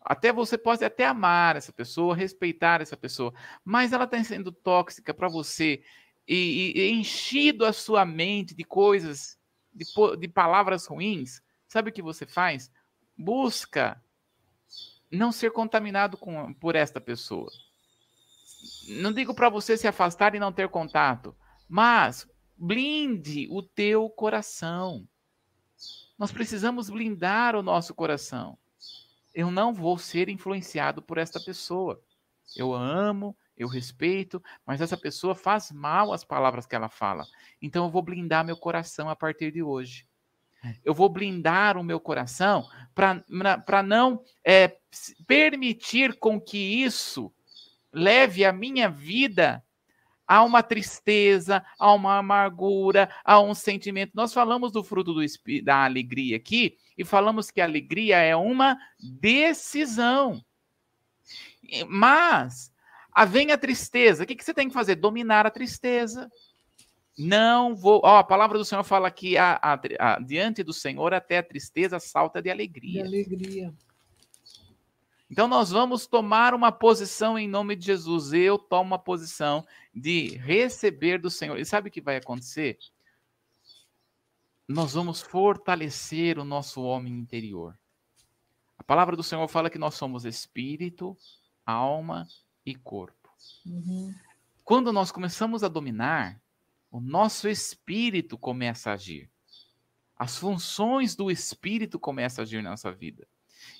Até 0.00 0.32
você 0.32 0.56
pode 0.56 0.84
até 0.84 1.04
amar 1.06 1.56
essa 1.56 1.72
pessoa, 1.72 2.16
respeitar 2.16 2.80
essa 2.80 2.96
pessoa, 2.96 3.34
mas 3.64 3.92
ela 3.92 4.04
está 4.04 4.22
sendo 4.24 4.50
tóxica 4.50 5.12
para 5.12 5.28
você 5.28 5.82
e, 6.26 6.72
e, 6.74 6.90
enchido 6.90 7.66
a 7.66 7.72
sua 7.72 8.04
mente 8.04 8.54
de 8.54 8.64
coisas, 8.64 9.38
de, 9.72 9.84
de 10.18 10.28
palavras 10.28 10.86
ruins. 10.86 11.42
Sabe 11.68 11.90
o 11.90 11.92
que 11.92 12.00
você 12.00 12.24
faz? 12.24 12.70
Busca 13.16 14.02
não 15.10 15.32
ser 15.32 15.50
contaminado 15.50 16.16
com, 16.16 16.52
por 16.54 16.76
esta 16.76 17.00
pessoa. 17.00 17.50
Não 18.88 19.12
digo 19.12 19.34
para 19.34 19.48
você 19.48 19.76
se 19.76 19.88
afastar 19.88 20.34
e 20.34 20.38
não 20.38 20.52
ter 20.52 20.68
contato, 20.68 21.34
mas 21.68 22.28
blinde 22.56 23.48
o 23.50 23.62
teu 23.62 24.08
coração. 24.10 25.08
Nós 26.18 26.30
precisamos 26.30 26.90
blindar 26.90 27.56
o 27.56 27.62
nosso 27.62 27.94
coração. 27.94 28.58
Eu 29.34 29.50
não 29.50 29.72
vou 29.72 29.96
ser 29.96 30.28
influenciado 30.28 31.00
por 31.00 31.16
esta 31.16 31.40
pessoa. 31.40 32.02
Eu 32.56 32.74
amo, 32.74 33.36
eu 33.56 33.68
respeito, 33.68 34.42
mas 34.66 34.80
essa 34.80 34.96
pessoa 34.96 35.34
faz 35.34 35.70
mal 35.70 36.12
as 36.12 36.24
palavras 36.24 36.66
que 36.66 36.74
ela 36.74 36.88
fala. 36.88 37.24
Então 37.62 37.84
eu 37.84 37.90
vou 37.90 38.02
blindar 38.02 38.44
meu 38.44 38.56
coração 38.56 39.08
a 39.08 39.16
partir 39.16 39.52
de 39.52 39.62
hoje. 39.62 40.06
Eu 40.84 40.94
vou 40.94 41.08
blindar 41.08 41.76
o 41.76 41.84
meu 41.84 41.98
coração 41.98 42.68
para 42.94 43.82
não 43.82 44.22
é, 44.44 44.76
permitir 45.26 46.18
com 46.18 46.40
que 46.40 46.58
isso 46.58 47.32
leve 47.92 48.44
a 48.44 48.52
minha 48.52 48.88
vida 48.88 49.64
há 50.30 50.44
uma 50.44 50.62
tristeza, 50.62 51.64
há 51.76 51.92
uma 51.92 52.18
amargura, 52.18 53.10
há 53.24 53.40
um 53.40 53.52
sentimento. 53.52 54.12
Nós 54.14 54.32
falamos 54.32 54.70
do 54.70 54.84
fruto 54.84 55.12
do, 55.12 55.20
da 55.64 55.84
alegria 55.84 56.36
aqui 56.36 56.76
e 56.96 57.04
falamos 57.04 57.50
que 57.50 57.60
a 57.60 57.64
alegria 57.64 58.18
é 58.18 58.36
uma 58.36 58.78
decisão. 59.00 60.40
Mas 61.88 62.72
vem 63.26 63.50
a 63.50 63.58
tristeza. 63.58 64.22
O 64.22 64.26
que, 64.26 64.36
que 64.36 64.44
você 64.44 64.54
tem 64.54 64.68
que 64.68 64.74
fazer? 64.74 64.94
Dominar 64.94 65.46
a 65.46 65.50
tristeza. 65.50 66.30
Não 67.22 67.76
vou. 67.76 68.00
Ó, 68.02 68.16
a 68.16 68.24
palavra 68.24 68.56
do 68.56 68.64
Senhor 68.64 68.82
fala 68.82 69.10
que 69.10 69.36
a, 69.36 69.60
a, 69.60 69.80
a, 69.98 70.20
diante 70.20 70.62
do 70.62 70.72
Senhor 70.72 71.12
até 71.12 71.36
a 71.36 71.42
tristeza 71.42 72.00
salta 72.00 72.40
de 72.40 72.48
alegria. 72.48 73.02
De 73.02 73.08
alegria. 73.08 73.74
Então 75.30 75.46
nós 75.46 75.70
vamos 75.70 76.06
tomar 76.06 76.54
uma 76.54 76.72
posição 76.72 77.38
em 77.38 77.46
nome 77.46 77.76
de 77.76 77.84
Jesus. 77.84 78.32
Eu 78.32 78.58
tomo 78.58 78.92
uma 78.92 78.98
posição 78.98 79.66
de 79.94 80.38
receber 80.38 81.18
do 81.18 81.28
Senhor. 81.28 81.58
E 81.58 81.64
sabe 81.66 81.90
o 81.90 81.92
que 81.92 82.00
vai 82.00 82.16
acontecer? 82.16 82.78
Nós 84.66 84.94
vamos 84.94 85.20
fortalecer 85.20 86.38
o 86.38 86.44
nosso 86.44 86.80
homem 86.80 87.12
interior. 87.12 87.78
A 88.78 88.82
palavra 88.82 89.14
do 89.14 89.22
Senhor 89.22 89.46
fala 89.46 89.68
que 89.68 89.78
nós 89.78 89.94
somos 89.94 90.24
espírito, 90.24 91.14
alma 91.66 92.26
e 92.64 92.74
corpo. 92.74 93.28
Uhum. 93.66 94.14
Quando 94.64 94.90
nós 94.90 95.12
começamos 95.12 95.62
a 95.62 95.68
dominar, 95.68 96.40
o 96.90 97.00
nosso 97.00 97.48
espírito 97.48 98.36
começa 98.36 98.90
a 98.90 98.94
agir. 98.94 99.30
As 100.16 100.36
funções 100.36 101.14
do 101.14 101.30
espírito 101.30 101.98
começam 101.98 102.42
a 102.42 102.44
agir 102.44 102.62
na 102.62 102.70
nossa 102.70 102.92
vida. 102.92 103.26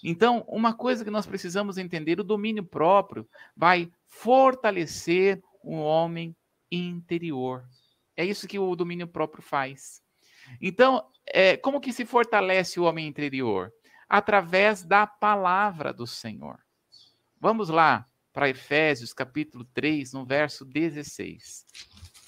Então, 0.03 0.45
uma 0.49 0.73
coisa 0.75 1.05
que 1.05 1.11
nós 1.11 1.27
precisamos 1.27 1.77
entender: 1.77 2.21
o 2.21 2.25
domínio 2.25 2.65
próprio 2.65 3.29
vai 3.57 3.91
fortalecer 4.07 5.43
o 5.63 5.77
homem 5.77 6.37
interior. 6.71 7.69
É 8.17 8.25
isso 8.25 8.47
que 8.47 8.59
o 8.59 8.77
domínio 8.77 9.09
próprio 9.09 9.43
faz. 9.43 10.03
Então, 10.61 11.07
é, 11.27 11.57
como 11.57 11.81
que 11.81 11.93
se 11.93 12.05
fortalece 12.05 12.81
o 12.81 12.85
homem 12.85 13.07
interior? 13.07 13.73
Através 14.09 14.83
da 14.83 15.07
palavra 15.07 15.93
do 15.93 16.07
Senhor. 16.07 16.59
Vamos 17.39 17.69
lá 17.69 18.07
para 18.33 18.49
Efésios 18.49 19.13
capítulo 19.13 19.65
3, 19.73 20.13
no 20.13 20.25
verso 20.25 20.65
16. 20.65 21.65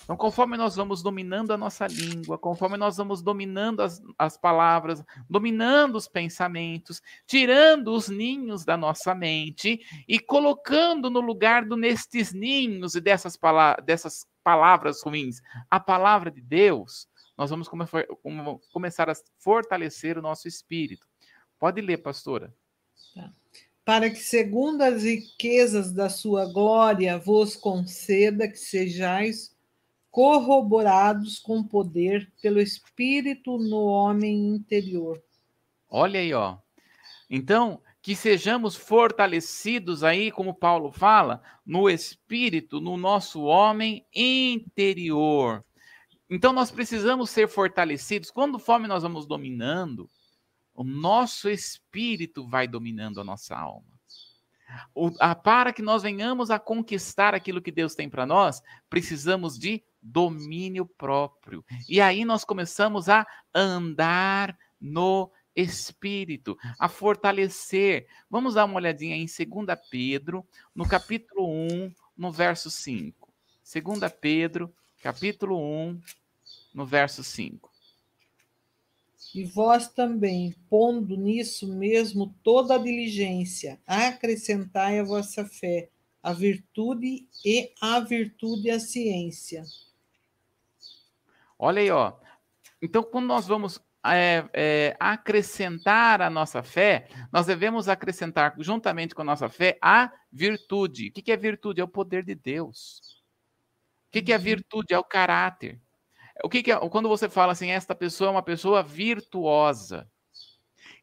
Então, 0.03 0.17
conforme 0.17 0.57
nós 0.57 0.75
vamos 0.75 1.03
dominando 1.03 1.53
a 1.53 1.57
nossa 1.57 1.87
língua, 1.87 2.37
conforme 2.37 2.77
nós 2.77 2.97
vamos 2.97 3.23
dominando 3.23 3.81
as, 3.81 4.03
as 4.19 4.37
palavras, 4.37 5.03
dominando 5.31 5.97
os 5.97 6.09
pensamentos, 6.09 7.01
tirando 7.27 7.93
os 7.93 8.09
ninhos 8.09 8.65
da 8.65 8.77
nossa 8.77 9.15
mente 9.15 9.81
e 10.09 10.19
colocando 10.19 11.09
no 11.09 11.21
lugar 11.21 11.65
do 11.65 11.77
nestes 11.77 12.33
ninhos 12.33 12.95
e 12.95 13.01
dessas, 13.01 13.37
pala 13.37 13.77
dessas 13.77 14.27
palavras 14.43 15.03
ruins 15.03 15.41
a 15.71 15.79
palavra 15.79 16.31
de 16.31 16.41
Deus, 16.41 17.07
nós 17.39 17.51
vamos 17.51 17.69
come 17.69 17.85
começar 18.73 19.09
a 19.09 19.15
fortalecer 19.39 20.19
o 20.19 20.23
nosso 20.23 20.49
espírito. 20.49 21.07
Pode 21.59 21.81
ler, 21.81 21.99
pastora. 21.99 22.53
Tá. 23.15 23.31
Para 23.85 24.11
que, 24.11 24.19
segundo 24.19 24.83
as 24.83 25.03
riquezas 25.03 25.93
da 25.93 26.09
sua 26.09 26.53
glória, 26.53 27.19
vos 27.19 27.57
conceda 27.57 28.49
que 28.49 28.59
sejais 28.59 29.52
corroborados 30.13 31.39
com 31.39 31.65
poder 31.65 32.31
pelo 32.43 32.61
Espírito 32.61 33.57
no 33.57 33.85
homem 33.87 34.49
interior. 34.55 35.21
Olha 35.89 36.21
aí, 36.21 36.35
ó. 36.35 36.59
Então, 37.31 37.81
que 38.03 38.15
sejamos 38.15 38.77
fortalecidos 38.77 40.05
aí, 40.05 40.31
como 40.31 40.55
Paulo 40.55 40.93
fala, 40.93 41.43
no 41.65 41.89
espírito, 41.89 42.79
no 42.79 42.97
nosso 42.99 43.43
homem 43.45 44.05
interior. 44.15 45.65
Então, 46.29 46.53
nós 46.53 46.71
precisamos 46.71 47.31
ser 47.31 47.49
fortalecidos. 47.49 48.31
Quando 48.31 48.59
fome 48.59 48.87
nós 48.87 49.03
vamos 49.03 49.25
dominando, 49.25 50.11
o 50.75 50.85
nosso 50.85 51.49
espírito 51.49 52.47
vai 52.47 52.69
dominando 52.69 53.19
a 53.21 53.25
nossa 53.25 53.57
alma. 53.57 53.87
O, 54.95 55.11
a, 55.21 55.35
para 55.35 55.73
que 55.73 55.81
nós 55.81 56.03
venhamos 56.03 56.51
a 56.51 56.59
conquistar 56.59 57.35
aquilo 57.35 57.63
que 57.63 57.71
Deus 57.71 57.95
tem 57.95 58.11
para 58.11 58.27
nós, 58.27 58.63
precisamos 58.91 59.59
de 59.59 59.83
domínio 60.03 60.85
próprio. 60.85 61.65
E 61.89 62.01
aí 62.01 62.25
nós 62.25 62.45
começamos 62.45 63.09
a 63.09 63.27
andar 63.55 64.59
no 64.81 65.31
espírito, 65.55 66.59
a 66.79 66.89
fortalecer. 66.89 68.07
Vamos 68.29 68.55
dar 68.55 68.65
uma 68.65 68.77
olhadinha 68.77 69.17
em 69.17 69.27
2 69.27 69.79
Pedro, 69.91 70.45
no 70.75 70.89
capítulo 70.89 71.49
1, 71.49 71.95
no 72.17 72.33
verso 72.33 72.71
5. 72.71 73.33
2 73.73 74.13
Pedro, 74.21 74.75
capítulo 75.03 75.59
1, 75.59 76.01
no 76.75 76.85
verso 76.85 77.23
5. 77.23 77.71
E 79.35 79.45
vós 79.45 79.89
também, 79.89 80.55
pondo 80.69 81.17
nisso 81.17 81.67
mesmo 81.67 82.35
toda 82.43 82.75
a 82.75 82.79
diligência, 82.79 83.81
acrescentai 83.87 84.99
a 84.99 85.05
vossa 85.05 85.47
fé, 85.47 85.89
a 86.23 86.35
virtude 86.35 87.27
e 87.45 87.73
a 87.81 87.99
virtude 88.01 88.71
a 88.71 88.79
ciência. 88.79 89.65
Olha 91.65 91.81
aí, 91.81 91.93
ó. 91.93 92.13
Então, 92.83 93.05
quando 93.05 93.27
nós 93.27 93.47
vamos 93.47 93.81
é, 94.05 94.45
é, 94.53 94.97
acrescentar 94.99 96.21
a 96.21 96.29
nossa 96.29 96.61
fé, 96.61 97.09
nós 97.33 97.47
devemos 97.47 97.89
acrescentar, 97.89 98.57
juntamente 98.59 99.15
com 99.15 99.23
a 99.23 99.25
nossa 99.25 99.49
fé, 99.49 99.79
a 99.81 100.11
virtude. 100.33 101.11
O 101.11 101.13
que 101.13 101.31
é 101.31 101.37
virtude? 101.37 101.81
É 101.81 101.85
o 101.85 101.89
poder 101.89 102.25
de 102.25 102.35
Deus. 102.35 103.01
O 104.09 104.21
que 104.21 104.33
é 104.33 104.37
uhum. 104.37 104.43
virtude? 104.43 104.93
É 104.93 104.99
o 104.99 105.05
caráter. 105.05 105.81
O 106.43 106.49
que, 106.49 106.65
que 106.65 106.73
é, 106.73 106.89
quando 106.89 107.09
você 107.09 107.29
fala 107.29 107.53
assim, 107.53 107.71
esta 107.71 107.95
pessoa 107.95 108.27
é 108.27 108.33
uma 108.33 108.43
pessoa 108.43 108.83
virtuosa. 108.83 110.11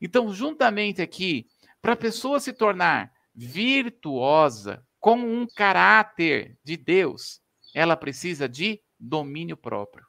Então, 0.02 0.34
juntamente 0.34 1.02
aqui, 1.02 1.48
para 1.82 1.94
a 1.94 1.96
pessoa 1.98 2.38
se 2.38 2.52
tornar 2.52 3.14
virtuosa 3.34 4.86
com 5.00 5.16
um 5.16 5.48
caráter 5.48 6.58
de 6.66 6.76
Deus, 6.76 7.40
ela 7.74 7.96
precisa 7.96 8.50
de 8.50 8.82
domínio 9.00 9.56
próprio. 9.56 10.09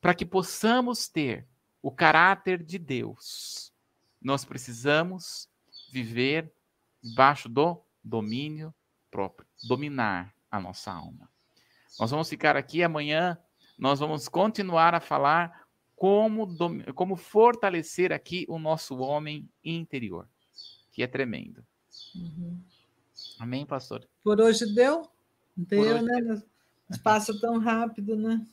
Para 0.00 0.14
que 0.14 0.24
possamos 0.24 1.08
ter 1.08 1.46
o 1.82 1.90
caráter 1.90 2.62
de 2.62 2.78
Deus, 2.78 3.72
nós 4.20 4.44
precisamos 4.44 5.48
viver 5.92 6.52
debaixo 7.02 7.48
do 7.48 7.80
domínio 8.02 8.74
próprio, 9.10 9.46
dominar 9.66 10.34
a 10.50 10.60
nossa 10.60 10.92
alma. 10.92 11.28
Nós 11.98 12.10
vamos 12.10 12.28
ficar 12.28 12.56
aqui 12.56 12.82
amanhã, 12.82 13.38
nós 13.78 13.98
vamos 14.00 14.28
continuar 14.28 14.94
a 14.94 15.00
falar 15.00 15.66
como, 15.96 16.48
como 16.94 17.16
fortalecer 17.16 18.12
aqui 18.12 18.46
o 18.48 18.58
nosso 18.58 18.98
homem 18.98 19.48
interior, 19.64 20.28
que 20.92 21.02
é 21.02 21.06
tremendo. 21.06 21.64
Uhum. 22.14 22.60
Amém, 23.38 23.66
pastor? 23.66 24.06
Por 24.22 24.40
hoje 24.40 24.72
deu? 24.74 25.10
Deu, 25.56 25.80
hoje 25.80 26.02
né? 26.02 26.42
Passa 27.02 27.38
tão 27.40 27.58
rápido, 27.58 28.16
né? 28.16 28.46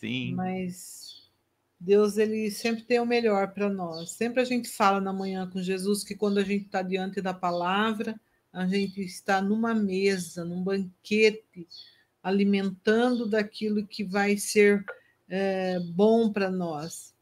Sim. 0.00 0.34
Mas 0.34 1.28
Deus 1.78 2.16
ele 2.16 2.50
sempre 2.50 2.82
tem 2.84 2.98
o 2.98 3.06
melhor 3.06 3.52
para 3.52 3.68
nós. 3.68 4.12
Sempre 4.12 4.40
a 4.40 4.44
gente 4.44 4.70
fala 4.70 4.98
na 4.98 5.12
manhã 5.12 5.46
com 5.46 5.62
Jesus 5.62 6.02
que 6.02 6.14
quando 6.14 6.38
a 6.38 6.42
gente 6.42 6.64
está 6.64 6.80
diante 6.80 7.20
da 7.20 7.34
palavra, 7.34 8.18
a 8.50 8.66
gente 8.66 8.98
está 9.02 9.42
numa 9.42 9.74
mesa, 9.74 10.42
num 10.42 10.64
banquete, 10.64 11.68
alimentando 12.22 13.28
daquilo 13.28 13.86
que 13.86 14.02
vai 14.02 14.38
ser 14.38 14.84
é, 15.28 15.78
bom 15.80 16.32
para 16.32 16.50
nós. 16.50 17.14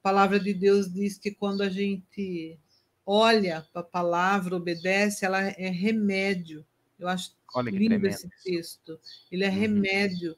A 0.00 0.02
palavra 0.02 0.38
de 0.38 0.52
Deus 0.52 0.92
diz 0.92 1.16
que 1.16 1.30
quando 1.30 1.62
a 1.62 1.70
gente 1.70 2.58
olha 3.04 3.66
para 3.72 3.80
a 3.80 3.84
palavra, 3.84 4.56
obedece, 4.56 5.24
ela 5.24 5.42
é 5.42 5.70
remédio. 5.70 6.66
Eu 6.98 7.08
acho 7.08 7.34
Olha 7.54 7.70
lindo 7.70 8.06
esse 8.06 8.28
texto. 8.44 9.00
Ele 9.32 9.42
é 9.42 9.48
uhum. 9.48 9.54
remédio 9.54 10.36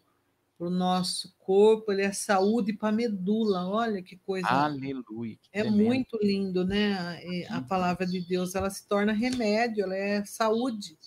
para 0.58 0.66
o 0.66 0.70
nosso 0.70 1.32
corpo, 1.38 1.92
ele 1.92 2.02
é 2.02 2.12
saúde 2.12 2.72
para 2.72 2.88
a 2.88 2.92
medula. 2.92 3.68
Olha 3.68 4.02
que 4.02 4.16
coisa. 4.16 4.48
Aleluia. 4.48 5.38
Que 5.40 5.50
é 5.52 5.62
tremendo. 5.62 5.86
muito 5.86 6.18
lindo, 6.20 6.66
né? 6.66 7.46
A, 7.48 7.58
a 7.58 7.62
palavra 7.62 8.04
de 8.04 8.20
Deus, 8.20 8.56
ela 8.56 8.68
se 8.68 8.86
torna 8.88 9.12
remédio, 9.12 9.84
ela 9.84 9.94
é 9.94 10.24
saúde 10.24 10.98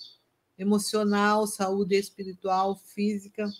emocional, 0.57 1.45
saúde 1.45 1.95
espiritual, 1.95 2.77
física. 2.77 3.51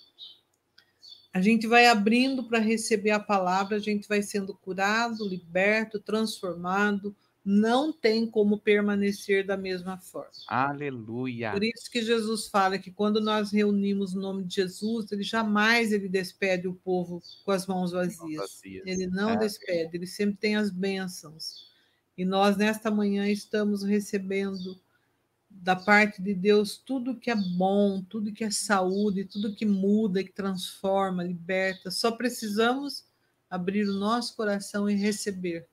A 1.33 1.41
gente 1.41 1.67
vai 1.67 1.87
abrindo 1.87 2.43
para 2.43 2.59
receber 2.59 3.11
a 3.11 3.19
palavra, 3.19 3.75
a 3.75 3.79
gente 3.79 4.07
vai 4.07 4.21
sendo 4.21 4.53
curado, 4.53 5.27
liberto, 5.27 5.99
transformado, 5.99 7.15
não 7.43 7.91
tem 7.91 8.29
como 8.29 8.59
permanecer 8.59 9.45
da 9.45 9.57
mesma 9.57 9.97
forma. 9.97 10.29
Aleluia. 10.47 11.51
Por 11.51 11.63
isso 11.63 11.89
que 11.91 12.03
Jesus 12.03 12.47
fala 12.47 12.77
que 12.77 12.91
quando 12.91 13.19
nós 13.19 13.51
reunimos 13.51 14.13
o 14.13 14.19
nome 14.19 14.43
de 14.43 14.55
Jesus, 14.55 15.11
ele 15.11 15.23
jamais 15.23 15.91
ele 15.91 16.07
despede 16.07 16.67
o 16.67 16.75
povo 16.75 17.21
com 17.43 17.51
as 17.51 17.65
mãos 17.65 17.91
vazias. 17.91 18.35
vazias. 18.35 18.83
Ele 18.85 19.07
não 19.07 19.31
é. 19.31 19.37
despede, 19.37 19.97
ele 19.97 20.05
sempre 20.05 20.37
tem 20.37 20.55
as 20.55 20.69
bênçãos. 20.69 21.71
E 22.15 22.23
nós 22.23 22.55
nesta 22.57 22.91
manhã 22.91 23.27
estamos 23.27 23.81
recebendo 23.81 24.79
da 25.49 25.75
parte 25.75 26.21
de 26.21 26.33
Deus 26.33 26.77
tudo 26.77 27.17
que 27.17 27.31
é 27.31 27.35
bom, 27.35 28.03
tudo 28.03 28.31
que 28.31 28.43
é 28.43 28.51
saúde, 28.51 29.25
tudo 29.25 29.55
que 29.55 29.65
muda, 29.65 30.23
que 30.23 30.31
transforma, 30.31 31.23
liberta. 31.23 31.89
Só 31.89 32.11
precisamos 32.11 33.05
abrir 33.49 33.87
o 33.89 33.93
nosso 33.93 34.35
coração 34.35 34.87
e 34.87 34.93
receber. 34.93 35.67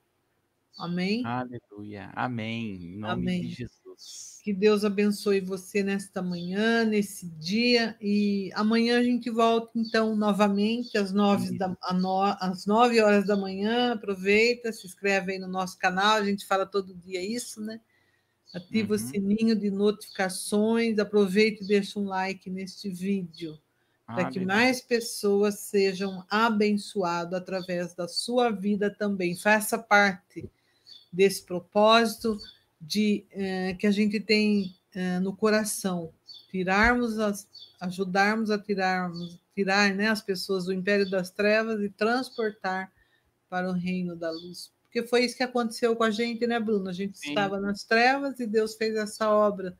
Amém? 0.77 1.25
Aleluia. 1.25 2.09
Amém. 2.13 2.75
Em 2.75 2.97
nome 2.97 3.11
Amém. 3.11 3.41
de 3.41 3.49
Jesus. 3.49 4.39
Que 4.43 4.53
Deus 4.53 4.85
abençoe 4.85 5.41
você 5.41 5.83
nesta 5.83 6.21
manhã, 6.21 6.85
nesse 6.85 7.27
dia. 7.27 7.97
E 8.01 8.49
amanhã 8.53 8.99
a 8.99 9.03
gente 9.03 9.29
volta, 9.29 9.71
então, 9.75 10.15
novamente, 10.15 10.97
às 10.97 11.11
nove, 11.11 11.57
da, 11.57 11.75
às 12.39 12.65
nove 12.65 13.01
horas 13.01 13.27
da 13.27 13.35
manhã. 13.35 13.93
Aproveita, 13.93 14.71
se 14.71 14.87
inscreve 14.87 15.33
aí 15.33 15.39
no 15.39 15.47
nosso 15.47 15.77
canal. 15.77 16.15
A 16.15 16.23
gente 16.23 16.45
fala 16.45 16.65
todo 16.65 16.95
dia 16.95 17.21
isso, 17.21 17.61
né? 17.61 17.81
Ativa 18.53 18.93
uhum. 18.93 18.95
o 18.95 18.99
sininho 18.99 19.55
de 19.55 19.69
notificações. 19.69 20.97
Aproveita 20.97 21.63
e 21.63 21.67
deixa 21.67 21.99
um 21.99 22.05
like 22.05 22.49
neste 22.49 22.89
vídeo 22.89 23.59
para 24.05 24.29
que 24.31 24.39
mais 24.39 24.81
pessoas 24.81 25.59
sejam 25.59 26.25
abençoadas 26.29 27.39
através 27.39 27.93
da 27.93 28.07
sua 28.07 28.49
vida 28.49 28.89
também. 28.89 29.35
Faça 29.35 29.77
parte 29.77 30.49
desse 31.11 31.43
propósito 31.43 32.37
de 32.79 33.25
eh, 33.31 33.73
que 33.73 33.87
a 33.87 33.91
gente 33.91 34.19
tem 34.19 34.73
eh, 34.93 35.19
no 35.19 35.35
coração, 35.35 36.13
tirarmos 36.49 37.19
as, 37.19 37.47
ajudarmos 37.79 38.49
a 38.49 38.57
tirarmos, 38.57 39.39
tirar 39.53 39.93
né, 39.93 40.07
as 40.07 40.21
pessoas 40.21 40.65
do 40.65 40.73
império 40.73 41.09
das 41.09 41.29
trevas 41.29 41.81
e 41.81 41.89
transportar 41.89 42.91
para 43.49 43.69
o 43.69 43.73
reino 43.73 44.15
da 44.15 44.31
luz. 44.31 44.71
Porque 44.83 45.05
foi 45.05 45.25
isso 45.25 45.37
que 45.37 45.43
aconteceu 45.43 45.95
com 45.95 46.03
a 46.03 46.11
gente, 46.11 46.47
né, 46.47 46.59
Bruno? 46.59 46.89
A 46.89 46.93
gente 46.93 47.17
Sim. 47.17 47.29
estava 47.29 47.59
nas 47.59 47.83
trevas 47.83 48.39
e 48.39 48.47
Deus 48.47 48.75
fez 48.75 48.95
essa 48.95 49.29
obra 49.29 49.77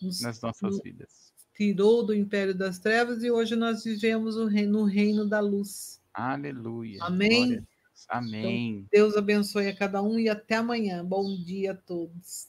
nos, 0.00 0.20
nas 0.20 0.40
nossas 0.40 0.76
no, 0.76 0.82
vidas. 0.82 1.32
Tirou 1.56 2.04
do 2.04 2.14
império 2.14 2.54
das 2.54 2.78
trevas 2.78 3.22
e 3.24 3.30
hoje 3.30 3.56
nós 3.56 3.82
vivemos 3.82 4.36
no 4.36 4.46
reino, 4.46 4.80
no 4.80 4.84
reino 4.84 5.26
da 5.26 5.40
luz. 5.40 6.00
Aleluia. 6.14 7.02
Amém. 7.02 7.46
Glória 7.46 7.77
Amém. 8.06 8.86
Então, 8.86 8.88
Deus 8.92 9.16
abençoe 9.16 9.68
a 9.68 9.76
cada 9.76 10.02
um 10.02 10.18
e 10.18 10.28
até 10.28 10.56
amanhã. 10.56 11.04
Bom 11.04 11.24
dia 11.44 11.72
a 11.72 11.76
todos. 11.76 12.48